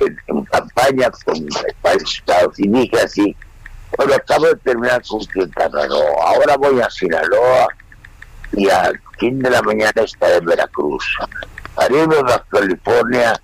[0.00, 1.46] en, campaña con
[1.80, 3.36] varios estados y dije así,
[3.96, 7.68] bueno, acabo de terminar con Quintana Roo, ahora voy a Sinaloa
[8.54, 11.04] y al fin de la mañana estaré en Veracruz.
[11.76, 13.40] Haremos a California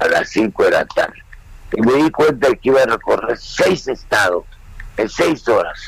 [0.00, 1.22] a las 5 de la tarde.
[1.72, 4.44] Y me di cuenta que iba a recorrer seis estados
[4.96, 5.78] en seis horas.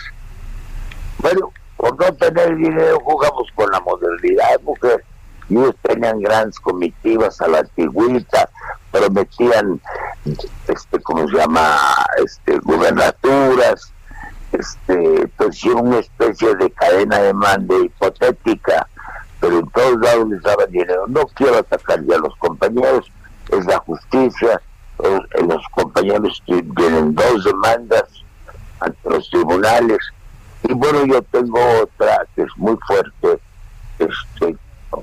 [1.18, 5.04] Bueno, por no tener dinero jugamos con la modernidad, mujer.
[5.48, 8.48] Y ellos tenían grandes comitivas a la antigüita,
[8.92, 9.80] prometían,
[10.68, 11.76] este, ¿cómo se llama?
[12.24, 13.92] Este, gubernaturas,
[14.52, 18.86] este, pues una especie de cadena de mando hipotética,
[19.40, 21.06] pero en todos lados les daban dinero.
[21.08, 23.10] No quiero atacar ya a los compañeros,
[23.50, 24.60] es la justicia,
[24.98, 28.04] los, los compañeros tienen dos demandas
[28.80, 29.98] ante los tribunales,
[30.64, 33.40] y bueno, yo tengo otra que es muy fuerte,
[33.98, 34.56] este,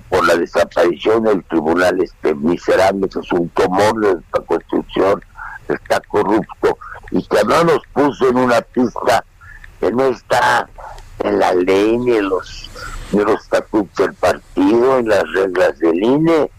[0.10, 5.24] por la desaparición del tribunal este miserable que es un tumor de esta constitución,
[5.68, 6.78] está corrupto
[7.12, 9.24] y que no nos puso en una pista
[9.80, 10.70] que no está
[11.20, 12.70] en la ley ni en los,
[13.12, 16.52] ni los estatutos del partido, en las reglas del INE,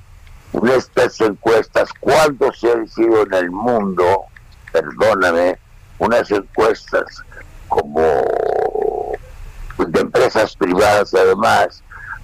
[0.53, 4.25] en estas encuestas, cuando se han sido en el mundo,
[4.73, 5.59] perdóname,
[5.99, 7.05] unas encuestas
[7.69, 8.03] como
[9.79, 11.83] de empresas privadas además,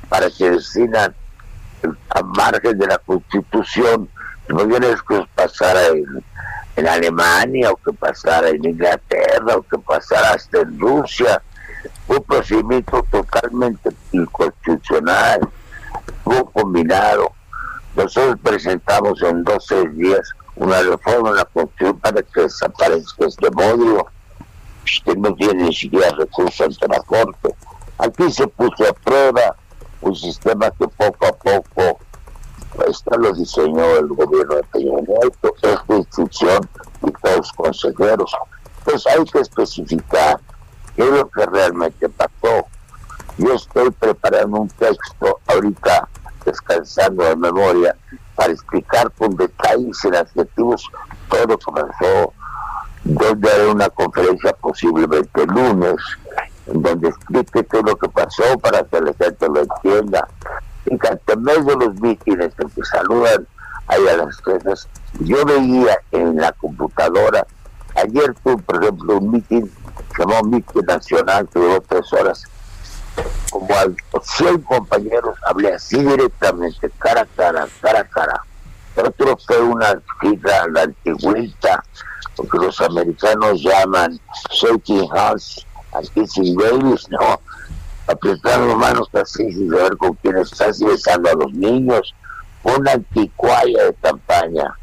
[0.09, 1.15] para que decidan
[2.11, 4.09] a margen de la constitución,
[4.49, 6.25] no tienes que pasara en,
[6.77, 11.43] en Alemania o que pasara en Inglaterra o que pasara hasta en Rusia,
[12.09, 15.41] un procedimiento totalmente inconstitucional,
[16.25, 17.36] un combinado.
[17.97, 20.21] Nosotros presentamos en 12 días
[20.55, 24.07] una reforma en la Constitución para que desaparezca este módulo.
[24.85, 27.55] Usted no tiene ni siquiera recursos ante la Corte.
[27.99, 29.57] Aquí se puso a prueba
[30.03, 31.99] un sistema que poco a poco
[32.87, 36.69] esta lo diseñó el gobierno de Peña Nieto, esta institución
[37.03, 38.37] y todos los consejeros.
[38.85, 40.39] Pues hay que especificar
[40.95, 42.67] qué es lo que realmente pasó.
[43.39, 46.09] Yo estoy preparando un texto ahorita,
[46.47, 47.95] descansando de memoria,
[48.35, 50.89] para explicar con detalles y adjetivos
[51.29, 52.33] todo lo que pasó,
[53.05, 55.97] donde haré una conferencia posiblemente el lunes,
[56.67, 60.29] donde explique todo lo que pasó para que la gente lo entienda.
[60.87, 63.47] Y que medio de los mítines que saludan
[63.89, 64.89] ahí a las cosas,
[65.21, 67.47] yo veía en la computadora,
[67.97, 69.71] ayer tuve, por ejemplo, un mítin,
[70.19, 72.45] llamó Mítin Nacional, que duró tres horas,
[73.51, 73.87] como a
[74.23, 78.43] 100 compañeros hablé así directamente, cara a cara, cara a cara.
[78.97, 81.85] Otro fue una cita la antigüita,
[82.35, 84.19] porque los americanos llaman
[84.51, 87.41] shaking hands, aquí sin Davis, no,
[88.07, 92.15] apretar las manos así sin saber con quién estás y besando a los niños,
[92.63, 94.75] una anticuaya de campaña,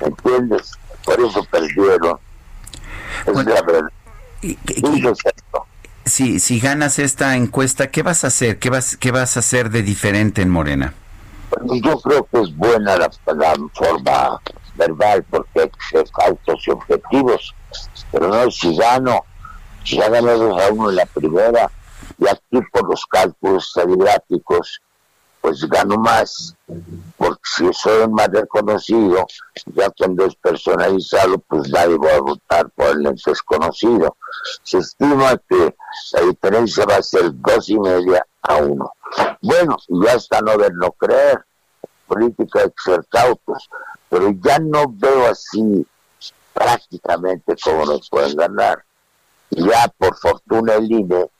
[0.00, 0.72] ¿entiendes?
[1.04, 2.18] Por eso perdieron.
[3.26, 3.90] Es la verdad.
[6.08, 8.58] Si, si ganas esta encuesta, ¿qué vas a hacer?
[8.58, 10.94] ¿Qué vas, qué vas a hacer de diferente en Morena?
[11.50, 14.40] Pues yo creo que es buena la, la forma
[14.76, 17.54] verbal porque hay que ser cautos y objetivos,
[18.12, 19.24] pero no si gano
[19.84, 21.70] ya ganó 2 a 1 en la primera
[22.18, 24.80] y aquí por los cálculos estadísticos
[25.40, 26.54] pues gano más
[27.16, 29.26] porque si soy más reconocido
[29.66, 34.16] ya cuando es personalizado pues nadie va a votar por el desconocido.
[34.62, 35.74] Se estima que
[36.12, 38.92] la diferencia va a ser dos y media a uno.
[39.40, 41.44] Bueno ya está no ver no creer
[42.06, 42.70] política
[43.10, 43.68] cautos
[44.08, 45.86] pero ya no veo así
[46.52, 48.84] prácticamente cómo nos pueden ganar.
[49.50, 51.30] Ya por fortuna el INE,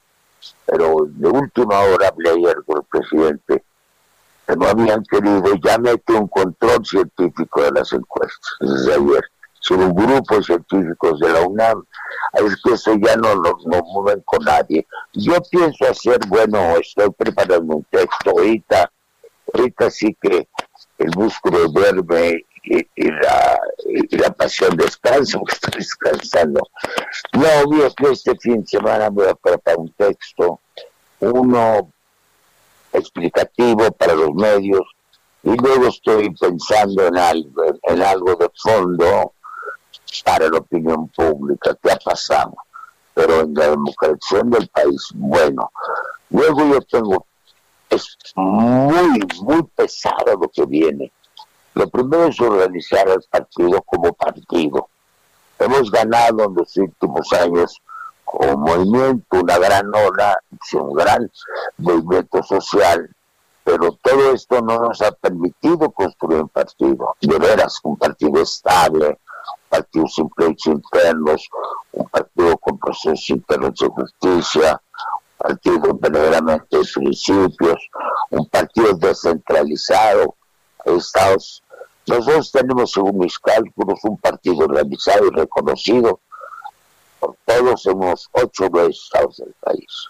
[0.64, 3.64] pero de última hora hablé ayer con el presidente,
[4.56, 9.22] no habían querido, ya mete un control científico de las encuestas desde ayer.
[9.60, 11.84] Son un grupo científicos de la UNAM.
[12.34, 14.86] Es que eso ya no lo no mueven con nadie.
[15.12, 18.90] Yo pienso hacer, bueno, estoy preparando un texto ahorita,
[19.52, 20.48] ahorita sí que
[20.98, 26.60] el músculo duerme y, y la pasión descansa, porque estoy descansando.
[27.32, 30.60] No, obvio que este fin de semana voy a preparar un texto,
[31.20, 31.92] uno
[32.98, 34.82] explicativo para los medios,
[35.42, 39.32] y luego estoy pensando en algo, en algo de fondo
[40.24, 42.54] para la opinión pública, qué ha pasado,
[43.14, 45.70] pero en la democracia del país, bueno.
[46.30, 47.26] Luego yo tengo,
[47.88, 51.10] es muy, muy pesado lo que viene.
[51.74, 54.88] Lo primero es organizar el partido como partido.
[55.58, 57.80] Hemos ganado en los últimos años
[58.30, 60.38] como movimiento una gran ola,
[60.74, 61.30] un gran
[61.78, 63.08] movimiento social,
[63.64, 69.06] pero todo esto no nos ha permitido construir un partido, de veras, un partido estable,
[69.08, 71.48] un partido sin pleitos internos,
[71.92, 74.82] un partido con procesos internos de justicia,
[75.38, 77.90] un partido verdaderamente de principios,
[78.30, 80.34] un partido descentralizado,
[80.84, 81.62] estados.
[82.06, 86.20] Nosotros tenemos, según mis cálculos, un partido realizado y reconocido
[87.20, 90.08] todos los ocho estados del país.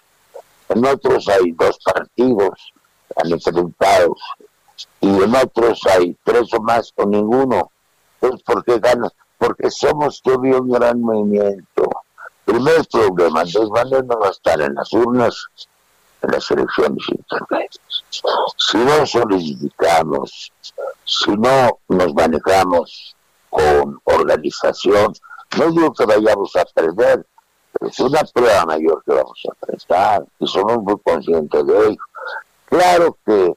[0.69, 2.73] En otros hay dos partidos
[3.15, 4.21] enfrentados
[5.01, 7.71] y en otros hay tres o más o ninguno.
[8.21, 9.09] Entonces, ¿por qué ganan?
[9.37, 11.89] Porque somos todavía un gran movimiento.
[12.45, 15.47] Primer problema, Andrés Manuel no va a estar en las urnas
[16.21, 17.79] en las elecciones intermedias.
[18.57, 20.51] Si no solidificamos,
[21.05, 23.15] si no nos manejamos
[23.49, 25.13] con organización,
[25.57, 27.25] no digo que vayamos a perder,
[27.73, 32.01] pero es una prueba mayor que vamos a prestar y somos muy conscientes de ello.
[32.65, 33.53] Claro que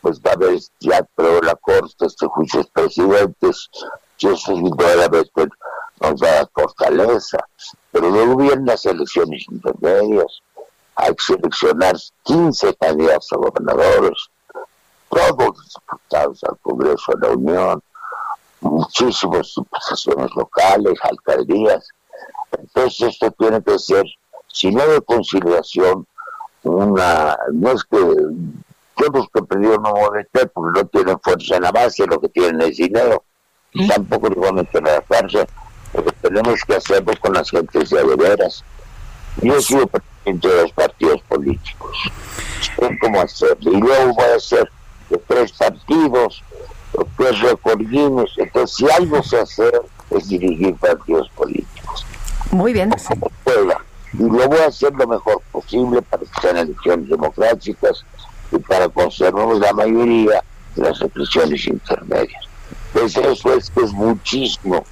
[0.00, 3.70] pues va a haber ya pero la corte, este juicios presidentes,
[4.18, 5.48] y eso verdaderamente
[6.00, 7.38] nos da fortaleza,
[7.90, 10.40] pero luego vienen las elecciones intermedias,
[10.94, 14.30] hay que seleccionar 15 candidatos a gobernadores,
[15.08, 17.82] todos diputados al Congreso de la Unión,
[18.60, 21.88] muchísimas diputaciones locales, alcaldías.
[22.52, 24.04] Entonces esto tiene que ser,
[24.48, 26.06] si no de conciliación,
[26.62, 27.98] una, no es que
[28.96, 32.60] todos que perdieron no monetar porque no tienen fuerza en la base, lo que tienen
[32.60, 33.24] es dinero,
[33.88, 35.46] tampoco les van a meter a la cárcel,
[35.92, 38.64] porque tenemos que hacerlo con las gentes de veras.
[39.40, 41.96] Yo he sido presidente de los partidos políticos,
[42.60, 44.70] es como hacerlo, y luego voy a hacer
[45.08, 46.42] de tres partidos,
[47.16, 49.70] tres recordines, entonces si algo se hace
[50.10, 52.06] es dirigir partidos políticos.
[52.50, 52.90] Muy bien.
[53.08, 53.78] Como pueda
[54.12, 58.04] y lo voy a hacer lo mejor posible para que sean elecciones democráticas
[58.50, 60.42] y para conservar la mayoría
[60.74, 62.44] de las elecciones intermedias.
[62.92, 64.84] Pues eso es muchísimo.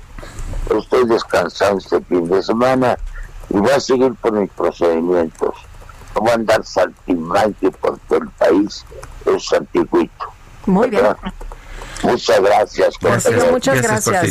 [0.76, 2.97] Estoy descansando este fin de semana
[3.51, 5.55] y voy a seguir con mis procedimientos.
[6.14, 8.85] No voy a andar saltimbanque por todo el país,
[9.26, 10.26] es anticuito.
[10.66, 11.06] Muy bien.
[12.03, 12.95] Muchas gracias.
[13.01, 14.27] gracias muchas gracias.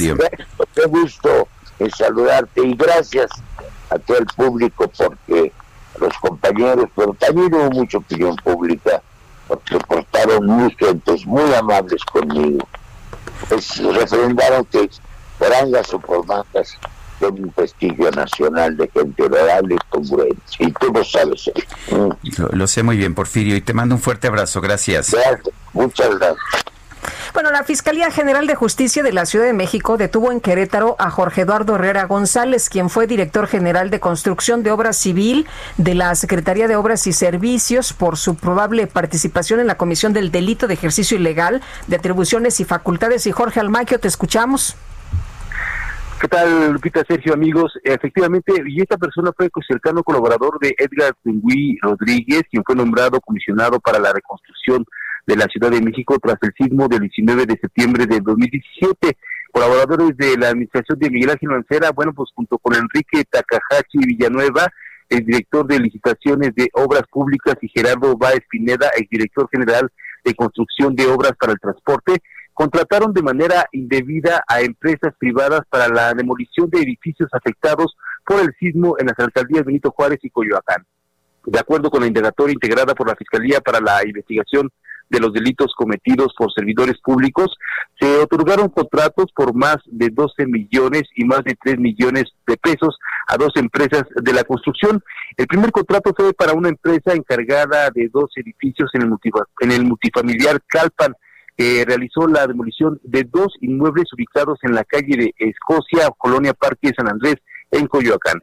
[0.74, 1.48] Qué gusto
[1.80, 3.30] en saludarte y gracias
[3.90, 5.52] a todo el público porque
[6.00, 9.02] los compañeros, pero también hubo mucha opinión pública
[9.48, 12.68] porque portaron muy gentes muy amables conmigo.
[13.50, 14.90] Pues refrendaron que
[15.38, 16.78] por angas o por mangas
[17.20, 20.42] tiene un prestigio nacional de gente agradable y congruente.
[20.60, 21.48] Y tú lo sabes.
[21.48, 21.64] ¿eh?
[22.38, 24.62] Lo, lo, sé muy bien, Porfirio, y te mando un fuerte abrazo.
[24.62, 25.12] Gracias.
[25.12, 25.56] Gracias.
[25.74, 26.66] Muchas gracias.
[27.34, 31.10] Bueno, la Fiscalía General de Justicia de la Ciudad de México detuvo en Querétaro a
[31.10, 35.48] Jorge Eduardo Herrera González, quien fue director general de Construcción de Obra Civil
[35.78, 40.32] de la Secretaría de Obras y Servicios por su probable participación en la comisión del
[40.32, 43.28] delito de ejercicio ilegal de atribuciones y facultades.
[43.28, 44.76] Y Jorge Almaquio, te escuchamos.
[46.20, 47.74] ¿Qué tal, Lupita, Sergio, amigos?
[47.84, 53.80] Efectivamente, y esta persona fue cercano colaborador de Edgar Pingüí Rodríguez, quien fue nombrado comisionado
[53.80, 54.84] para la reconstrucción
[55.28, 59.18] de la Ciudad de México tras el sismo del 19 de septiembre de 2017.
[59.52, 64.68] Colaboradores de la administración de Miguel Ángel Mancera, bueno, pues junto con Enrique Takahashi Villanueva,
[65.10, 69.92] el director de licitaciones de obras públicas, y Gerardo Báez Pineda, el director general
[70.24, 72.22] de construcción de obras para el transporte,
[72.54, 77.96] contrataron de manera indebida a empresas privadas para la demolición de edificios afectados
[78.26, 80.86] por el sismo en las alcaldías Benito Juárez y Coyoacán.
[81.46, 84.70] De acuerdo con la indagatoria integrada por la Fiscalía para la Investigación
[85.10, 87.56] de los delitos cometidos por servidores públicos,
[88.00, 92.98] se otorgaron contratos por más de 12 millones y más de 3 millones de pesos
[93.28, 95.02] a dos empresas de la construcción.
[95.36, 99.14] El primer contrato fue para una empresa encargada de dos edificios en el,
[99.62, 101.14] en el multifamiliar Calpan,
[101.58, 106.92] que realizó la demolición de dos inmuebles ubicados en la calle de Escocia, Colonia Parque
[106.96, 107.36] San Andrés,
[107.72, 108.42] en Coyoacán.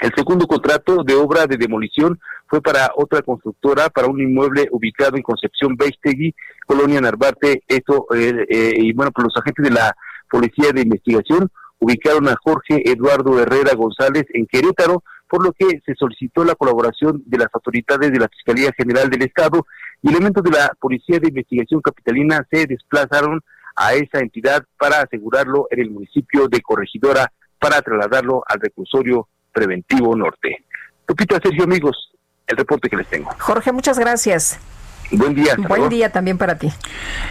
[0.00, 5.16] El segundo contrato de obra de demolición fue para otra constructora, para un inmueble ubicado
[5.16, 6.34] en Concepción Beistegui,
[6.66, 9.96] Colonia Narvarte, esto, eh, eh, y bueno, pues los agentes de la
[10.28, 11.48] Policía de Investigación
[11.78, 17.22] ubicaron a Jorge Eduardo Herrera González en Querétaro, por lo que se solicitó la colaboración
[17.26, 19.66] de las autoridades de la Fiscalía General del Estado.
[20.02, 23.40] Y elementos de la Policía de Investigación Capitalina se desplazaron
[23.76, 30.14] a esa entidad para asegurarlo en el municipio de Corregidora para trasladarlo al reclusorio preventivo
[30.14, 30.64] norte.
[31.08, 32.10] Lupita, Sergio, amigos,
[32.46, 33.30] el reporte que les tengo.
[33.38, 34.58] Jorge, muchas gracias.
[35.10, 35.54] Buen día.
[35.56, 36.72] Buen día también para ti.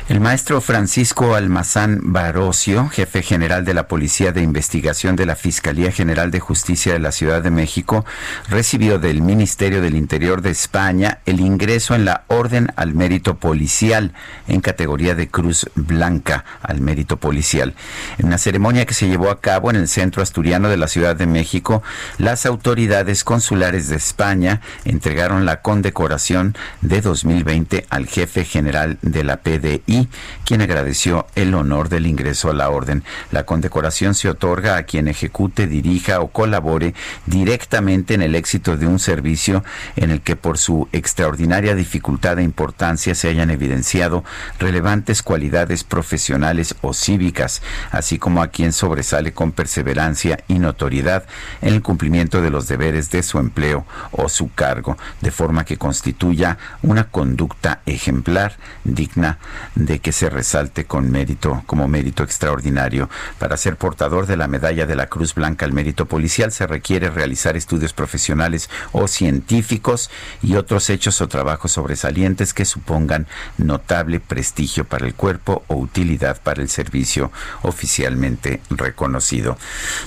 [0.08, 5.92] El maestro Francisco Almazán Barocio, jefe general de la Policía de Investigación de la Fiscalía
[5.92, 8.06] General de Justicia de la Ciudad de México,
[8.50, 14.14] recibió del Ministerio del Interior de España el ingreso en la Orden al Mérito Policial
[14.48, 17.74] en categoría de Cruz Blanca al Mérito Policial.
[18.18, 21.16] En una ceremonia que se llevó a cabo en el Centro Asturiano de la Ciudad
[21.16, 21.84] de México,
[22.18, 29.38] las autoridades consulares de España entregaron la condecoración de 2020 al jefe general de la
[29.38, 30.08] PDI,
[30.46, 33.04] quien agradeció el honor del ingreso a la orden.
[33.32, 36.94] La condecoración se otorga a quien ejecute, dirija o colabore
[37.26, 39.64] directamente en el éxito de un servicio
[39.96, 44.24] en el que por su extraordinaria dificultad e importancia se hayan evidenciado
[44.60, 47.62] relevantes cualidades profesionales o cívicas,
[47.92, 51.26] así como a quien sobresale con perseverancia y notoriedad
[51.62, 55.78] en el cumplimiento de los deberes de su empleo o su cargo, de forma que
[55.78, 57.53] constituya una conducta
[57.86, 59.40] ejemplar, digna
[59.76, 63.10] de que se resalte con mérito, como mérito extraordinario.
[63.40, 67.10] Para ser portador de la medalla de la Cruz Blanca al mérito policial se requiere
[67.10, 70.10] realizar estudios profesionales o científicos
[70.42, 73.28] y otros hechos o trabajos sobresalientes que supongan
[73.58, 77.32] notable prestigio para el cuerpo o utilidad para el servicio
[77.62, 79.58] oficialmente reconocido.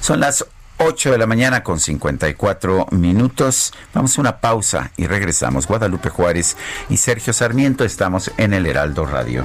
[0.00, 0.46] Son las
[0.78, 3.72] 8 de la mañana con 54 minutos.
[3.94, 5.66] Vamos a una pausa y regresamos.
[5.66, 6.56] Guadalupe Juárez
[6.88, 9.44] y Sergio Sarmiento estamos en el Heraldo Radio.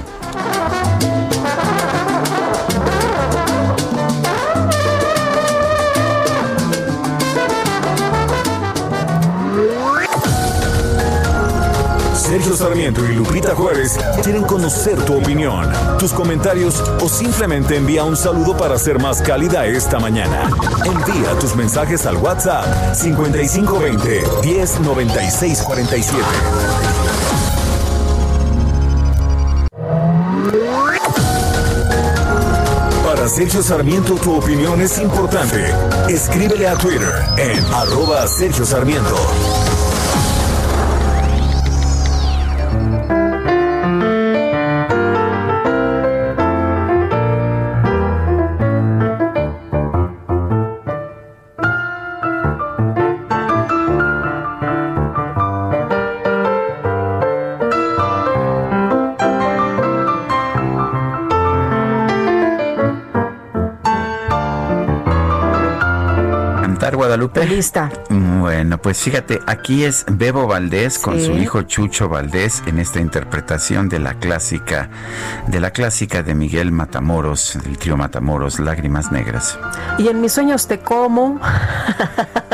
[12.32, 18.16] Sergio Sarmiento y Lupita Juárez quieren conocer tu opinión, tus comentarios o simplemente envía un
[18.16, 20.48] saludo para ser más cálida esta mañana.
[20.82, 26.22] Envía tus mensajes al WhatsApp 5520 109647.
[33.04, 35.66] Para Sergio Sarmiento tu opinión es importante.
[36.08, 39.16] Escríbele a Twitter en arroba Sergio Sarmiento.
[67.52, 67.90] Lista.
[68.08, 73.90] Bueno, pues fíjate, aquí es Bebo Valdés con su hijo Chucho Valdés en esta interpretación
[73.90, 74.88] de la clásica,
[75.48, 79.58] de la clásica de Miguel Matamoros, del trío Matamoros, Lágrimas Negras.
[79.98, 81.40] Y en mis sueños te como.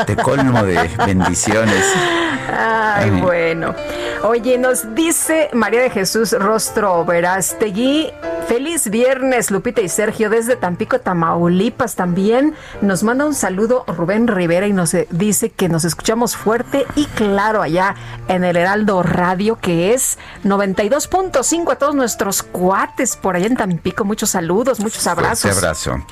[0.05, 1.85] Te colmo de bendiciones.
[2.53, 3.73] Ay, bueno.
[4.23, 8.11] Oye, nos dice María de Jesús Rostro Verástegui.
[8.49, 12.55] Feliz viernes, Lupita y Sergio, desde Tampico, Tamaulipas también.
[12.81, 17.61] Nos manda un saludo Rubén Rivera y nos dice que nos escuchamos fuerte y claro
[17.61, 17.93] allá
[18.27, 24.03] en el Heraldo Radio, que es 92.5 a todos nuestros cuates por allá en Tampico.
[24.03, 25.51] Muchos saludos, muchos abrazos.
[25.51, 26.03] Un abrazo.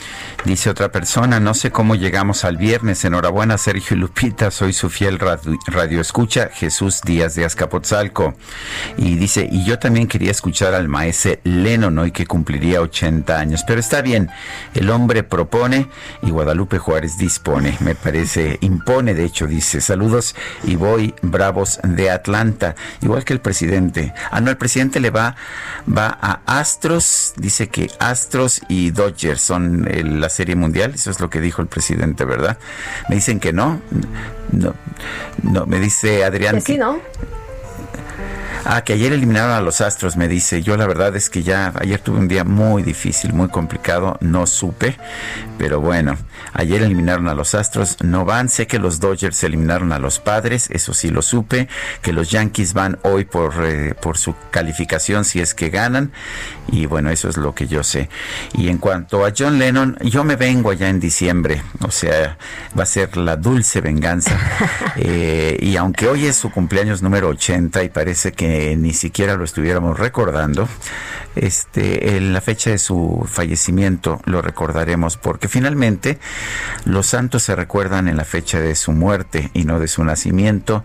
[0.45, 3.03] Dice otra persona, no sé cómo llegamos al viernes.
[3.03, 4.51] Enhorabuena, Sergio y Lupita.
[4.51, 8.35] Soy su fiel radio, radio escucha, Jesús Díaz de Azcapotzalco.
[8.95, 13.63] Y dice, y yo también quería escuchar al maese Lennon hoy que cumpliría 80 años.
[13.65, 14.29] Pero está bien,
[14.73, 15.87] el hombre propone
[16.21, 17.77] y Guadalupe Juárez dispone.
[17.79, 23.39] Me parece, impone, de hecho, dice, saludos y voy bravos de Atlanta, igual que el
[23.39, 24.13] presidente.
[24.31, 25.35] Ah, no, el presidente le va,
[25.87, 29.87] va a Astros, dice que Astros y Dodgers son
[30.19, 32.57] la serie mundial, eso es lo que dijo el presidente, ¿verdad?
[33.09, 33.81] Me dicen que no.
[34.51, 34.73] No,
[35.43, 36.55] no, me dice Adrián.
[36.55, 36.99] Que sí, ¿no?
[38.69, 40.61] Ah, que ayer eliminaron a los Astros, me dice.
[40.61, 44.45] Yo la verdad es que ya ayer tuve un día muy difícil, muy complicado, no
[44.45, 44.97] supe,
[45.57, 46.17] pero bueno,
[46.51, 48.49] ayer eliminaron a los Astros, no van.
[48.49, 51.69] Sé que los Dodgers eliminaron a los Padres, eso sí lo supe,
[52.01, 56.11] que los Yankees van hoy por, eh, por su calificación si es que ganan,
[56.69, 58.09] y bueno, eso es lo que yo sé.
[58.53, 62.37] Y en cuanto a John Lennon, yo me vengo allá en diciembre, o sea,
[62.77, 64.37] va a ser la dulce venganza.
[64.99, 69.43] Eh, y aunque hoy es su cumpleaños número 80 y parece que ni siquiera lo
[69.43, 70.67] estuviéramos recordando,
[71.35, 76.17] este, en la fecha de su fallecimiento lo recordaremos porque finalmente
[76.85, 80.83] los santos se recuerdan en la fecha de su muerte y no de su nacimiento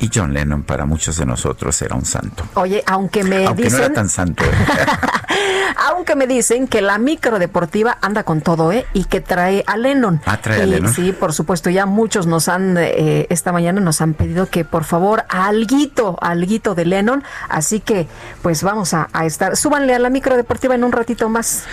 [0.00, 2.44] y John Lennon para muchos de nosotros era un santo.
[2.54, 3.78] Oye, aunque me Aunque dicen...
[3.78, 4.44] no era tan santo.
[4.44, 4.48] ¿eh?
[5.90, 8.86] aunque me dicen que la micro deportiva anda con todo, ¿eh?
[8.92, 10.20] Y que trae a Lennon.
[10.26, 10.92] Ah, trae a Lennon.
[10.92, 14.84] Sí, por supuesto, ya muchos nos han, eh, esta mañana nos han pedido que por
[14.84, 17.24] favor, alguito, alguito de Lennon.
[17.48, 18.08] Así que,
[18.42, 19.56] pues vamos a, a estar.
[19.56, 21.64] Súbanle a la micro deportiva en un ratito más.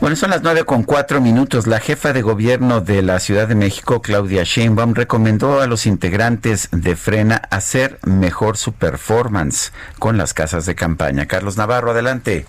[0.00, 1.66] Bueno, son las nueve con cuatro minutos.
[1.66, 6.68] La jefa de gobierno de la Ciudad de México, Claudia Sheinbaum, recomendó a los integrantes
[6.72, 7.69] de Frena hacer
[8.04, 11.26] mejor su performance con las casas de campaña.
[11.26, 12.46] Carlos Navarro, adelante.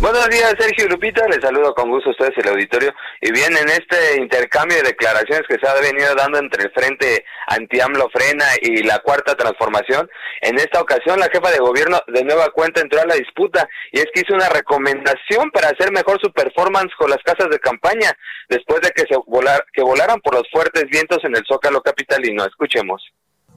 [0.00, 1.24] Buenos días, Sergio Lupita.
[1.28, 2.92] Les saludo con gusto a ustedes el auditorio.
[3.20, 7.24] Y bien, en este intercambio de declaraciones que se ha venido dando entre el Frente
[7.46, 10.10] Anti-AMLO Frena y la Cuarta Transformación,
[10.40, 14.00] en esta ocasión la jefa de gobierno de nueva cuenta entró a la disputa y
[14.00, 18.10] es que hizo una recomendación para hacer mejor su performance con las casas de campaña
[18.48, 22.44] después de que se volar, que volaran por los fuertes vientos en el Zócalo capitalino.
[22.44, 23.02] Escuchemos.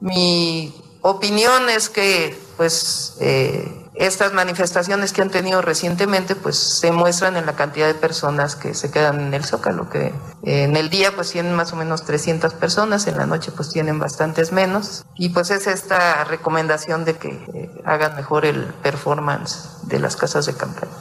[0.00, 7.36] Mi opinión es que, pues, eh, estas manifestaciones que han tenido recientemente, pues, se muestran
[7.36, 10.90] en la cantidad de personas que se quedan en el Zócalo, que eh, en el
[10.90, 15.06] día, pues, tienen más o menos 300 personas, en la noche, pues, tienen bastantes menos.
[15.14, 20.44] Y, pues, es esta recomendación de que eh, hagan mejor el performance de las casas
[20.44, 20.92] de campaña.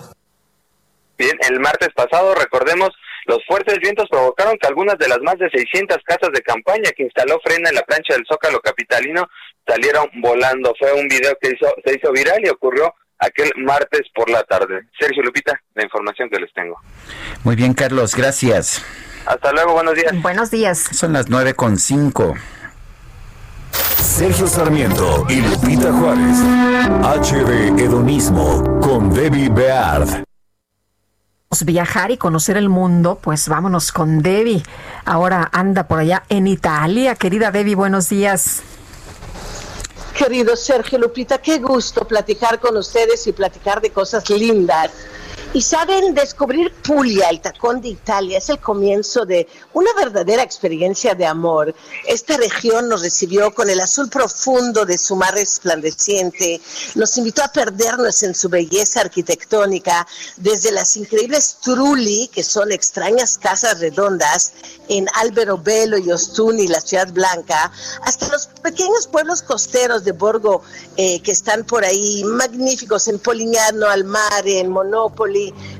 [1.17, 2.91] Bien, el martes pasado, recordemos,
[3.26, 7.03] los fuertes vientos provocaron que algunas de las más de 600 casas de campaña que
[7.03, 9.27] instaló Frena en la plancha del Zócalo capitalino
[9.68, 10.73] salieron volando.
[10.77, 14.88] Fue un video que hizo, se hizo viral y ocurrió aquel martes por la tarde.
[14.99, 16.80] Sergio Lupita, la información que les tengo.
[17.43, 18.85] Muy bien, Carlos, gracias.
[19.26, 20.22] Hasta luego, buenos días.
[20.22, 20.77] Buenos días.
[20.77, 22.35] Son las nueve con cinco.
[23.72, 26.38] Sergio Sarmiento y Lupita Juárez.
[27.02, 30.23] HD Hedonismo con Debbie Beard.
[31.64, 34.64] Viajar y conocer el mundo, pues vámonos con Debbie.
[35.06, 37.15] Ahora anda por allá en Italia.
[37.15, 38.64] Querida Debbie, buenos días.
[40.18, 44.91] Querido Sergio Lupita, qué gusto platicar con ustedes y platicar de cosas lindas.
[45.56, 51.15] Y saben, descubrir Puglia, el tacón de Italia, es el comienzo de una verdadera experiencia
[51.15, 51.73] de amor.
[52.06, 56.60] Esta región nos recibió con el azul profundo de su mar resplandeciente,
[56.95, 60.06] nos invitó a perdernos en su belleza arquitectónica,
[60.36, 64.52] desde las increíbles Trulli, que son extrañas casas redondas,
[64.90, 67.72] en Alberobello y Ostuni, la ciudad blanca,
[68.02, 70.64] hasta los pequeños pueblos costeros de Borgo
[70.98, 74.69] eh, que están por ahí, magníficos en Polignano, Almare, en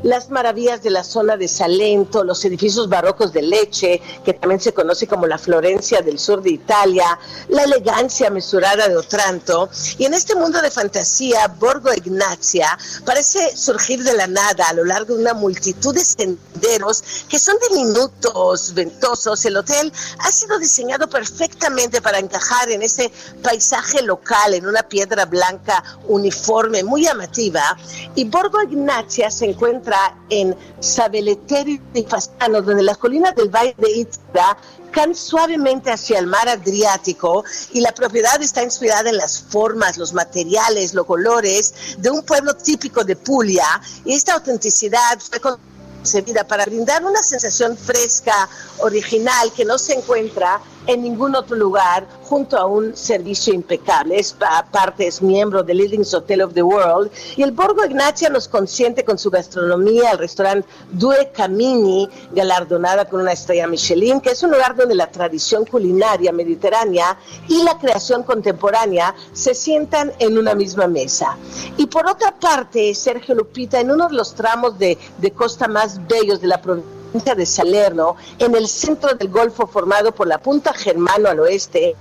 [0.04, 4.74] Las maravillas de la zona de Salento, los edificios barrocos de Leche, que también se
[4.74, 7.18] conoce como la Florencia del sur de Italia,
[7.50, 9.70] la elegancia mesurada de Otranto.
[9.98, 14.86] Y en este mundo de fantasía, Borgo Ignacia parece surgir de la nada a lo
[14.86, 19.46] largo de una multitud de senderos que son diminutos, ventosos.
[19.46, 23.12] El hotel ha sido diseñado perfectamente para encajar en ese
[23.42, 27.78] paisaje local, en una piedra blanca uniforme, muy llamativa.
[28.16, 33.90] Y Borgo Ignacia se encuentra en Sabeleterio y Fasano, donde las colinas del Valle de
[33.92, 34.58] Itra
[34.92, 40.14] caen suavemente hacia el mar Adriático y la propiedad está inspirada en las formas, los
[40.14, 46.66] materiales, los colores de un pueblo típico de Puglia y esta autenticidad fue concebida para
[46.66, 48.50] brindar una sensación fresca,
[48.80, 54.20] original, que no se encuentra en ningún otro lugar junto a un servicio impecable.
[54.20, 58.48] Es aparte, es miembro del Leading Hotel of the World y el Borgo Ignacia nos
[58.48, 64.44] consiente con su gastronomía, el restaurante Due Camini, galardonada con una estrella Michelin, que es
[64.44, 67.18] un lugar donde la tradición culinaria mediterránea
[67.48, 71.38] y la creación contemporánea se sientan en una misma mesa.
[71.78, 76.06] Y por otra parte, Sergio Lupita, en uno de los tramos de, de costa más
[76.08, 80.74] bellos de la provincia, de Salerno, en el centro del Golfo formado por la Punta
[80.74, 81.96] Germano al oeste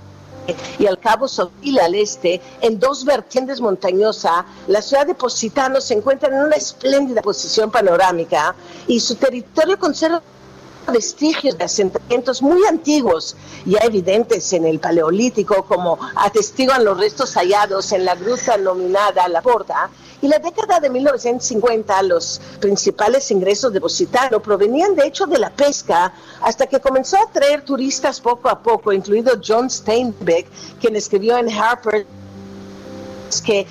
[0.77, 5.93] y al Cabo Sofil al este, en dos vertientes montañosas, la ciudad de Positano se
[5.93, 8.53] encuentra en una espléndida posición panorámica
[8.87, 10.21] y su territorio conserva
[10.91, 13.35] vestigios de asentamientos muy antiguos,
[13.65, 19.41] ya evidentes en el Paleolítico, como atestiguan los restos hallados en la gruta nominada La
[19.41, 19.89] Porta,
[20.21, 25.49] y la década de 1950 los principales ingresos de Positano provenían de hecho de la
[25.49, 30.47] pesca, hasta que comenzó a traer turistas poco a poco, incluido John Steinbeck,
[30.79, 32.05] quien escribió en Harper
[33.41, 33.67] que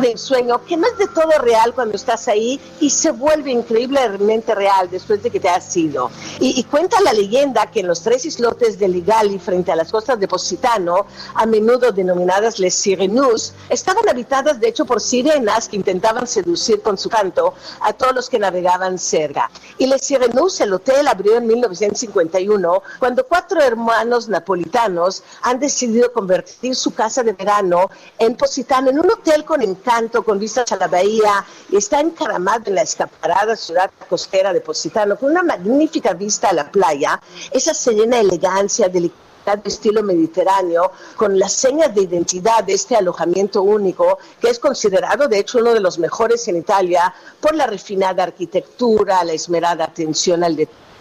[0.00, 4.54] de sueño que no es de todo real cuando estás ahí y se vuelve increíblemente
[4.54, 6.10] real después de que te has ido.
[6.40, 10.18] Y, cuenta la leyenda que en los tres islotes de Ligali frente a las costas
[10.18, 16.26] de Positano, a menudo denominadas Les Sirenus, estaban habitadas de hecho por sirenas que intentaban
[16.26, 19.50] seducir con su canto a todos los que navegaban cerca.
[19.78, 26.74] Y Les Sirenus, el hotel abrió en 1951 cuando cuatro hermanos napolitanos han decidido convertir
[26.74, 30.88] su casa de verano en Positano en un hotel con canto con vistas a la
[30.88, 36.48] bahía y está encaramado en la escaparada ciudad costera de Positano con una magnífica vista
[36.48, 37.20] a la playa,
[37.52, 43.62] esa serena elegancia, delicada de estilo mediterráneo, con las señas de identidad de este alojamiento
[43.62, 48.22] único, que es considerado de hecho uno de los mejores en Italia por la refinada
[48.22, 50.93] arquitectura, la esmerada atención al detalle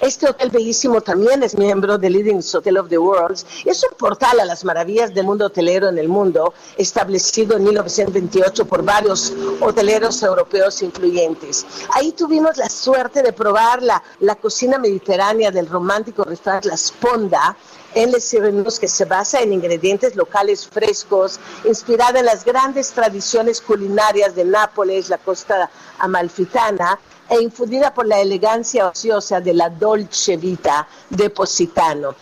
[0.00, 3.38] Este hotel bellísimo también es miembro del Leading Hotel of the World.
[3.64, 8.64] Es un portal a las maravillas del mundo hotelero en el mundo, establecido en 1928
[8.66, 11.66] por varios hoteleros europeos influyentes.
[11.92, 17.56] Ahí tuvimos la suerte de probar la, la cocina mediterránea del romántico restaurante La Sponda,
[17.94, 23.60] en Les Sirenos que se basa en ingredientes locales frescos, inspirada en las grandes tradiciones
[23.60, 26.98] culinarias de Nápoles, la costa amalfitana,
[27.28, 32.14] e infundida por la elegancia ociosa de la dolce vita de Positano.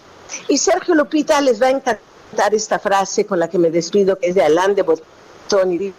[0.49, 4.29] Y Sergio Lupita les va a encantar esta frase con la que me despido, que
[4.29, 5.95] es de Alain de Botton.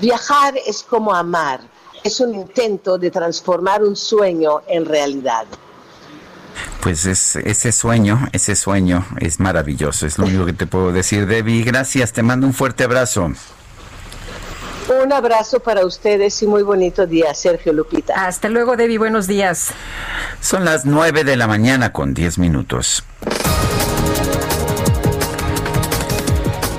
[0.00, 1.60] Viajar es como amar,
[2.02, 5.46] es un intento de transformar un sueño en realidad.
[6.80, 11.26] Pues es, ese sueño, ese sueño es maravilloso, es lo único que te puedo decir,
[11.26, 11.62] Debbie.
[11.62, 13.32] Gracias, te mando un fuerte abrazo.
[14.88, 18.26] Un abrazo para ustedes y muy bonito día, Sergio Lupita.
[18.26, 18.96] Hasta luego, Debbie.
[18.96, 19.70] Buenos días.
[20.40, 23.04] Son las nueve de la mañana con diez minutos.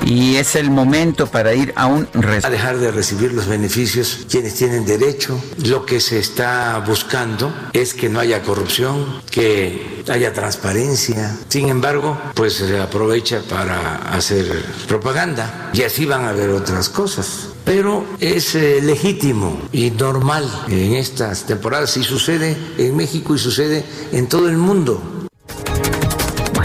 [0.09, 2.07] Y es el momento para ir a un...
[2.43, 5.39] A dejar de recibir los beneficios quienes tienen derecho.
[5.63, 11.37] Lo que se está buscando es que no haya corrupción, que haya transparencia.
[11.47, 14.47] Sin embargo, pues se aprovecha para hacer
[14.87, 15.69] propaganda.
[15.73, 21.45] Y así van a haber otras cosas pero es eh, legítimo y normal en estas
[21.45, 25.18] temporadas y sucede en México y sucede en todo el mundo.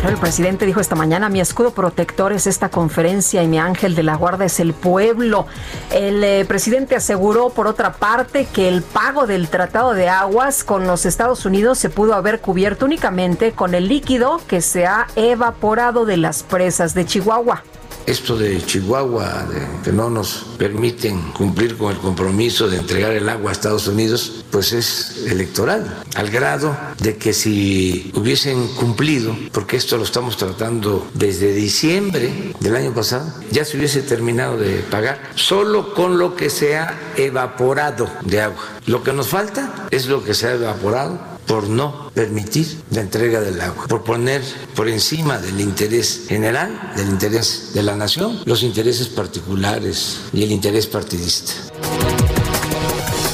[0.06, 4.02] El presidente dijo esta mañana, mi escudo protector es esta conferencia y mi ángel de
[4.02, 5.46] la guarda es el pueblo.
[5.90, 10.86] El eh, presidente aseguró, por otra parte, que el pago del Tratado de Aguas con
[10.86, 16.04] los Estados Unidos se pudo haber cubierto únicamente con el líquido que se ha evaporado
[16.04, 17.62] de las presas de Chihuahua
[18.06, 19.46] esto de Chihuahua,
[19.82, 24.44] que no nos permiten cumplir con el compromiso de entregar el agua a Estados Unidos,
[24.50, 31.06] pues es electoral, al grado de que si hubiesen cumplido, porque esto lo estamos tratando
[31.14, 36.50] desde diciembre del año pasado, ya se hubiese terminado de pagar, solo con lo que
[36.50, 38.62] se ha evaporado de agua.
[38.86, 43.40] Lo que nos falta es lo que se ha evaporado por no permitir la entrega
[43.40, 44.42] del agua, por poner
[44.74, 50.52] por encima del interés general, del interés de la nación, los intereses particulares y el
[50.52, 51.52] interés partidista.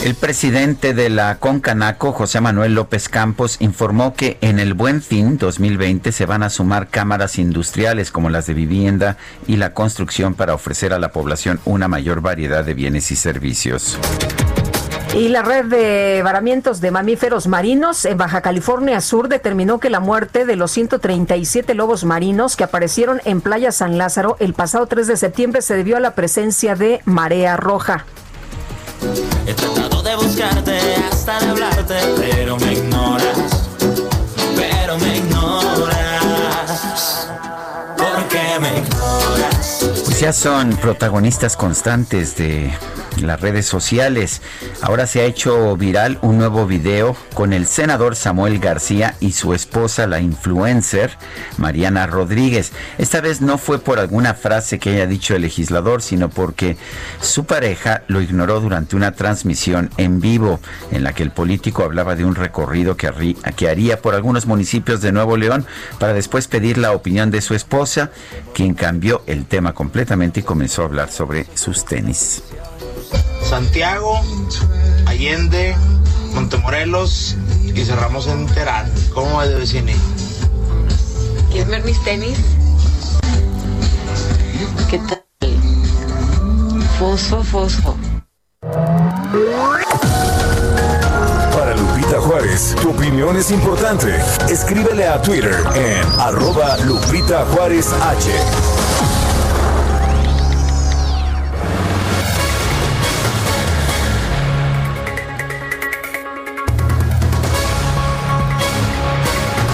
[0.03, 5.37] El presidente de la Concanaco, José Manuel López Campos, informó que en el Buen Fin
[5.37, 10.55] 2020 se van a sumar cámaras industriales como las de vivienda y la construcción para
[10.55, 13.99] ofrecer a la población una mayor variedad de bienes y servicios.
[15.15, 19.99] Y la red de varamientos de mamíferos marinos en Baja California Sur determinó que la
[19.99, 25.09] muerte de los 137 lobos marinos que aparecieron en Playa San Lázaro el pasado 3
[25.09, 28.05] de septiembre se debió a la presencia de marea roja.
[29.47, 30.79] He tratado de buscarte
[31.11, 33.69] hasta de hablarte, pero me ignoras,
[34.55, 37.29] pero me ignoras.
[37.97, 39.91] ¿Por qué me ignoras?
[40.05, 42.73] Pues ya son protagonistas constantes de
[43.27, 44.43] las redes sociales.
[44.83, 49.55] Ahora se ha hecho viral un nuevo video con el senador Samuel García y su
[49.55, 51.17] esposa, la influencer
[51.59, 52.73] Mariana Rodríguez.
[52.99, 56.77] Esta vez no fue por alguna frase que haya dicho el legislador, sino porque
[57.21, 60.61] su pareja lo ignoró durante una transmisión en vivo
[60.91, 65.01] en la que el político hablaba de un recorrido que, que haría por algunos municipios
[65.01, 65.67] de Nuevo León
[65.99, 68.11] para después pedir la opinión de su esposa,
[68.55, 72.43] quien cambió el tema completamente y comenzó a hablar sobre sus tenis.
[73.43, 74.21] Santiago,
[75.07, 75.77] Allende,
[76.35, 77.37] Montemorelos
[77.75, 78.91] y cerramos en Terán.
[79.13, 79.97] ¿Cómo es de vecine?
[81.51, 82.39] ¿Quieres ver mis tenis?
[84.89, 85.25] ¿Qué tal?
[86.99, 87.97] Fosfo, fosfo.
[91.53, 94.15] Para Lupita Juárez, tu opinión es importante.
[94.49, 98.80] Escríbele a Twitter en arroba Lupita Juárez H.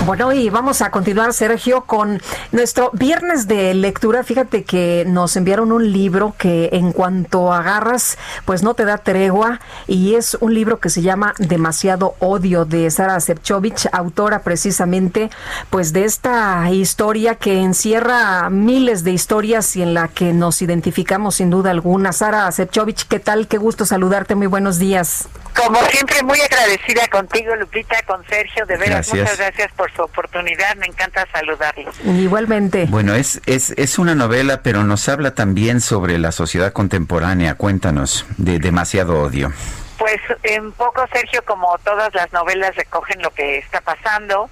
[0.07, 2.23] Bueno, y vamos a continuar, Sergio, con
[2.53, 4.23] nuestro viernes de lectura.
[4.23, 9.59] Fíjate que nos enviaron un libro que en cuanto agarras, pues no te da tregua.
[9.89, 15.29] Y es un libro que se llama Demasiado Odio de Sara Sepchovich, autora precisamente
[15.71, 21.35] pues de esta historia que encierra miles de historias y en la que nos identificamos
[21.35, 22.13] sin duda alguna.
[22.13, 23.49] Sara Sepchovich, ¿qué tal?
[23.49, 24.37] Qué gusto saludarte.
[24.37, 25.29] Muy buenos días.
[25.57, 28.67] Como siempre, muy agradecida contigo, Lupita, con Sergio.
[28.67, 29.17] De veras, Gracias.
[29.17, 30.77] muchas gracias por su oportunidad.
[30.77, 31.99] Me encanta saludarlos.
[32.05, 32.87] Igualmente.
[32.89, 37.55] Bueno, es, es, es una novela, pero nos habla también sobre la sociedad contemporánea.
[37.55, 39.53] Cuéntanos, de demasiado odio.
[39.99, 44.51] Pues en poco, Sergio, como todas las novelas recogen lo que está pasando.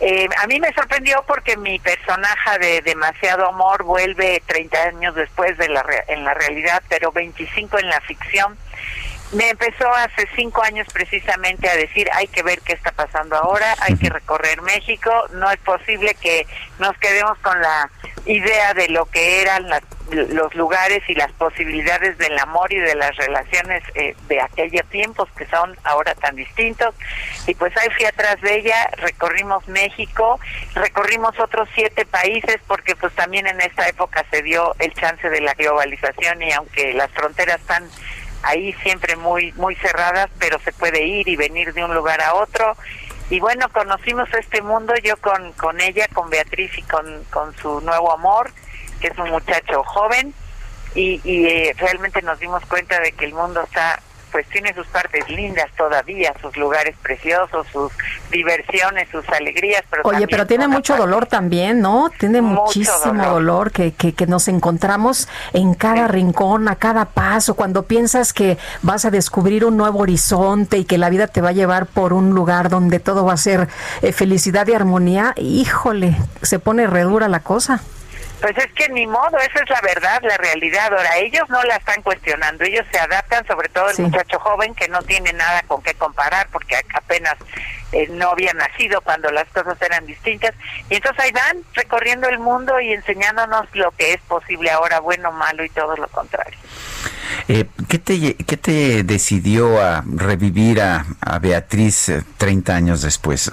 [0.00, 5.56] Eh, a mí me sorprendió porque mi personaje de Demasiado Amor vuelve 30 años después
[5.58, 8.56] de la re- en la realidad, pero 25 en la ficción.
[9.32, 13.74] Me empezó hace cinco años precisamente a decir hay que ver qué está pasando ahora,
[13.80, 16.46] hay que recorrer México, no es posible que
[16.78, 17.90] nos quedemos con la
[18.26, 22.94] idea de lo que eran las- los lugares y las posibilidades del amor y de
[22.94, 26.94] las relaciones eh, de aquellos tiempos que son ahora tan distintos.
[27.46, 30.38] Y pues ahí fui atrás de ella, recorrimos México,
[30.74, 35.40] recorrimos otros siete países porque pues también en esta época se dio el chance de
[35.40, 37.88] la globalización y aunque las fronteras están
[38.42, 42.34] ahí siempre muy muy cerradas, pero se puede ir y venir de un lugar a
[42.34, 42.76] otro.
[43.30, 47.80] Y bueno, conocimos este mundo yo con, con ella, con Beatriz y con, con su
[47.80, 48.50] nuevo amor,
[49.00, 50.34] que es un muchacho joven,
[50.94, 54.00] y, y eh, realmente nos dimos cuenta de que el mundo está
[54.32, 57.92] pues tiene sus partes lindas todavía, sus lugares preciosos, sus
[58.30, 62.10] diversiones, sus alegrías, pero Oye, pero tiene mucho parte- dolor también, ¿no?
[62.18, 63.70] Tiene Mucho muchísimo dolor, dolor.
[63.72, 69.04] que, que, que nos encontramos en cada rincón, a cada paso, cuando piensas que vas
[69.04, 72.30] a descubrir un nuevo horizonte y que la vida te va a llevar por un
[72.30, 73.68] lugar donde todo va a ser
[74.00, 77.80] eh, felicidad y armonía, híjole, se pone redura la cosa.
[78.42, 80.92] Pues es que ni modo, esa es la verdad, la realidad.
[80.92, 84.02] Ahora, ellos no la están cuestionando, ellos se adaptan, sobre todo el Sí.
[84.02, 87.36] muchacho joven que no tiene nada con qué comparar porque apenas
[87.92, 90.54] eh, no había nacido cuando las cosas eran distintas.
[90.90, 95.30] Y entonces ahí van recorriendo el mundo y enseñándonos lo que es posible ahora, bueno,
[95.30, 96.58] malo y todo lo contrario.
[97.48, 103.50] Eh, ¿qué, te, ¿Qué te decidió a revivir a, a Beatriz eh, 30 años después?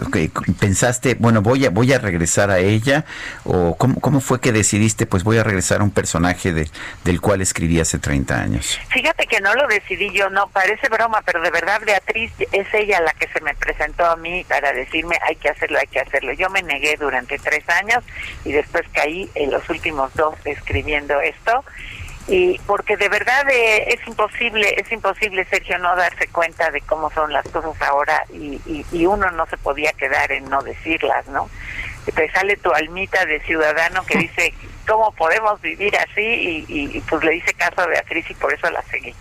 [0.59, 3.05] ¿Pensaste, bueno, voy a, voy a regresar a ella?
[3.45, 6.69] ¿O cómo, cómo fue que decidiste, pues voy a regresar a un personaje de,
[7.03, 8.79] del cual escribí hace 30 años?
[8.89, 13.01] Fíjate que no lo decidí yo, no, parece broma, pero de verdad Beatriz es ella
[13.01, 16.33] la que se me presentó a mí para decirme hay que hacerlo, hay que hacerlo.
[16.33, 18.03] Yo me negué durante tres años
[18.45, 21.63] y después caí en los últimos dos escribiendo esto.
[22.29, 27.09] Y porque de verdad eh, es imposible, es imposible, Sergio, no darse cuenta de cómo
[27.11, 31.27] son las cosas ahora y, y, y uno no se podía quedar en no decirlas,
[31.27, 31.49] ¿no?
[32.13, 34.53] Te sale tu almita de ciudadano que dice,
[34.87, 36.21] ¿cómo podemos vivir así?
[36.21, 39.15] Y, y, y pues le hice caso a Beatriz y por eso la seguí.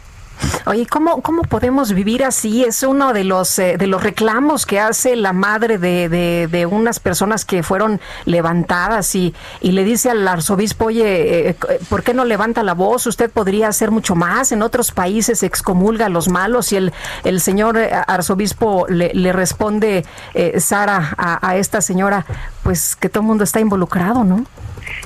[0.66, 2.65] Oye, ¿cómo, ¿cómo podemos vivir así?
[2.65, 6.66] Es uno de los, eh, de los reclamos que hace la madre de, de, de
[6.66, 12.02] unas personas que fueron levantadas y, y le dice al arzobispo, oye, eh, eh, ¿por
[12.02, 13.06] qué no levanta la voz?
[13.06, 14.52] Usted podría hacer mucho más.
[14.52, 16.93] En otros países se excomulga a los malos y el,
[17.24, 20.05] el señor eh, arzobispo le, le responde,
[20.35, 22.27] eh, Sara, a esta señora,
[22.62, 24.44] pues que todo el mundo está involucrado, ¿no?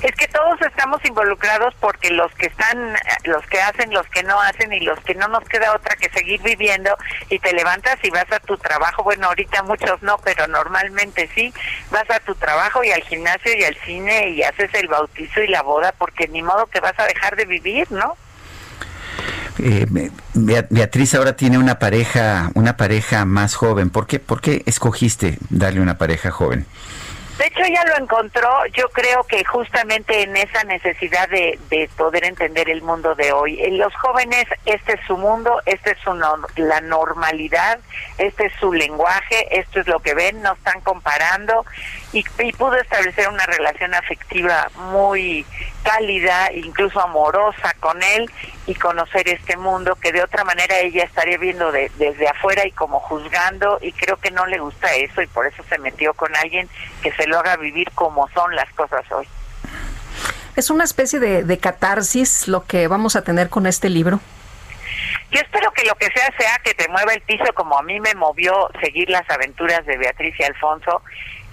[0.03, 2.93] Es que todos estamos involucrados porque los que están,
[3.23, 6.09] los que hacen, los que no hacen y los que no nos queda otra que
[6.09, 6.95] seguir viviendo
[7.29, 9.03] y te levantas y vas a tu trabajo.
[9.03, 11.53] Bueno, ahorita muchos no, pero normalmente sí.
[11.89, 15.47] Vas a tu trabajo y al gimnasio y al cine y haces el bautizo y
[15.47, 18.17] la boda porque ni modo que vas a dejar de vivir, ¿no?
[19.59, 19.85] Eh,
[20.33, 23.89] Bea- Beatriz ahora tiene una pareja, una pareja más joven.
[23.89, 26.65] ¿Por qué, ¿Por qué escogiste darle una pareja joven?
[27.43, 32.23] De hecho, ella lo encontró, yo creo que justamente en esa necesidad de, de poder
[32.23, 33.57] entender el mundo de hoy.
[33.71, 37.79] Los jóvenes, este es su mundo, esta es su no- la normalidad,
[38.17, 41.65] este es su lenguaje, esto es lo que ven, no están comparando
[42.13, 45.45] y pudo establecer una relación afectiva muy
[45.83, 48.29] cálida, incluso amorosa con él
[48.65, 52.99] y conocer este mundo que de otra manera ella estaría viendo desde afuera y como
[52.99, 56.67] juzgando y creo que no le gusta eso y por eso se metió con alguien
[57.01, 59.27] que se lo haga vivir como son las cosas hoy.
[60.55, 64.19] ¿Es una especie de, de catarsis lo que vamos a tener con este libro?
[65.31, 67.99] Yo espero que lo que sea sea que te mueva el piso como a mí
[67.99, 71.01] me movió seguir las aventuras de Beatriz y Alfonso,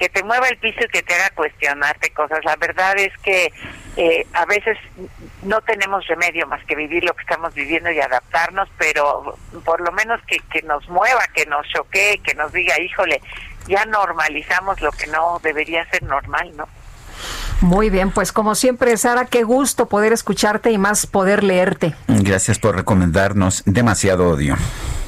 [0.01, 2.43] que te mueva el piso y que te haga cuestionarte cosas.
[2.43, 3.53] La verdad es que
[3.99, 4.79] eh, a veces
[5.43, 9.93] no tenemos remedio más que vivir lo que estamos viviendo y adaptarnos, pero por lo
[9.93, 13.21] menos que, que nos mueva, que nos choquee, que nos diga, híjole,
[13.69, 16.67] ya normalizamos lo que no debería ser normal, ¿no?
[17.61, 21.95] Muy bien, pues como siempre, Sara, qué gusto poder escucharte y más poder leerte.
[22.09, 24.57] Gracias por recomendarnos demasiado odio.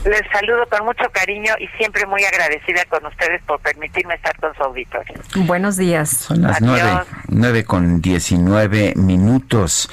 [0.05, 4.53] Les saludo con mucho cariño y siempre muy agradecida con ustedes por permitirme estar con
[4.57, 5.15] su auditorio.
[5.47, 6.11] Buenos días.
[6.11, 6.91] Son las nueve,
[7.29, 9.89] nueve con diecinueve minutos.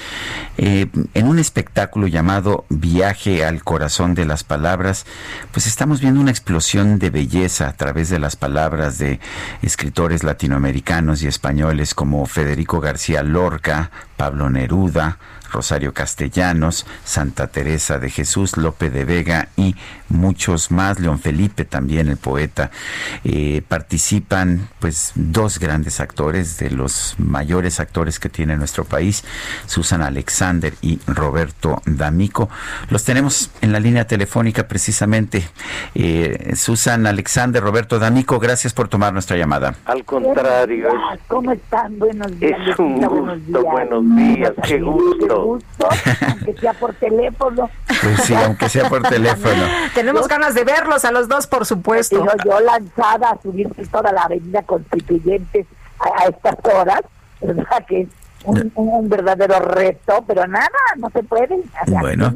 [0.58, 5.06] Eh, en un espectáculo llamado Viaje al corazón de las palabras,
[5.52, 9.20] pues estamos viendo una explosión de belleza a través de las palabras de
[9.62, 15.20] escritores latinoamericanos y españoles como Federico García Lorca, Pablo Neruda,
[15.52, 19.76] Rosario Castellanos, Santa Teresa de Jesús, Lope de Vega y
[20.10, 22.72] muchos más, León Felipe también, el poeta.
[23.24, 29.24] Eh, participan pues dos grandes actores, de los mayores actores que tiene nuestro país,
[29.66, 32.50] Susan Alexander y Roberto D'Amico.
[32.90, 35.48] Los tenemos en la línea telefónica precisamente.
[35.96, 39.76] Eh, Susan Alexander, Roberto D'Amico, gracias por tomar nuestra llamada.
[39.86, 40.90] Al contrario.
[41.28, 41.98] ¿Cómo están?
[42.00, 42.60] Buenos días.
[42.68, 45.39] Es un gusto, buenos días, qué gusto
[46.28, 47.70] aunque sea por teléfono.
[47.88, 49.64] Pues sí, aunque sea por teléfono.
[49.94, 52.26] Tenemos ganas de verlos a los dos, por supuesto.
[52.46, 55.66] yo lanzada a subir toda la avenida Constituyentes
[56.00, 57.02] a, a estas horas,
[57.42, 57.86] ¿verdad?
[57.88, 58.08] Que
[58.46, 61.60] un, un, verdadero reto, pero nada, no se puede.
[61.88, 62.34] Bueno,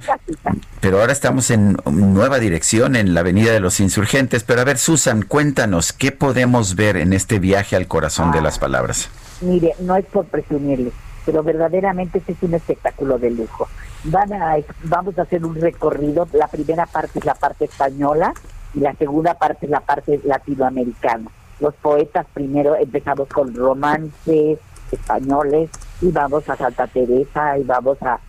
[0.81, 4.43] pero ahora estamos en nueva dirección, en la Avenida de los Insurgentes.
[4.43, 8.59] Pero a ver, Susan, cuéntanos, ¿qué podemos ver en este viaje al corazón de las
[8.59, 9.09] palabras?
[9.41, 10.91] Mire, no es por presumirle,
[11.25, 13.67] pero verdaderamente este es un espectáculo de lujo.
[14.05, 18.33] Van a, vamos a hacer un recorrido, la primera parte es la parte española
[18.73, 21.29] y la segunda parte es la parte latinoamericana.
[21.59, 24.59] Los poetas primero empezamos con romances
[24.91, 25.69] españoles
[26.01, 28.19] y vamos a Santa Teresa y vamos a,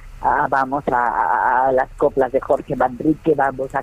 [0.48, 3.82] vamos a, las coplas de Jorge Manrique, vamos a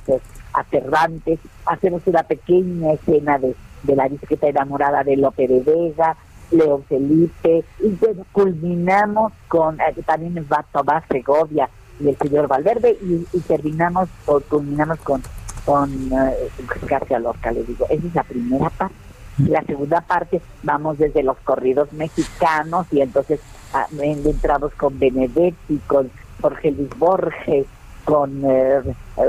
[0.53, 6.15] a Cervantes, hacemos una pequeña escena de, de la disqueta enamorada de Lope de Vega,
[6.52, 7.98] León Felipe, y
[8.32, 11.69] culminamos con, eh, también va Tomás Segovia
[11.99, 15.22] y el señor Valverde, y, terminamos, o culminamos con,
[15.65, 16.49] con eh,
[16.88, 18.95] García Lorca, le digo, esa es la primera parte.
[19.38, 23.40] La segunda parte vamos desde los corridos mexicanos y entonces
[23.73, 26.11] ah, entramos con Benedetti, con
[26.41, 27.65] Jorge Luis Borges,
[28.06, 28.82] con eh,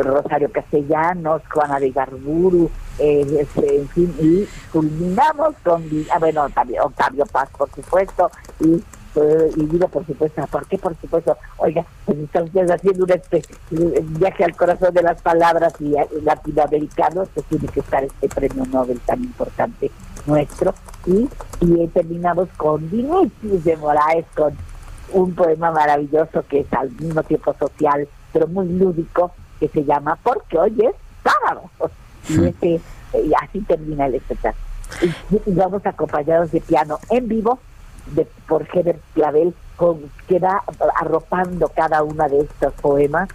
[0.03, 5.82] Rosario Castellanos, Juana de Garburu, eh, este, en fin, y culminamos con,
[6.12, 8.31] ah, bueno, también Octavio Paz, por supuesto,
[8.61, 8.82] y
[9.15, 11.36] eh, y digo por supuesto, ¿por qué por supuesto?
[11.59, 17.47] Oiga, pues están ustedes haciendo un viaje al corazón de las palabras y, latinoamericanos, pues
[17.47, 19.90] tiene que estar este premio Nobel tan importante
[20.27, 20.74] nuestro.
[21.05, 21.28] Y,
[21.61, 24.57] y terminamos con Vinicius de Moraes, con
[25.12, 30.18] un poema maravilloso que es al mismo tiempo social, pero muy lúdico, que se llama
[30.22, 31.70] Porque hoy es sábado.
[32.28, 32.80] Y, ese,
[33.14, 34.64] y así termina el espectáculo.
[35.46, 37.59] Y, vamos acompañados de piano en vivo
[38.14, 40.62] de, por Heber Clavel, con, que va
[41.00, 43.28] arropando cada una de estos poemas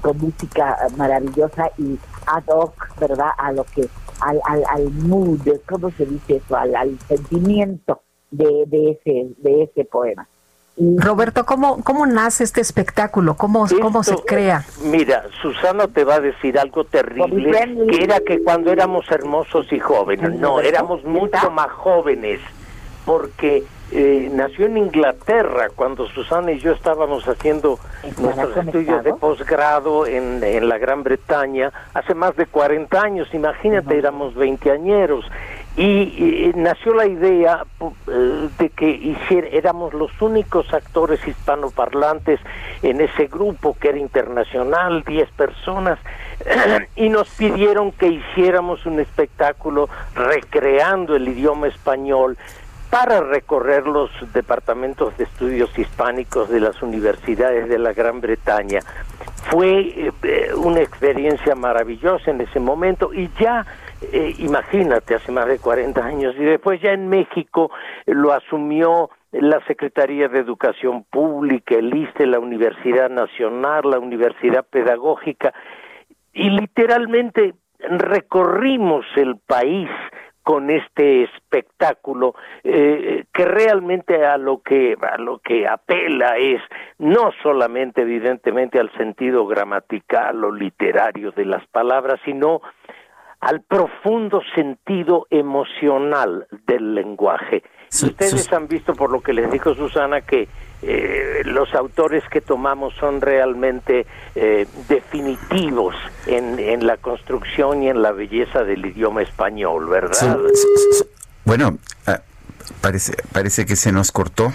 [0.00, 3.30] con música maravillosa y ad hoc, ¿verdad?
[3.38, 3.88] A lo que,
[4.20, 6.56] al, al, al mood, ¿cómo se dice eso?
[6.56, 10.26] Al, al sentimiento de, de, ese, de ese poema.
[10.78, 13.34] Roberto, ¿cómo, ¿cómo nace este espectáculo?
[13.34, 14.64] ¿Cómo, ¿Cómo se crea?
[14.82, 19.80] Mira, Susana te va a decir algo terrible, que era que cuando éramos hermosos y
[19.80, 22.40] jóvenes, no, éramos mucho más jóvenes,
[23.04, 27.80] porque eh, nació en Inglaterra cuando Susana y yo estábamos haciendo
[28.18, 33.98] nuestros estudios de posgrado en, en, la Gran Bretaña hace más de 40 años, imagínate,
[33.98, 35.24] éramos veinteañeros
[35.78, 42.40] y, nació la idea eh, de que hiciera, éramos los únicos actores hispanoparlantes
[42.82, 46.00] en ese grupo que era internacional, 10 personas,
[46.96, 52.36] y nos pidieron que hiciéramos un espectáculo recreando el idioma español
[52.90, 58.80] para recorrer los departamentos de estudios hispánicos de las universidades de la Gran Bretaña.
[59.50, 63.66] Fue eh, una experiencia maravillosa en ese momento y ya
[64.00, 67.70] eh, imagínate, hace más de 40 años, y después ya en México
[68.06, 75.52] lo asumió la Secretaría de Educación Pública, el ISTE, la Universidad Nacional, la Universidad Pedagógica,
[76.32, 79.90] y literalmente recorrimos el país
[80.48, 82.34] con este espectáculo
[82.64, 86.62] eh, que realmente a lo que a lo que apela es
[86.96, 92.62] no solamente evidentemente al sentido gramatical o literario de las palabras sino
[93.40, 97.62] al profundo sentido emocional del lenguaje.
[97.90, 100.48] Ustedes han visto por lo que les dijo Susana que
[100.82, 105.94] eh, los autores que tomamos son realmente eh, definitivos
[106.26, 110.38] en, en, la construcción y en la belleza del idioma español, ¿verdad?
[111.44, 112.20] bueno, ah,
[112.80, 114.52] parece, parece que se nos cortó.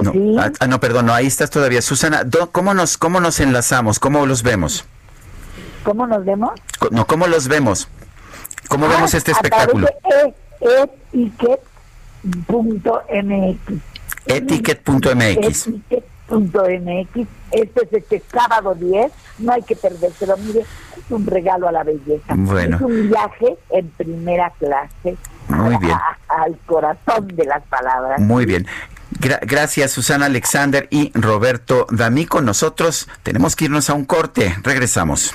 [0.00, 1.82] No, ah, ah, no, perdón, no, ahí estás todavía.
[1.82, 3.98] Susana, ¿cómo nos, ¿cómo nos enlazamos?
[3.98, 4.86] ¿Cómo los vemos?
[5.84, 6.52] ¿Cómo nos vemos?
[6.90, 7.88] No, ¿cómo los vemos?
[8.68, 9.88] ¿Cómo vemos este espectáculo?
[10.60, 11.58] Etiquet.mx.
[14.26, 15.66] Etiquet.mx.
[15.66, 17.28] Etiquet.mx.
[17.50, 19.12] Este es este sábado 10.
[19.40, 20.36] No hay que perdérselo.
[20.38, 22.34] Mire, es un regalo a la belleza.
[22.34, 22.76] Bueno.
[22.76, 25.16] Es un viaje en primera clase.
[25.48, 25.96] Muy bien.
[26.28, 28.20] al corazón de las palabras.
[28.20, 28.66] Muy bien.
[29.18, 32.40] gracias Susana Alexander y Roberto D'Amico.
[32.40, 34.56] Nosotros tenemos que irnos a un corte.
[34.62, 35.34] Regresamos.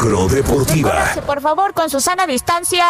[0.00, 1.12] La micro deportiva.
[1.26, 2.86] Por favor, con Susana distancia.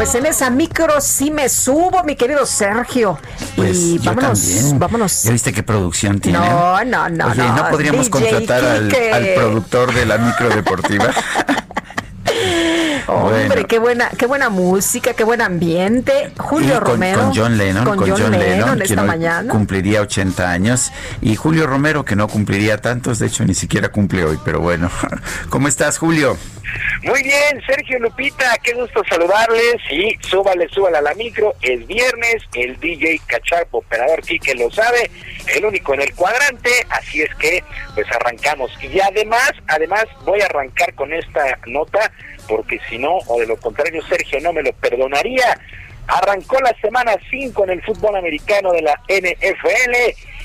[0.00, 3.18] Pues en esa micro sí me subo, mi querido Sergio.
[3.54, 4.78] Pues y vámonos, también.
[4.78, 5.24] vámonos.
[5.24, 6.38] ¿Ya viste qué producción tiene?
[6.38, 7.26] No, no, no.
[7.26, 11.10] Oye, ¿no, podríamos contratar al, al, productor de la micro deportiva?
[13.06, 16.32] Hombre, qué buena, qué buena música, qué buen ambiente.
[16.38, 17.20] Julio con, Romero.
[17.20, 19.52] Con John Lennon, con, John, Lennon, esta mañana.
[19.52, 20.92] cumpliría 80 años.
[21.20, 24.90] Y Julio Romero, que no cumpliría tantos, de hecho ni siquiera cumple hoy, pero bueno.
[25.50, 26.36] ¿Cómo estás, Julio?
[27.02, 31.54] Muy bien, Sergio Lupita, qué gusto saludarles y súbale, súbale a la micro.
[31.62, 35.10] Es viernes, el DJ Cacharpo, operador Quique lo sabe,
[35.54, 38.70] el único en el cuadrante, así es que pues arrancamos.
[38.82, 42.12] Y además, además voy a arrancar con esta nota
[42.48, 45.58] porque si no, o de lo contrario, Sergio no me lo perdonaría.
[46.06, 49.94] Arrancó la semana 5 en el fútbol americano de la NFL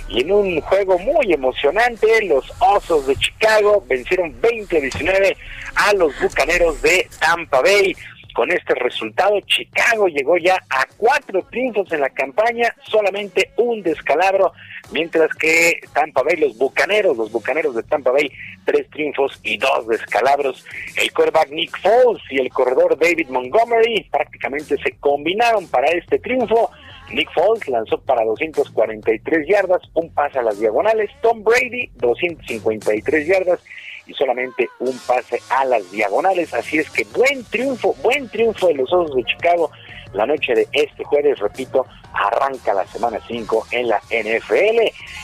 [0.08, 5.36] y en un juego muy emocionante, los Osos de Chicago vencieron 20-19
[5.76, 7.96] a los Bucaneros de Tampa Bay.
[8.36, 14.52] Con este resultado, Chicago llegó ya a cuatro triunfos en la campaña, solamente un descalabro
[14.92, 18.32] mientras que Tampa Bay, los Bucaneros, los Bucaneros de Tampa Bay,
[18.66, 20.66] tres triunfos y dos descalabros.
[20.98, 26.72] El quarterback Nick Foles y el corredor David Montgomery prácticamente se combinaron para este triunfo.
[27.12, 31.12] Nick Foles lanzó para 243 yardas, un pase a las diagonales.
[31.22, 33.60] Tom Brady, 253 yardas
[34.08, 36.54] y solamente un pase a las diagonales.
[36.54, 39.72] Así es que buen triunfo, buen triunfo de los Osos de Chicago
[40.16, 44.80] la noche de este jueves, repito, arranca la semana 5 en la NFL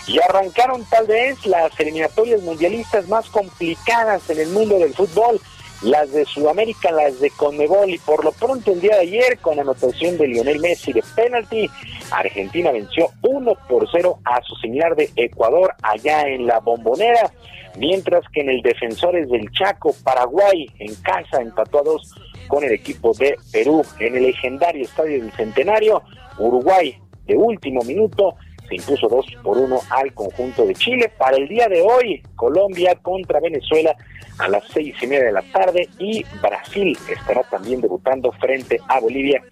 [0.07, 5.39] y arrancaron tal vez las eliminatorias mundialistas más complicadas en el mundo del fútbol,
[5.81, 7.89] las de Sudamérica, las de Conmebol.
[7.89, 11.69] Y por lo pronto el día de ayer con anotación de Lionel Messi de penalti,
[12.11, 17.31] Argentina venció 1 por 0 a su similar de Ecuador allá en la Bombonera,
[17.77, 22.13] mientras que en el Defensores del Chaco, Paraguay en casa empató a 2
[22.47, 26.03] con el equipo de Perú en el legendario Estadio del Centenario.
[26.37, 28.35] Uruguay de último minuto
[28.67, 31.11] se impuso 2 por 1 al conjunto de Chile.
[31.17, 33.95] Para el día de hoy, Colombia contra Venezuela
[34.37, 38.99] a las seis y media de la tarde y Brasil estará también debutando frente a
[38.99, 39.43] Bolivia.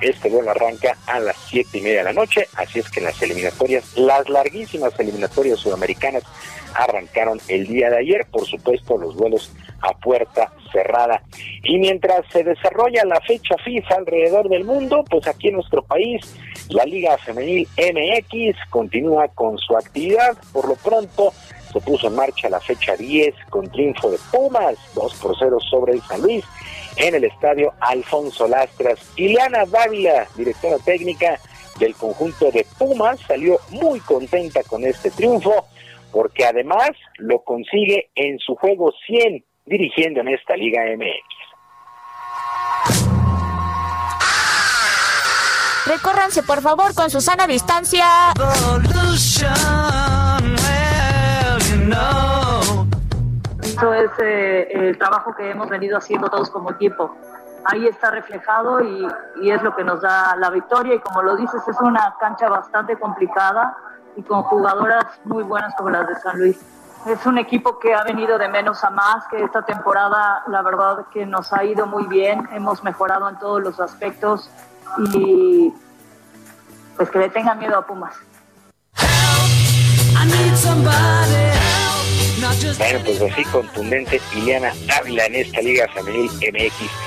[0.00, 3.20] Este vuelo arranca a las siete y media de la noche, así es que las
[3.22, 6.22] eliminatorias, las larguísimas eliminatorias sudamericanas
[6.76, 11.22] arrancaron el día de ayer, por supuesto los vuelos a puerta cerrada.
[11.62, 16.20] Y mientras se desarrolla la fecha FIFA alrededor del mundo, pues aquí en nuestro país
[16.68, 20.36] la Liga Femenil MX continúa con su actividad.
[20.52, 21.32] Por lo pronto
[21.72, 25.94] se puso en marcha la fecha 10 con triunfo de Pumas, 2 por 0 sobre
[25.94, 26.44] el San Luis
[26.96, 28.98] en el estadio Alfonso Lastras.
[29.16, 31.38] Ileana Dávila, directora técnica
[31.78, 35.66] del conjunto de Pumas, salió muy contenta con este triunfo
[36.16, 41.20] porque además lo consigue en su juego 100 dirigiendo en esta Liga MX.
[45.86, 48.32] Recórranse por favor con su sana distancia.
[53.62, 57.14] Eso es eh, el trabajo que hemos venido haciendo todos como equipo.
[57.66, 59.06] Ahí está reflejado y,
[59.42, 60.94] y es lo que nos da la victoria.
[60.94, 63.76] Y como lo dices, es una cancha bastante complicada
[64.16, 66.58] y con jugadoras muy buenas como las de San Luis.
[67.06, 71.06] Es un equipo que ha venido de menos a más, que esta temporada la verdad
[71.12, 74.50] que nos ha ido muy bien, hemos mejorado en todos los aspectos
[75.12, 75.72] y
[76.96, 78.14] pues que le tengan miedo a Pumas.
[82.78, 87.05] Bueno, pues así contundente Ileana Ávila en esta Liga Femenil MX.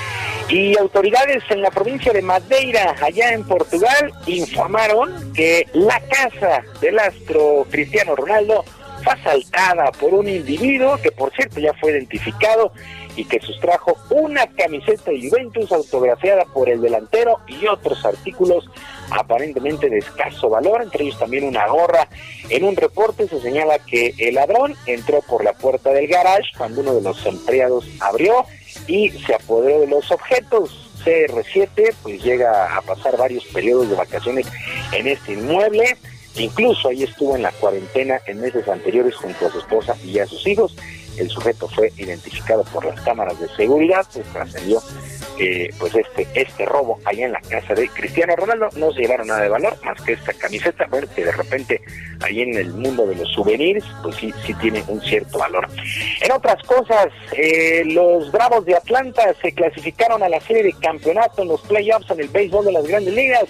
[0.50, 6.98] Y autoridades en la provincia de Madeira, allá en Portugal, informaron que la casa del
[6.98, 8.64] astro Cristiano Ronaldo
[9.04, 12.72] fue asaltada por un individuo que por cierto ya fue identificado
[13.14, 18.68] y que sustrajo una camiseta de Juventus autografiada por el delantero y otros artículos
[19.10, 22.08] aparentemente de escaso valor, entre ellos también una gorra.
[22.48, 26.80] En un reporte se señala que el ladrón entró por la puerta del garage cuando
[26.80, 28.46] uno de los empleados abrió
[28.90, 30.90] y se apoderó de los objetos.
[31.04, 34.46] CR7 pues llega a pasar varios periodos de vacaciones
[34.92, 35.96] en este inmueble.
[36.36, 40.26] Incluso ahí estuvo en la cuarentena en meses anteriores junto a su esposa y a
[40.26, 40.76] sus hijos.
[41.16, 44.80] El sujeto fue identificado por las cámaras de seguridad, pues trascendió
[45.38, 48.68] eh, pues este este robo allá en la casa de Cristiano Ronaldo.
[48.76, 51.80] No se llevaron nada de valor más que esta camiseta, bueno, que de repente
[52.22, 55.66] ahí en el mundo de los souvenirs, pues sí, sí tiene un cierto valor.
[56.20, 61.42] En otras cosas, eh, los Bravos de Atlanta se clasificaron a la serie de campeonato
[61.42, 63.46] en los playoffs en el béisbol de las grandes ligas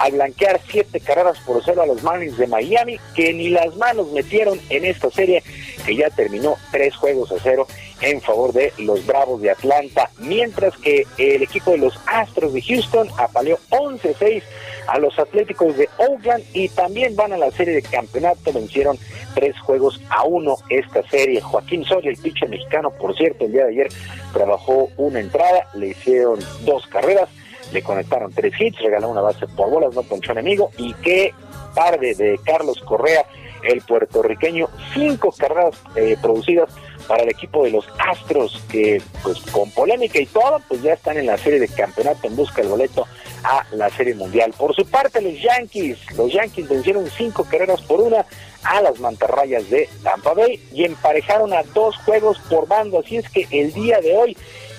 [0.00, 4.12] al blanquear siete carreras por cero a los Marlins de Miami, que ni las manos
[4.12, 5.42] metieron en esta serie,
[5.84, 7.66] que ya terminó tres juegos a cero
[8.00, 12.62] en favor de los Bravos de Atlanta, mientras que el equipo de los Astros de
[12.62, 14.42] Houston apaleó 11-6
[14.86, 18.98] a los Atléticos de Oakland y también van a la serie de campeonato, vencieron
[19.34, 21.40] tres juegos a uno esta serie.
[21.40, 23.88] Joaquín Soria, el pitcher mexicano, por cierto, el día de ayer
[24.32, 27.28] trabajó una entrada, le hicieron dos carreras,
[27.72, 31.34] le conectaron tres hits, regaló una base por bolas, no ponchó enemigo y qué
[31.74, 33.26] tarde de Carlos Correa,
[33.62, 36.70] el puertorriqueño, cinco carreras eh, producidas
[37.06, 41.16] para el equipo de los Astros, que pues con polémica y todo, pues ya están
[41.18, 43.06] en la serie de campeonato en busca del boleto
[43.44, 44.52] a la serie mundial.
[44.56, 48.24] Por su parte, los Yankees, los Yankees vencieron cinco carreras por una
[48.64, 53.28] a las mantarrayas de Tampa Bay y emparejaron a dos juegos por bando, así es
[53.28, 54.36] que el día de hoy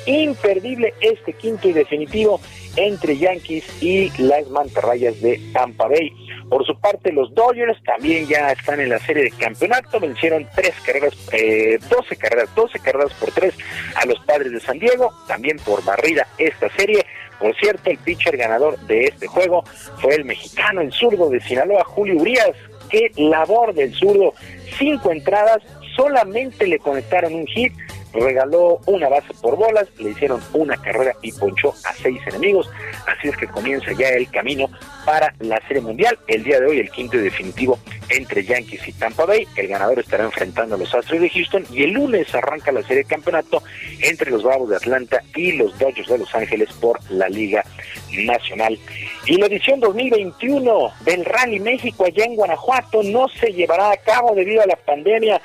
[0.07, 2.39] imperdible este quinto y definitivo
[2.75, 6.11] entre Yankees y las mantarrayas de Tampa Bay.
[6.49, 10.73] Por su parte, los Dodgers también ya están en la serie de campeonato, vencieron tres
[10.85, 13.53] carreras, eh, 12 carreras, 12 carreras por tres
[13.95, 17.05] a los padres de San Diego, también por barrida esta serie.
[17.39, 19.63] Por cierto, el pitcher ganador de este juego
[19.99, 22.51] fue el mexicano, el zurdo de Sinaloa, Julio Urias.
[22.89, 24.33] Qué labor del zurdo,
[24.79, 25.61] cinco entradas,
[25.97, 27.73] solamente le conectaron un hit
[28.13, 32.69] regaló una base por bolas, le hicieron una carrera y ponchó a seis enemigos.
[33.05, 34.69] Así es que comienza ya el camino
[35.05, 36.17] para la Serie Mundial.
[36.27, 37.79] El día de hoy, el quinto y definitivo
[38.09, 39.47] entre Yankees y Tampa Bay.
[39.55, 43.03] El ganador estará enfrentando a los Astros de Houston y el lunes arranca la serie
[43.03, 43.63] de campeonato
[44.01, 47.63] entre los Bravos de Atlanta y los Dodgers de Los Ángeles por la Liga
[48.11, 48.79] Nacional.
[49.25, 54.33] Y la edición 2021 del Rally México allá en Guanajuato no se llevará a cabo
[54.35, 55.41] debido a la pandemia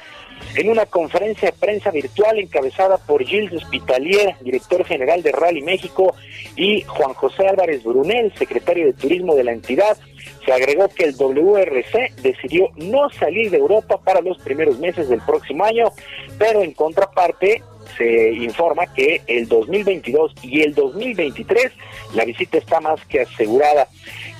[0.56, 6.14] en una conferencia de prensa virtual encabezada por Gilles Hospitalier, director general de Rally México,
[6.56, 9.96] y Juan José Álvarez Brunel, secretario de Turismo de la entidad,
[10.44, 15.20] se agregó que el WRC decidió no salir de Europa para los primeros meses del
[15.20, 15.92] próximo año,
[16.38, 17.62] pero en contraparte
[17.96, 21.72] se informa que el 2022 y el 2023
[22.14, 23.88] la visita está más que asegurada.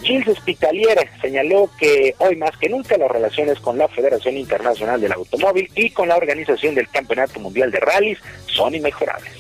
[0.03, 5.13] Gilles Hospitalier señaló que hoy más que nunca las relaciones con la Federación Internacional del
[5.13, 9.33] Automóvil y con la organización del Campeonato Mundial de Rallys son inmejorables.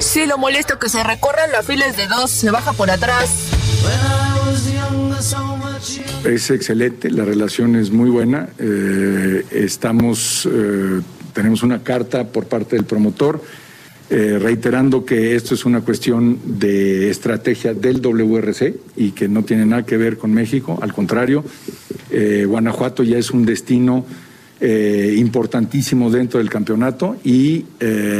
[0.00, 3.30] Sí, lo molesto que se recorran las filas de dos, se baja por atrás.
[6.24, 8.48] Es excelente, la relación es muy buena.
[8.56, 11.00] Eh, estamos, eh,
[11.32, 13.42] tenemos una carta por parte del promotor
[14.08, 19.66] eh, reiterando que esto es una cuestión de estrategia del WRC y que no tiene
[19.66, 20.78] nada que ver con México.
[20.80, 21.44] Al contrario,
[22.46, 24.04] Guanajuato ya es un destino
[24.60, 27.64] importantísimo dentro del campeonato y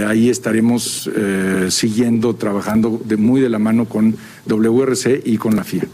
[0.08, 1.10] ahí estaremos
[1.68, 4.16] siguiendo, trabajando de, muy de la mano con
[4.46, 5.86] WRC y con la FIA.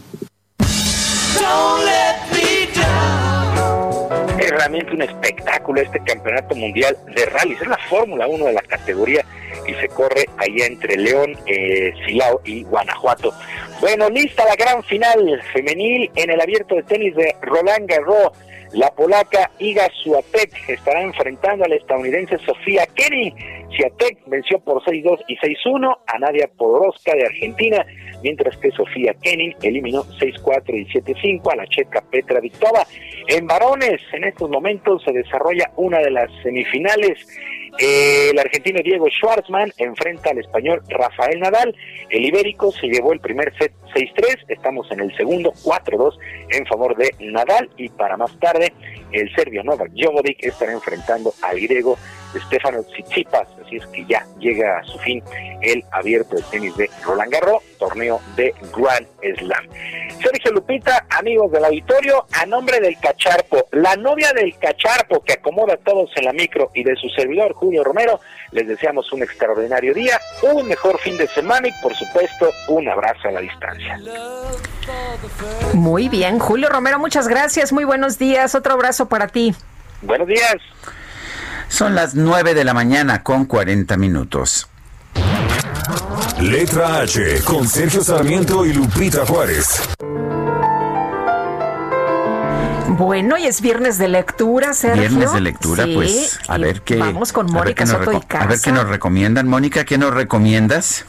[4.39, 7.61] Es realmente un espectáculo este campeonato mundial de rallies.
[7.61, 9.25] Es la Fórmula 1 de la categoría
[9.67, 13.33] y se corre allá entre León, eh, Silao y Guanajuato.
[13.79, 18.31] Bueno, lista la gran final femenil en el abierto de tenis de Roland Garros.
[18.73, 23.33] La polaca Iga Swiatek estará enfrentando a la estadounidense Sofía Kenny.
[23.75, 27.85] Swiatek venció por 6-2 y 6-1 a Nadia Podoroska de Argentina
[28.21, 32.85] mientras que Sofía Kenin eliminó 6-4 y 7-5 a la checa Petra Vitova.
[33.27, 37.25] En varones, en estos momentos se desarrolla una de las semifinales.
[37.77, 41.75] El argentino Diego Schwartzman enfrenta al español Rafael Nadal.
[42.09, 44.45] El ibérico se llevó el primer set 6-3.
[44.47, 46.17] Estamos en el segundo 4-2
[46.49, 47.69] en favor de Nadal.
[47.77, 48.73] Y para más tarde,
[49.11, 51.97] el serbio Novak Djokovic estará enfrentando al griego
[52.35, 55.23] Stefano Tsitsipas, así es que ya llega a su fin
[55.61, 59.07] el abierto de tenis de Roland Garros, torneo de Grand
[59.37, 59.67] Slam.
[60.21, 65.73] Sergio Lupita, amigos del auditorio, a nombre del Cacharpo, la novia del Cacharpo que acomoda
[65.73, 68.19] a todos en la micro y de su servidor Julio Romero,
[68.51, 73.29] les deseamos un extraordinario día, un mejor fin de semana y por supuesto un abrazo
[73.29, 73.99] a la distancia.
[75.73, 79.53] Muy bien, Julio Romero, muchas gracias, muy buenos días, otro abrazo para ti.
[80.01, 80.57] Buenos días.
[81.69, 84.67] Son las 9 de la mañana con 40 minutos.
[86.41, 89.87] Letra H con Sergio Sarmiento y Lupita Juárez.
[92.87, 95.01] Bueno, y es viernes de lectura, Sergio.
[95.01, 96.97] Viernes de lectura, pues a ver qué.
[96.97, 99.47] Vamos con Mónica Soto y A ver qué nos recomiendan.
[99.47, 101.05] Mónica, ¿qué nos recomiendas?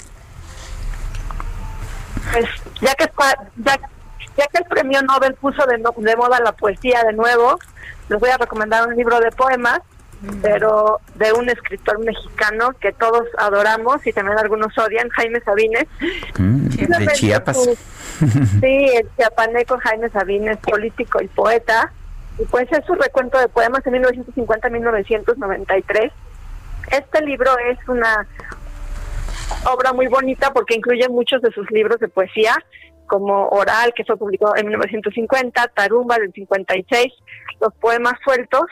[2.30, 2.44] Pues
[2.80, 3.10] ya que,
[3.56, 3.76] ya,
[4.36, 7.58] que el premio Nobel puso de, de moda la poesía de nuevo,
[8.08, 9.80] les voy a recomendar un libro de poemas
[10.42, 15.86] pero de un escritor mexicano que todos adoramos y también algunos odian, Jaime Sabines.
[16.38, 17.56] Mm, de Chiapas.
[18.60, 21.92] sí, el chiapaneco Jaime Sabines, político y poeta.
[22.38, 26.12] Y pues es su recuento de poemas de 1950-1993.
[26.90, 28.26] Este libro es una
[29.72, 32.54] obra muy bonita porque incluye muchos de sus libros de poesía,
[33.06, 37.12] como Oral, que fue publicado en 1950, Tarumba del 56,
[37.60, 38.64] los poemas sueltos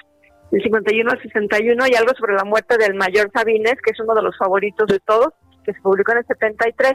[0.50, 4.14] del 51 al 61 y algo sobre la muerte del mayor Sabines, que es uno
[4.14, 5.34] de los favoritos de todos,
[5.64, 6.94] que se publicó en el 73.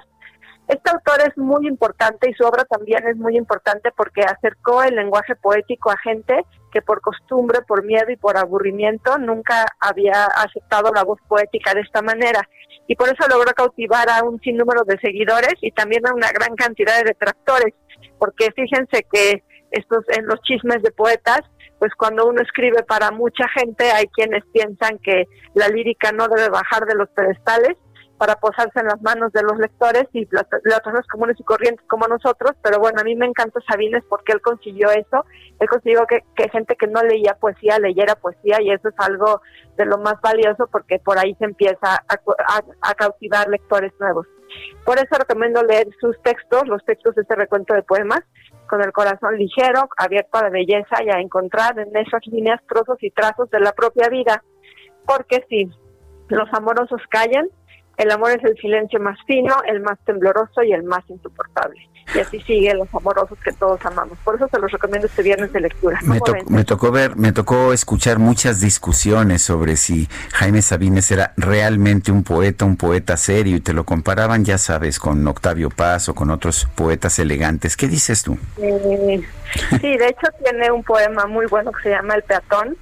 [0.68, 4.96] Este autor es muy importante y su obra también es muy importante porque acercó el
[4.96, 10.92] lenguaje poético a gente que por costumbre, por miedo y por aburrimiento nunca había aceptado
[10.94, 12.48] la voz poética de esta manera.
[12.88, 16.56] Y por eso logró cautivar a un sinnúmero de seguidores y también a una gran
[16.56, 17.74] cantidad de detractores,
[18.18, 21.42] porque fíjense que estos en los chismes de poetas
[21.84, 26.48] pues cuando uno escribe para mucha gente hay quienes piensan que la lírica no debe
[26.48, 27.76] bajar de los pedestales
[28.18, 32.08] para posarse en las manos de los lectores y las, personas comunes y corrientes como
[32.08, 35.26] nosotros, pero bueno, a mí me encanta Sabines porque él consiguió eso,
[35.60, 39.42] él consiguió que, gente que no leía poesía leyera poesía y eso es algo
[39.76, 44.26] de lo más valioso porque por ahí se empieza a cautivar lectores nuevos.
[44.86, 48.22] Por eso recomiendo leer sus textos, los textos de este recuento de poemas,
[48.68, 52.98] con el corazón ligero, abierto a la belleza y a encontrar en esas líneas trozos
[53.02, 54.44] y trazos de la propia vida.
[55.06, 55.70] Porque si
[56.30, 57.50] los amorosos callan,
[57.98, 61.90] el amor es el silencio más fino, el más tembloroso y el más insoportable.
[62.14, 64.18] Y así sigue los amorosos que todos amamos.
[64.26, 66.00] Por eso se los recomiendo este viernes de lectura.
[66.04, 72.12] Me, me, tocó ver, me tocó escuchar muchas discusiones sobre si Jaime Sabines era realmente
[72.12, 76.14] un poeta, un poeta serio, y te lo comparaban, ya sabes, con Octavio Paz o
[76.14, 77.78] con otros poetas elegantes.
[77.78, 78.38] ¿Qué dices tú?
[78.58, 79.22] Eh,
[79.80, 82.76] sí, de hecho tiene un poema muy bueno que se llama El peatón,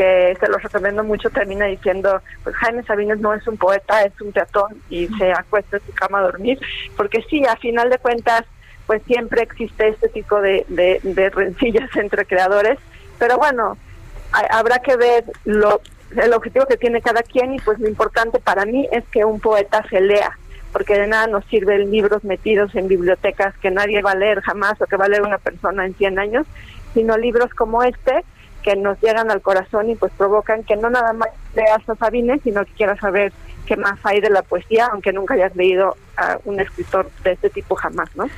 [0.00, 4.18] que se los recomiendo mucho, termina diciendo, pues Jaime Sabines no es un poeta, es
[4.22, 6.58] un teatón y se acuesta en su cama a dormir,
[6.96, 8.44] porque sí, a final de cuentas,
[8.86, 12.78] pues siempre existe este tipo de, de, rencillas entre creadores,
[13.18, 13.76] pero bueno,
[14.32, 15.82] habrá que ver lo,
[16.16, 19.38] el objetivo que tiene cada quien y pues lo importante para mí es que un
[19.38, 20.38] poeta se lea,
[20.72, 24.80] porque de nada nos sirven libros metidos en bibliotecas que nadie va a leer jamás
[24.80, 26.46] o que va a leer una persona en 100 años,
[26.94, 28.24] sino libros como este
[28.62, 32.40] que nos llegan al corazón y pues provocan que no nada más leas a Sabines,
[32.42, 33.32] sino que quieras saber
[33.66, 37.50] qué más hay de la poesía, aunque nunca hayas leído a un escritor de este
[37.50, 38.28] tipo jamás, ¿no?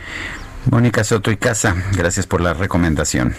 [0.70, 3.34] Mónica Soto y Casa, gracias por la recomendación.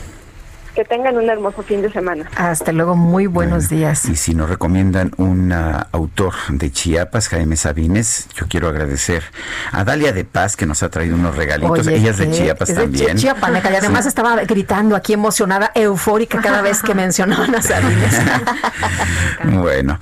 [0.75, 2.27] Que tengan un hermoso fin de semana.
[2.35, 4.05] Hasta luego, muy buenos días.
[4.05, 9.23] Y si nos recomiendan un ah, autor de Chiapas, Jaime Sabines, yo quiero agradecer
[9.71, 11.85] a Dalia de Paz que nos ha traído unos regalitos.
[11.85, 12.31] Oye, Ella es de.
[12.31, 13.17] Chiapas Es de también.
[13.17, 14.07] Chiapaneca, y además Sí.
[14.07, 18.19] estaba gritando aquí emocionada, eufórica cada vez que mencionaban a Sabines.
[19.43, 19.99] Bueno,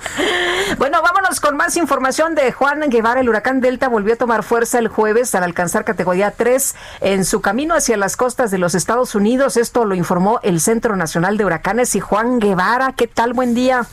[0.78, 3.20] Bueno, vámonos con más información de Juan Guevara.
[3.20, 7.40] El huracán Delta volvió a tomar fuerza el jueves al alcanzar categoría 3 en su
[7.40, 9.56] camino hacia las costas de los Estados Unidos.
[9.56, 11.94] Esto lo informó el Centro Nacional de Huracanes.
[11.94, 13.32] Y Juan Guevara, ¿qué tal?
[13.34, 13.84] Buen día.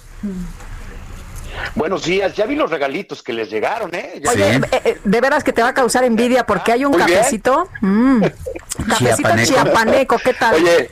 [1.76, 4.22] Buenos días, ya vi los regalitos que les llegaron, ¿eh?
[4.24, 6.92] Ya- Oye, eh, eh, de veras que te va a causar envidia porque hay un
[6.92, 7.70] Muy cafecito.
[7.82, 8.22] Mm,
[8.88, 9.54] cafecito Chiapaneco.
[9.54, 10.56] chiapaneco, ¿qué tal?
[10.56, 10.92] Oye,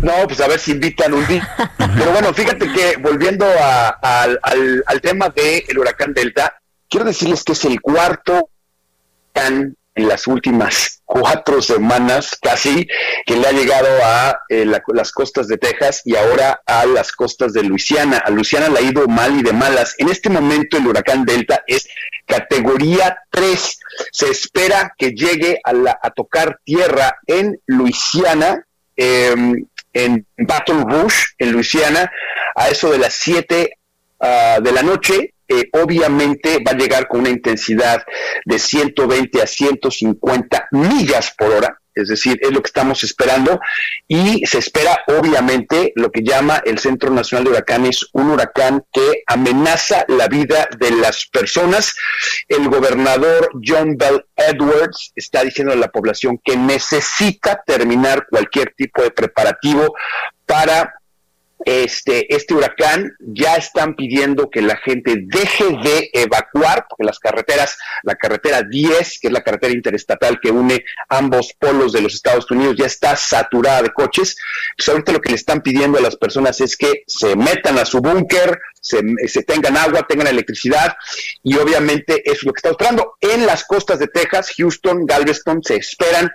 [0.00, 1.48] no, pues a ver si invitan un día.
[1.76, 6.54] Pero bueno, fíjate que volviendo a- al, al- al tema del huracán Delta,
[6.88, 8.50] quiero decirles que es el cuarto
[9.34, 12.86] en las últimas cuatro semanas casi
[13.26, 17.10] que le ha llegado a eh, la- las costas de Texas y ahora a las
[17.10, 18.18] costas de Luisiana.
[18.18, 19.96] A Luisiana le ha ido mal y de malas.
[19.98, 21.88] En este momento el huracán Delta es
[22.26, 23.78] categoría 3.
[24.12, 28.64] Se espera que llegue a, la- a tocar tierra en Luisiana,
[28.96, 29.34] eh,
[29.92, 32.08] en Baton Rouge, en Luisiana,
[32.54, 33.72] a eso de las 7
[34.20, 35.34] ah, de la noche.
[35.52, 38.04] Eh, obviamente va a llegar con una intensidad
[38.44, 43.58] de 120 a 150 millas por hora, es decir, es lo que estamos esperando
[44.06, 49.24] y se espera obviamente lo que llama el Centro Nacional de Huracanes un huracán que
[49.26, 51.96] amenaza la vida de las personas.
[52.46, 59.02] El gobernador John Bell Edwards está diciendo a la población que necesita terminar cualquier tipo
[59.02, 59.96] de preparativo
[60.46, 60.99] para
[61.64, 67.76] este, este huracán, ya están pidiendo que la gente deje de evacuar, porque las carreteras,
[68.02, 72.50] la carretera 10, que es la carretera interestatal que une ambos polos de los Estados
[72.50, 74.36] Unidos, ya está saturada de coches.
[74.76, 77.84] Pues ahorita lo que le están pidiendo a las personas es que se metan a
[77.84, 80.96] su búnker, se, se tengan agua, tengan electricidad,
[81.42, 83.16] y obviamente eso es lo que está esperando.
[83.20, 86.30] En las costas de Texas, Houston, Galveston, se esperan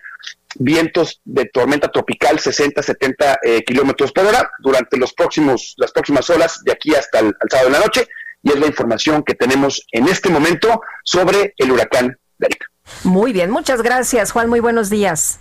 [0.58, 6.30] vientos de tormenta tropical 60 70 eh, kilómetros por hora durante los próximos las próximas
[6.30, 8.08] horas de aquí hasta el al sábado de la noche
[8.42, 12.66] y es la información que tenemos en este momento sobre el huracán Delta.
[13.04, 14.50] Muy bien, muchas gracias, Juan.
[14.50, 15.40] Muy buenos días.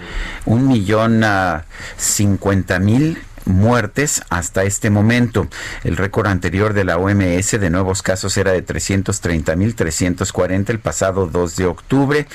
[0.45, 1.61] un millón uh,
[1.97, 5.47] cincuenta mil muertes hasta este momento.
[5.83, 11.57] El récord anterior de la OMS de nuevos casos era de 330.340 el pasado 2
[11.57, 12.27] de octubre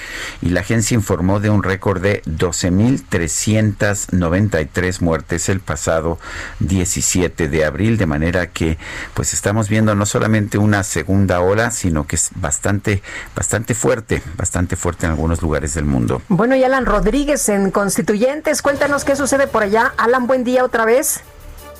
[0.41, 6.19] y la agencia informó de un récord de 12.393 muertes el pasado
[6.59, 8.77] 17 de abril, de manera que
[9.13, 13.01] pues estamos viendo no solamente una segunda ola, sino que es bastante
[13.35, 16.21] bastante fuerte, bastante fuerte en algunos lugares del mundo.
[16.29, 19.93] Bueno, y Alan Rodríguez en Constituyentes, cuéntanos qué sucede por allá.
[19.97, 20.98] Alan, buen día otra vez.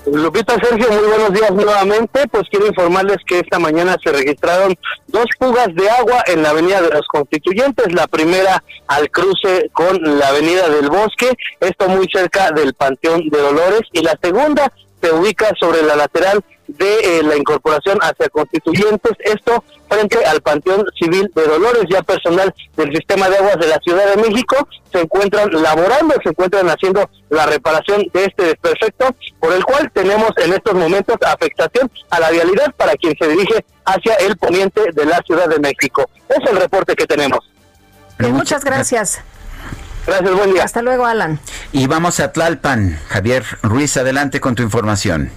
[0.06, 2.28] Lupita Sergio, muy buenos días nuevamente.
[2.30, 4.76] Pues quiero informarles que esta mañana se registraron
[5.08, 7.94] dos fugas de agua en la Avenida de los Constituyentes.
[7.94, 13.40] La primera al cruce con la Avenida del Bosque, esto muy cerca del Panteón de
[13.40, 16.44] Dolores, y la segunda se ubica sobre la lateral
[16.78, 22.54] de eh, la incorporación hacia Constituyentes, esto frente al Panteón Civil de Dolores, ya personal
[22.78, 24.56] del sistema de aguas de la Ciudad de México
[24.92, 30.32] se encuentran laborando, se encuentran haciendo la reparación de este desperfecto, por el cual tenemos
[30.38, 35.06] en estos momentos afectación a la vialidad para quien se dirige hacia el poniente de
[35.06, 36.10] la Ciudad de México.
[36.28, 37.40] Es el reporte que tenemos.
[38.18, 39.22] Bien, muchas gracias.
[40.06, 40.64] Gracias, buen día.
[40.64, 41.40] Hasta luego, Alan.
[41.72, 43.00] Y vamos a Tlalpan.
[43.10, 45.32] Javier Ruiz, adelante con tu información.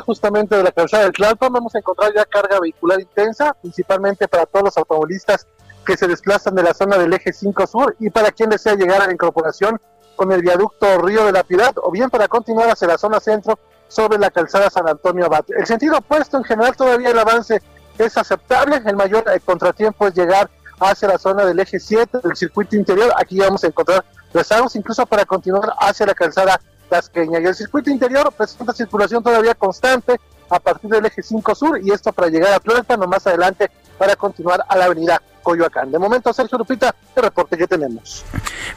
[0.00, 4.46] Justamente de la calzada del Tlalpan vamos a encontrar ya carga vehicular intensa, principalmente para
[4.46, 5.46] todos los automovilistas
[5.84, 9.02] que se desplazan de la zona del eje 5 sur y para quien desea llegar
[9.02, 9.80] a la incorporación
[10.16, 13.58] con el viaducto Río de la Piedad o bien para continuar hacia la zona centro
[13.88, 15.44] sobre la calzada San Antonio Abad.
[15.48, 17.60] El sentido opuesto, en general, todavía el avance
[17.98, 18.80] es aceptable.
[18.86, 20.48] El mayor eh, contratiempo es llegar
[20.80, 23.12] hacia la zona del eje 7 del circuito interior.
[23.16, 26.60] Aquí vamos a encontrar rezagos, incluso para continuar hacia la calzada
[26.92, 27.40] Tasqueña.
[27.40, 31.90] Y el circuito interior presenta circulación todavía constante a partir del eje 5 sur y
[31.90, 35.90] esto para llegar a Tlalpan o más adelante para continuar a la avenida Coyoacán.
[35.90, 38.26] De momento, Sergio Lupita, el reporte que tenemos.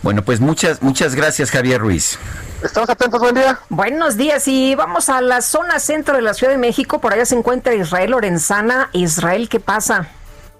[0.02, 2.18] Bueno, pues muchas, muchas gracias, Javier Ruiz.
[2.64, 3.60] Estamos atentos, buen día.
[3.68, 7.00] Buenos días y vamos a la zona centro de la Ciudad de México.
[7.00, 8.90] Por allá se encuentra Israel Lorenzana.
[8.94, 10.08] Israel, ¿qué pasa?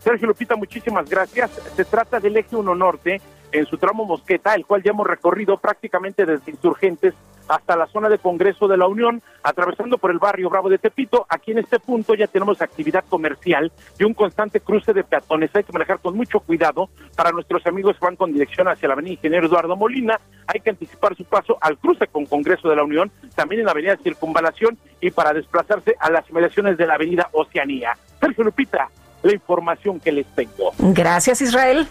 [0.03, 1.51] Sergio Lupita, muchísimas gracias.
[1.77, 3.22] Se trata del eje 1 Norte
[3.53, 7.14] en su tramo Mosqueta, el cual ya hemos recorrido prácticamente desde Insurgentes
[7.48, 11.25] hasta la zona de Congreso de la Unión, atravesando por el barrio Bravo de Tepito.
[11.30, 15.51] Aquí en este punto ya tenemos actividad comercial y un constante cruce de peatones.
[15.56, 18.93] Hay que manejar con mucho cuidado para nuestros amigos que van con dirección hacia la
[18.93, 20.19] avenida Ingeniero Eduardo Molina.
[20.48, 23.72] Hay que anticipar su paso al cruce con Congreso de la Unión, también en la
[23.72, 27.98] avenida Circunvalación y para desplazarse a las inmediaciones de la avenida Oceanía.
[28.19, 28.90] Sergio Lupita,
[29.24, 30.72] la información que les tengo.
[30.80, 31.88] Gracias, Israel.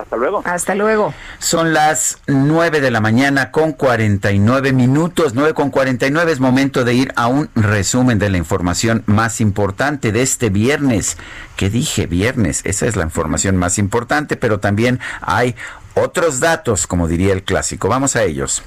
[0.00, 0.42] Hasta luego.
[0.44, 1.14] Hasta luego.
[1.38, 5.34] Son las 9 de la mañana con 49 minutos.
[5.34, 10.12] 9 con 49 es momento de ir a un resumen de la información más importante
[10.12, 11.16] de este viernes.
[11.56, 12.06] ¿Qué dije?
[12.06, 12.60] Viernes.
[12.64, 15.56] Esa es la información más importante, pero también hay
[15.94, 17.88] otros datos, como diría el clásico.
[17.88, 18.62] Vamos a ellos.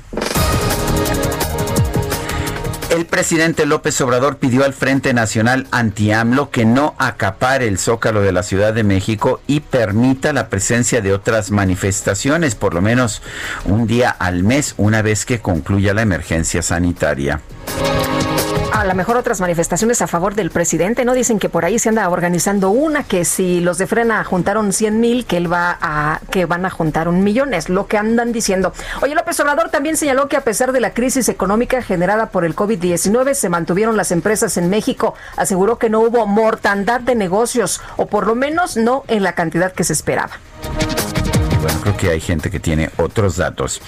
[2.89, 8.31] El presidente López Obrador pidió al Frente Nacional Anti-AMLO que no acapare el zócalo de
[8.31, 13.21] la Ciudad de México y permita la presencia de otras manifestaciones, por lo menos
[13.65, 17.41] un día al mes, una vez que concluya la emergencia sanitaria
[18.79, 21.13] a lo mejor otras manifestaciones a favor del presidente, ¿no?
[21.13, 24.99] Dicen que por ahí se anda organizando una, que si los de Frena juntaron 100
[25.01, 28.31] mil, que él va a, que van a juntar un millón, es lo que andan
[28.31, 28.71] diciendo.
[29.01, 32.55] Oye, López Obrador también señaló que a pesar de la crisis económica generada por el
[32.55, 35.13] COVID-19, se mantuvieron las empresas en México.
[35.35, 39.73] Aseguró que no hubo mortandad de negocios, o por lo menos no en la cantidad
[39.73, 40.39] que se esperaba.
[41.61, 43.81] Bueno, creo que hay gente que tiene otros datos.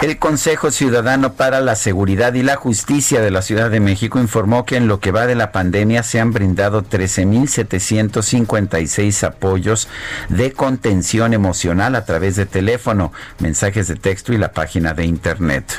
[0.00, 4.64] El Consejo Ciudadano para la Seguridad y la Justicia de la Ciudad de México informó
[4.64, 9.88] que en lo que va de la pandemia se han brindado 13.756 apoyos
[10.28, 15.74] de contención emocional a través de teléfono, mensajes de texto y la página de Internet.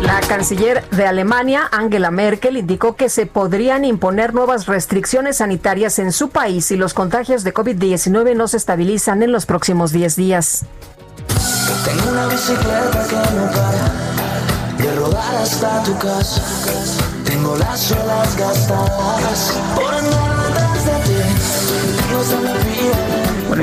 [0.00, 6.12] La canciller de Alemania, Angela Merkel, indicó que se podrían imponer nuevas restricciones sanitarias en
[6.12, 10.23] su país si los contagios de COVID-19 no se estabilizan en los próximos 10 días.
[10.24, 16.40] Tengo una bicicleta que no para de rodar hasta tu casa.
[17.26, 20.23] Tengo las suelas gastadas por andar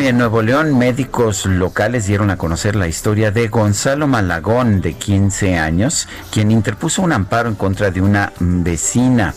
[0.07, 5.59] en Nuevo León, médicos locales dieron a conocer la historia de Gonzalo Malagón, de 15
[5.59, 9.35] años, quien interpuso un amparo en contra de una vecina.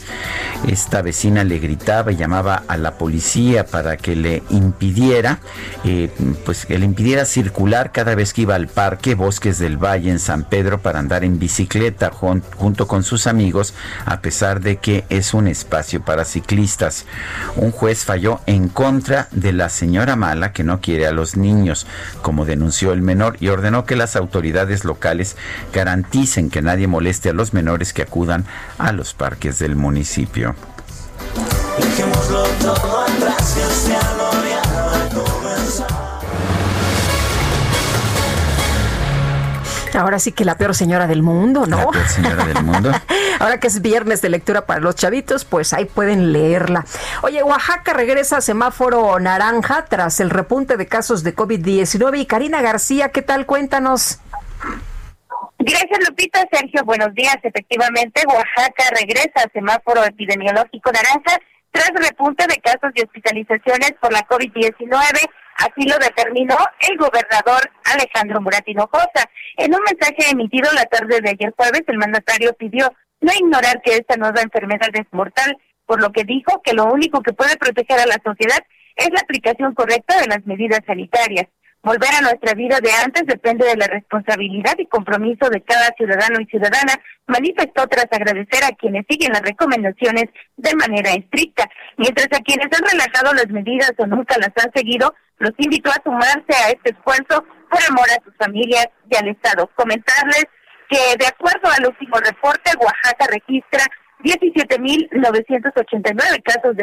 [0.67, 5.41] Esta vecina le gritaba y llamaba a la policía para que le impidiera,
[5.84, 6.09] eh,
[6.47, 10.18] pues que le impidiera circular cada vez que iba al parque Bosques del Valle en
[10.18, 13.75] San Pedro para andar en bicicleta junto con sus amigos,
[14.07, 17.05] a pesar de que es un espacio para ciclistas.
[17.57, 21.86] Un juez falló en contra de la señora Mala que no quiere a los niños,
[22.23, 25.36] como denunció el menor, y ordenó que las autoridades locales
[25.74, 28.47] garanticen que nadie moleste a los menores que acudan
[28.78, 30.55] a los parques del municipio.
[39.94, 41.78] Ahora sí que la peor señora del mundo, ¿no?
[41.78, 42.90] La peor señora del mundo.
[43.40, 46.84] Ahora que es viernes de lectura para los chavitos, pues ahí pueden leerla.
[47.23, 52.18] Oye, Oaxaca regresa a semáforo naranja tras el repunte de casos de COVID-19.
[52.18, 53.47] Y Karina García, ¿qué tal?
[53.47, 54.20] Cuéntanos.
[55.58, 56.44] Gracias, Lupita.
[56.52, 57.36] Sergio, buenos días.
[57.42, 61.39] Efectivamente, Oaxaca regresa a semáforo epidemiológico naranja
[61.70, 64.74] tras repunte de casos y hospitalizaciones por la COVID-19
[65.57, 69.31] Así lo determinó el gobernador Alejandro Murat Hinojosa.
[69.57, 73.97] En un mensaje emitido la tarde de ayer jueves, el mandatario pidió no ignorar que
[73.97, 78.00] esta nueva enfermedad es mortal, por lo que dijo que lo único que puede proteger
[78.00, 78.58] a la sociedad
[78.97, 81.47] es la aplicación correcta de las medidas sanitarias.
[81.83, 86.41] Volver a nuestra vida de antes depende de la responsabilidad y compromiso de cada ciudadano
[86.41, 86.94] y ciudadana,
[87.26, 90.24] manifestó tras agradecer a quienes siguen las recomendaciones
[90.57, 91.68] de manera estricta,
[91.99, 96.01] mientras a quienes han relajado las medidas o nunca las han seguido, los invitó a
[96.03, 99.71] sumarse a este esfuerzo por amor a sus familias y al Estado.
[99.75, 100.47] Comentarles
[100.89, 103.85] que de acuerdo al último reporte, Oaxaca registra
[104.23, 106.77] 17.989 casos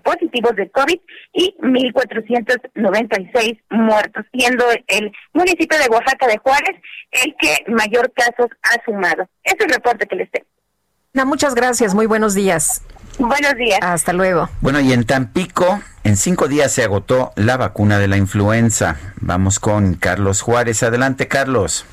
[0.00, 0.98] positivos de COVID
[1.32, 8.82] y 1.496 muertos, siendo el municipio de Oaxaca de Juárez el que mayor casos ha
[8.84, 9.28] sumado.
[9.42, 10.46] Es el reporte que les tengo.
[11.26, 12.82] Muchas gracias, muy buenos días.
[13.22, 13.78] Buenos días.
[13.82, 14.48] Hasta luego.
[14.60, 18.98] Bueno, y en Tampico, en cinco días se agotó la vacuna de la influenza.
[19.20, 20.82] Vamos con Carlos Juárez.
[20.82, 21.86] Adelante, Carlos.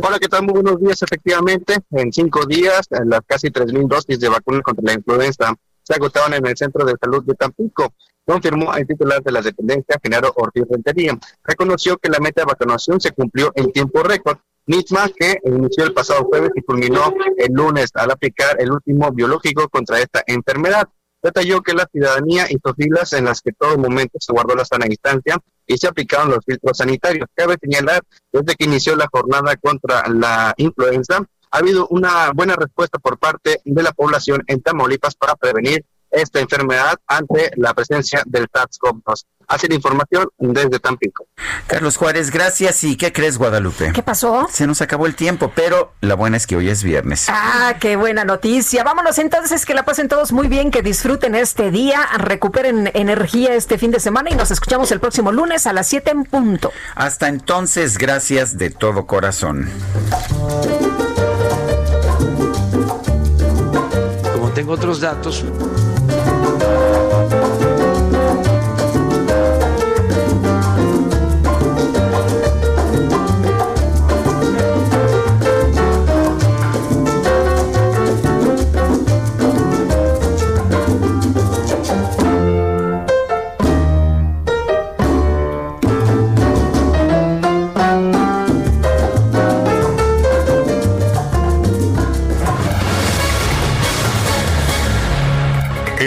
[0.00, 0.44] Hola, ¿qué tal?
[0.44, 1.02] Muy buenos días.
[1.02, 6.34] Efectivamente, en cinco días, las casi 3.000 dosis de vacuna contra la influenza se agotaron
[6.34, 7.92] en el Centro de Salud de Tampico
[8.28, 11.18] confirmó el titular de la dependencia, Genaro Ortiz Rentería.
[11.44, 14.36] Reconoció que la meta de vacunación se cumplió en tiempo récord,
[14.68, 19.68] misma que inició el pasado jueves y culminó el lunes al aplicar el último biológico
[19.68, 20.86] contra esta enfermedad.
[21.20, 24.86] Detalló que la ciudadanía hizo filas en las que todo momento se guardó la sana
[24.86, 27.26] distancia y se aplicaron los filtros sanitarios.
[27.34, 31.18] Cabe señalar, desde que inició la jornada contra la influenza,
[31.50, 36.40] ha habido una buena respuesta por parte de la población en Tamaulipas para prevenir esta
[36.40, 39.24] enfermedad ante la presencia del SARS-CoV-2.
[39.48, 41.26] Así la información desde Tampico.
[41.66, 42.84] Carlos Juárez, gracias.
[42.84, 43.92] ¿Y qué crees, Guadalupe?
[43.94, 44.46] ¿Qué pasó?
[44.52, 47.28] Se nos acabó el tiempo, pero la buena es que hoy es viernes.
[47.30, 48.84] Ah, qué buena noticia.
[48.84, 53.78] Vámonos entonces, que la pasen todos muy bien, que disfruten este día, recuperen energía este
[53.78, 56.70] fin de semana y nos escuchamos el próximo lunes a las 7 en punto.
[56.94, 59.70] Hasta entonces, gracias de todo corazón.
[64.34, 65.42] Como tengo otros datos,